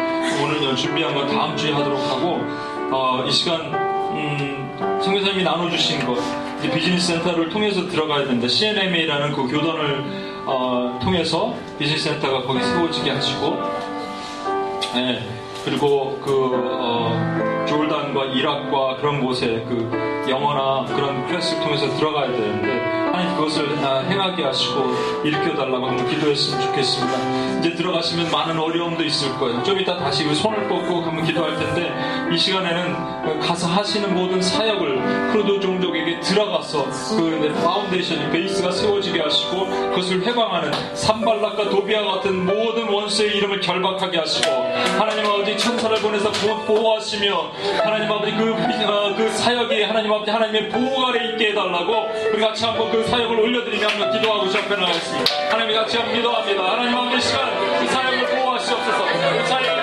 [0.43, 2.41] 오늘 준비한 건 다음 주에 하도록 하고
[2.91, 6.17] 어, 이 시간 음, 선교사님이 나눠주신 것
[6.63, 8.47] 비즈니스 센터를 통해서 들어가야 된다.
[8.47, 10.03] C&MA라는 그 교단을
[10.47, 13.61] 어, 통해서 비즈니스 센터가 거기 세워지게 하시고
[14.95, 15.29] 네,
[15.63, 23.35] 그리고 그 어, Jordan과 Iraq과 그런 곳에 그 영어나 그런 클래스를 통해서 들어가야 되는데 하나님
[23.35, 27.59] 그것을 아, 행하게 하시고 일으켜달라고 한번 기도했으면 좋겠습니다.
[27.59, 29.61] 이제 들어가시면 많은 어려움도 있을 거예요.
[29.61, 31.93] 좀 이따 다시 그 손을 뻗고 한번 기도할 텐데
[32.33, 36.85] 이 시간에는 가서 하시는 모든 사역을 쿠르드 종족에게 들어가서
[37.17, 44.51] 그 foundation, base가 세워지게 하시고 그것을 방해하는 산발랏과 도비아 같은 모든 원수의 이름을 결박하게 하시고
[44.99, 47.51] 하나님 아버지 천사를 보내서 보호 하시며
[47.83, 52.65] 하나님 아버지 그, 어, 그 사역이 하나님 아버지 하나님의 보호 아래 있게 해달라고 우리 같이
[52.65, 55.33] 한번 그 사역을 올려드리며 한번 기도하고 시작해 나가겠습니다.
[55.49, 56.63] 하나님 같이 한번 기도합니다.
[56.63, 59.05] 하나님 아버지 시간 그 사역을 보호하시옵소서.
[59.05, 59.82] 그 사역을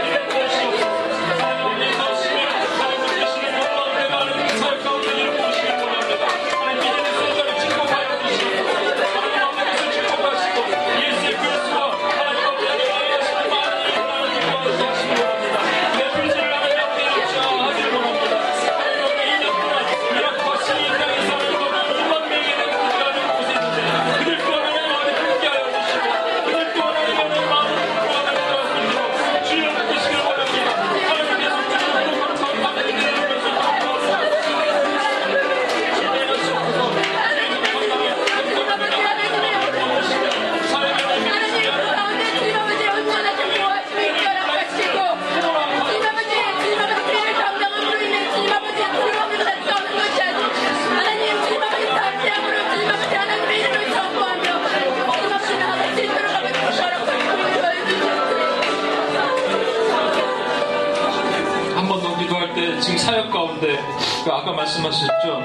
[64.82, 65.42] 말씀하셨죠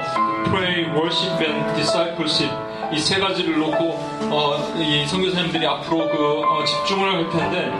[0.50, 2.52] pray, worship and discipleship
[2.92, 3.98] 이 세 가지를 놓고
[4.30, 7.72] 어, 이 선교사님들이 앞으로 그 어, 집중을 할 텐데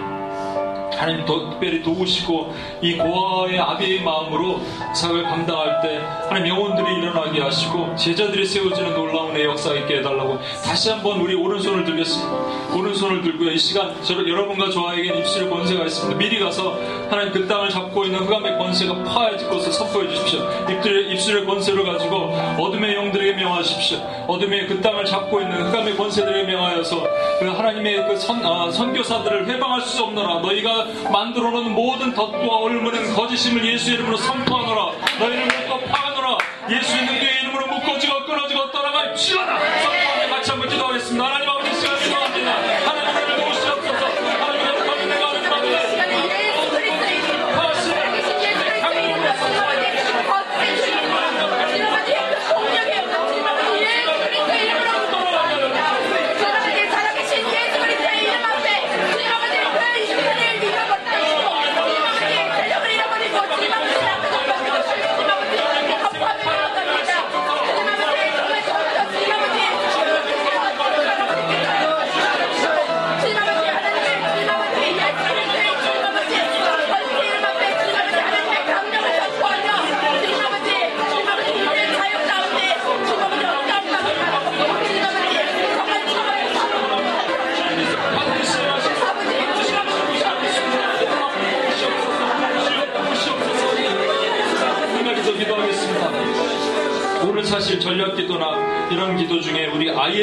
[0.97, 4.63] 하나님 더 특별히 도우시고 이 고아의 아비의 마음으로
[4.95, 10.89] 사역을 감당할 때 하나님 영혼들이 일어나게 하시고 제자들이 세워지는 놀라운 내 역사 있게 해달라고 다시
[10.91, 12.75] 한번 우리 오른손을 들겠습니다.
[12.75, 13.51] 오른손을 들고요.
[13.51, 16.19] 이 시간 저, 여러분과 저에겐 입술의 권세가 있습니다.
[16.19, 16.79] 미리 가서
[17.11, 20.41] 하나님 그 땅을 잡고 있는 흑암의 권세가 파해질 것을 선포해 주십시오.
[20.69, 23.99] 입술의, 입술의 권세를 가지고 어둠의 영들에게 명하십시오.
[24.27, 27.09] 어둠의 그 땅을 잡고 있는 흑암의 권세들에게 명하여서
[27.41, 30.41] 그 하나님의 그 선, 아, 선교사들을 해방할 수 없노라.
[30.41, 34.93] 너희가 만들어 놓은 모든 덫과 올무는 거짓임을 예수 이름으로 선포하노라.
[35.21, 36.39] 너희를 묶어 파하노라.
[36.71, 37.67] 예수의 능력의 이름으로
[39.17, 39.96] 기도하겠습니다.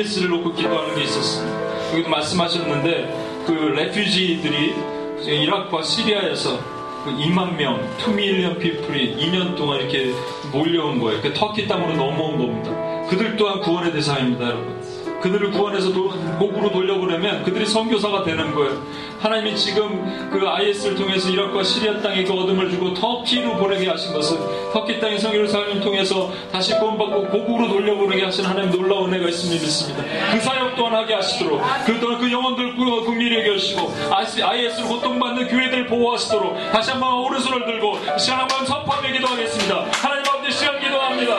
[0.03, 1.47] IS를 놓고 기도하는 게 있었어요.
[1.93, 4.73] 여기도 말씀하셨는데 그 레퓨지들이
[5.25, 6.59] 이라크와 시리아에서
[7.05, 10.13] 그 2만 명, 2밀리언 피플이 2년 동안 이렇게
[10.51, 11.21] 몰려온 거예요.
[11.21, 13.07] 그 터키 땅으로 넘어온 겁니다.
[13.09, 14.81] 그들 또한 구원의 대상입니다, 여러분.
[15.23, 18.77] 그들을 구원해서 복으로 돌려보내면 그들이 선교사가 되는 거예요.
[19.21, 24.37] 하나님이 지금 그 IS를 통해서 이라크와 시리아 땅에 그 어둠을 주고 터키로 보내게 하신 것은
[24.73, 30.03] 터키 땅의 성교를 사람을 통해서 다시 구원받고 복으로 돌려보내게 하신 하나님 놀라운 은혜가 있음을 믿습니다.
[30.33, 33.93] 그 사역 또한 하게 하시도록 그 또한 그 영혼들 국민이 여겨 하시고
[34.43, 39.85] IS를 고통받는 교회들 보호하시도록 다시 한번 오른손을 들고 시간 한번 선포하며 기도하겠습니다.
[39.93, 41.37] 하나님 아버지 시간 기도합니다.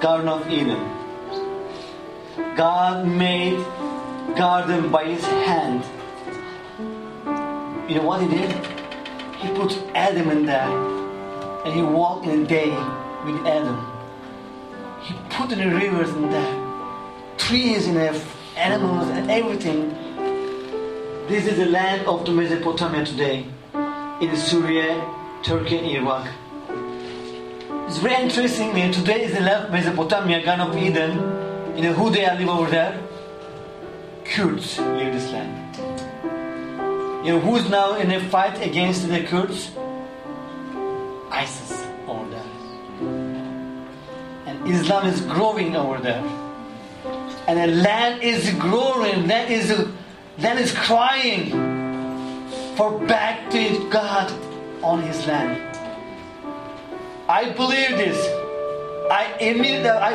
[0.00, 0.80] Garden of Eden.
[2.56, 3.58] God made
[4.36, 5.82] garden by his hand.
[7.88, 8.50] You know what he did?
[9.36, 10.68] He put Adam in there
[11.64, 12.70] and he walked in a day
[13.24, 13.78] with Adam.
[15.00, 16.54] He put the rivers in there,
[17.38, 18.14] trees in there,
[18.56, 19.88] animals and everything.
[21.28, 23.46] This is the land of the Mesopotamia today,
[24.20, 25.02] in Syria,
[25.42, 26.28] Turkey, and Iraq.
[27.86, 28.74] It's very interesting.
[28.92, 31.16] Today is the left Mesopotamia, Garden of Eden.
[31.74, 33.00] You know who they live over there?
[34.24, 35.76] Kurds live this land.
[37.24, 39.70] You know who's now in a fight against the Kurds?
[41.30, 42.50] ISIS over there.
[44.46, 46.22] And Islam is growing over there.
[47.48, 49.88] And the land is growing, land is,
[50.38, 51.79] land is crying
[52.80, 54.32] for back to God
[54.82, 55.60] on his land.
[57.28, 58.16] I believe this.
[59.10, 59.36] I
[59.82, 60.12] that I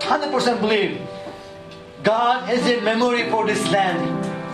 [0.00, 1.00] 100% believe
[2.02, 4.02] God has a memory for this land.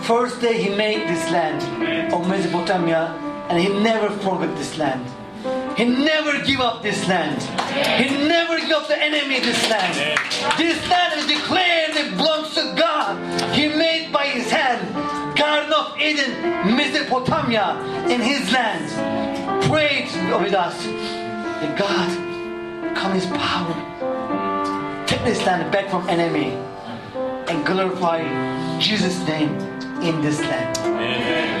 [0.05, 3.05] First day He made this land of Mesopotamia,
[3.49, 5.03] and He never forgot this land.
[5.75, 7.41] He never give up this land.
[7.99, 10.19] He never give up the enemy this land.
[10.55, 13.17] This land is declared it belongs to God.
[15.87, 17.77] Of Eden, Mesopotamia,
[18.09, 19.63] in His land.
[19.63, 20.03] Pray
[20.41, 26.51] with us that God come His power, take this land back from enemy,
[27.47, 28.19] and glorify
[28.79, 29.55] Jesus' name
[30.01, 30.77] in this land.
[30.79, 31.56] Amen.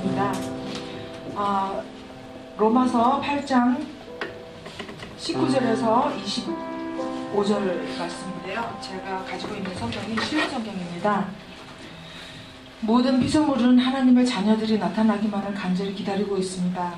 [0.00, 0.32] 읽고 싶습니다.
[1.36, 1.82] 아,
[2.56, 3.84] 로마서 8장
[5.18, 8.78] 19절에서 25절 말씀인데요.
[8.80, 11.28] 제가 가지고 있는 성경이 신약 성경입니다.
[12.80, 16.94] 모든 피조물은 하나님의 자녀들이 나타나기만을 간절히 기다리고 있습니다.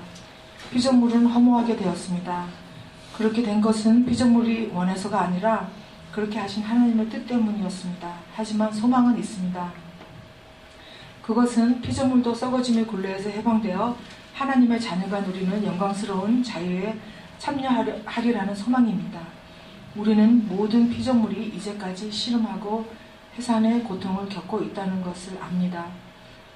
[0.72, 2.46] 피조물은 허무하게 되었습니다.
[3.16, 5.68] 그렇게 된 것은 피조물이 원해서가 아니라
[6.12, 8.14] 그렇게 하신 하나님의 뜻 때문이었습니다.
[8.34, 9.81] 하지만 소망은 있습니다.
[11.22, 13.96] 그것은 피조물도 썩어짐의 굴레에서 해방되어
[14.34, 16.98] 하나님의 자녀가 누리는 영광스러운 자유에
[17.38, 19.20] 참여하리라는 소망입니다.
[19.94, 22.86] 우리는 모든 피조물이 이제까지 실험하고
[23.36, 25.86] 해산의 고통을 겪고 있다는 것을 압니다.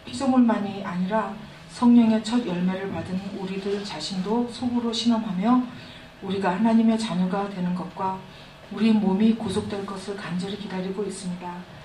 [0.04, 1.34] 피조물만이 아니라
[1.68, 5.62] 성령의 첫 열매를 받은 우리들 자신도 속으로 신험하며
[6.22, 8.18] 우리가 하나님의 자녀가 되는 것과
[8.72, 11.75] 우리 몸이 구속될 것을 간절히 기다리고 있습니다.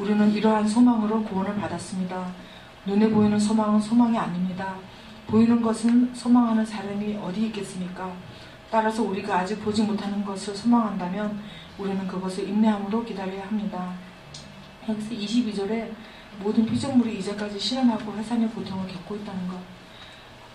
[0.00, 2.32] 우리는 이러한 소망으로 구원을 받았습니다.
[2.86, 4.76] 눈에 보이는 소망은 소망이 아닙니다.
[5.26, 8.10] 보이는 것은 소망하는 사람이 어디 있겠습니까?
[8.70, 11.38] 따라서 우리가 아직 보지 못하는 것을 소망한다면
[11.76, 13.92] 우리는 그것을 인내함으로 기다려야 합니다.
[14.88, 15.90] 여기서 22절에
[16.38, 19.56] 모든 피조물이 이제까지 실현하고 해산의 고통을 겪고 있다는 것.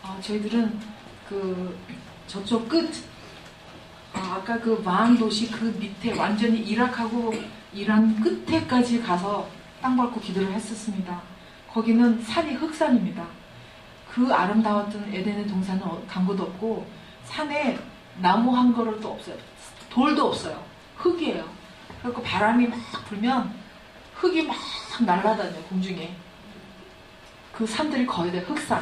[0.01, 0.79] 어, 저희들은
[1.29, 1.77] 그
[2.25, 2.89] 저쪽 끝,
[4.15, 7.31] 어, 아까 그 마한 도시 그 밑에 완전히 이락하고
[7.75, 9.47] 이란 끝에까지 가서
[9.81, 11.21] 땅 밟고 기도를 했었습니다.
[11.69, 13.27] 거기는 산이 흑산입니다.
[14.09, 16.87] 그 아름다웠던 에덴의 동산은 강구도 어, 없고
[17.25, 17.77] 산에
[18.21, 19.35] 나무 한 그릇도 없어요.
[19.89, 20.63] 돌도 없어요.
[20.95, 21.43] 흙이에요.
[22.01, 22.79] 그리고 바람이 막
[23.09, 23.53] 불면
[24.13, 24.55] 흙이 막
[25.05, 26.15] 날아다녀요, 공중에.
[27.51, 28.81] 그 산들이 거의 다 흑산.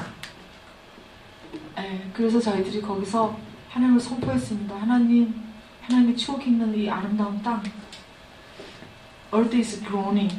[1.79, 3.35] 예, 그래서 저희들이 거기서
[3.69, 4.75] 하나님을 선포했습니다.
[4.75, 5.33] 하나님,
[5.81, 7.63] 하나님의 추억이 있는 이 아름다운 땅.
[9.33, 10.29] Earth is groaning,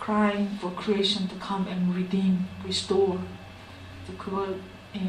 [0.00, 3.18] crying for creation to come and redeem, restore.
[4.16, 4.58] 그걸,
[4.96, 5.00] 예.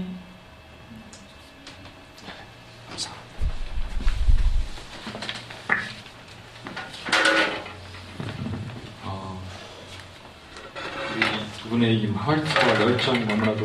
[11.64, 13.64] 두 분의 이 하트와 열정이 너무나도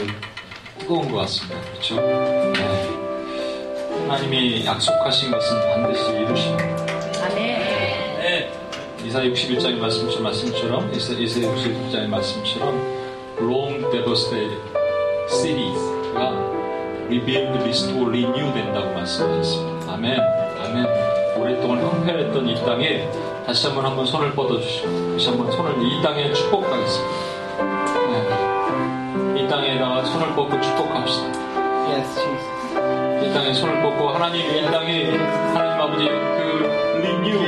[0.78, 1.60] 뜨거운 것 같습니다.
[1.62, 1.96] 그렇죠?
[1.96, 3.00] 네.
[4.08, 6.79] 하나님이 약속하신 것은 반드시 이루십니다.
[9.10, 9.26] 네.
[9.26, 12.78] 이사 61장의 말씀처럼, 말씀처럼 이사, 이사 61장의 말씀처럼
[13.40, 14.56] long devastated
[15.28, 16.30] cities가
[17.08, 19.94] rebuild, restore, renew 된다고 말씀하셨습니다.
[19.94, 20.16] 아멘.
[20.20, 20.86] 아멘.
[21.40, 23.10] 오랫동안 황폐했던 이 땅에
[23.46, 27.40] 다시 한번 한번 손을 뻗어주시고 다시 한번 손을 이 땅에 축복하겠습니다.
[29.50, 31.26] 땅에다가 손을 뻗고 축복합시다.
[31.88, 33.26] Yes, Jesus.
[33.26, 35.10] 이 땅에 손을 뻗고 하나님 이 땅에
[35.52, 37.40] 하나님 아버지 그 renew,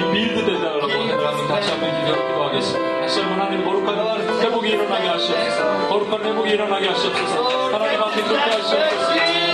[0.00, 3.00] 그 rebuild 되달라고 하나님 다시 한번 기도하겠습니다.
[3.00, 5.88] 다시 한번 하나님 거룩한 회복이 일어나게 하시옵소서.
[5.88, 7.66] 거룩한 회복이 일어나게 하시옵소서.
[7.74, 9.49] 하나님 앞에 그렇게 하시옵소서.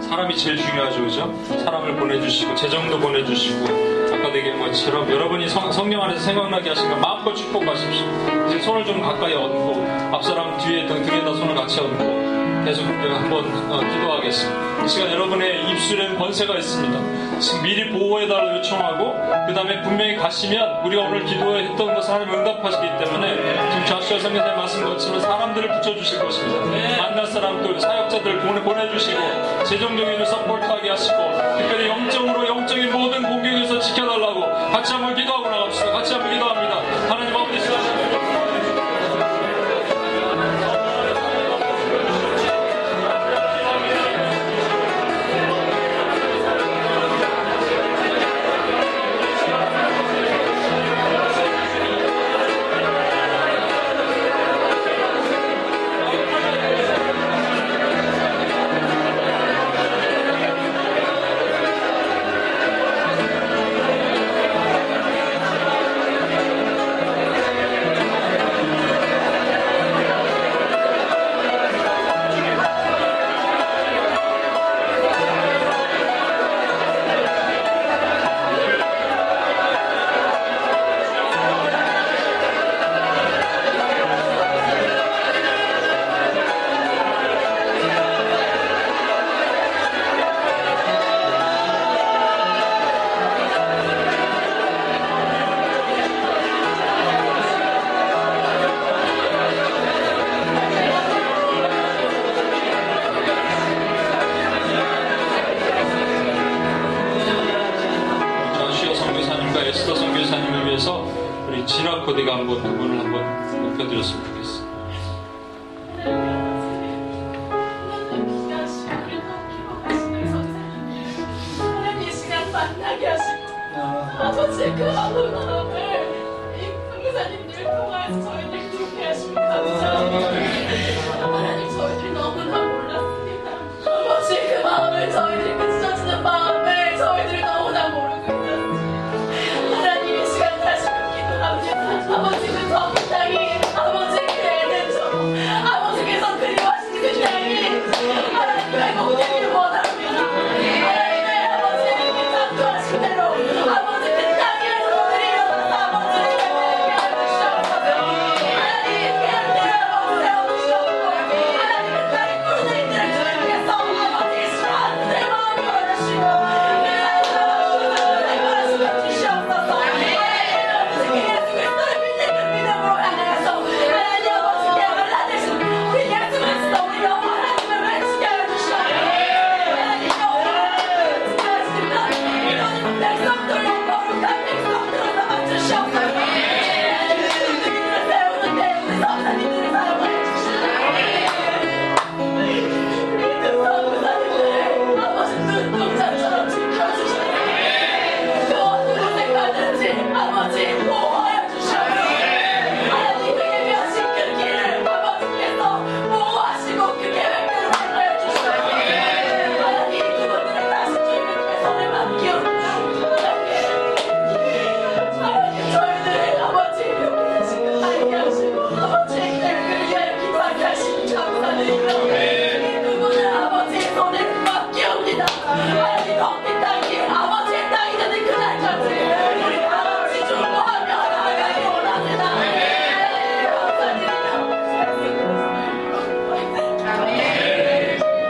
[0.00, 1.34] 사람이 제일 중요하죠, 그죠?
[1.64, 3.64] 사람을 보내주시고, 재정도 보내주시고,
[4.12, 8.06] 아까 얘기한 것처럼 여러분이 성, 성령 안에서 생각나게 거 마음껏 축복하십시오.
[8.48, 12.23] 이제 손을 좀 가까이 얹고, 앞 사람 뒤에 등, 등에다 손을 같이 얹고,
[12.64, 14.84] 계속 한번 어, 기도하겠습니다.
[14.84, 17.24] 이 시간 여러분의 입술엔 번세가 있습니다.
[17.62, 19.14] 미리 보호해달라 요청하고
[19.46, 23.36] 그 다음에 분명히 가시면 우리가 오늘 기도했던 것을 하나님 응답하시기 때문에
[23.70, 27.02] 지금 좌수와 성경에 말씀 것처럼 사람들을 붙여주실 것입니다.
[27.02, 31.16] 만날 사람들, 사역자들 보내, 보내주시고 재정적인 서포트하게 하시고
[31.58, 34.40] 특별히 영적으로 영적인 모든 공격에서 지켜달라고
[34.72, 35.43] 같이 한번 기도하고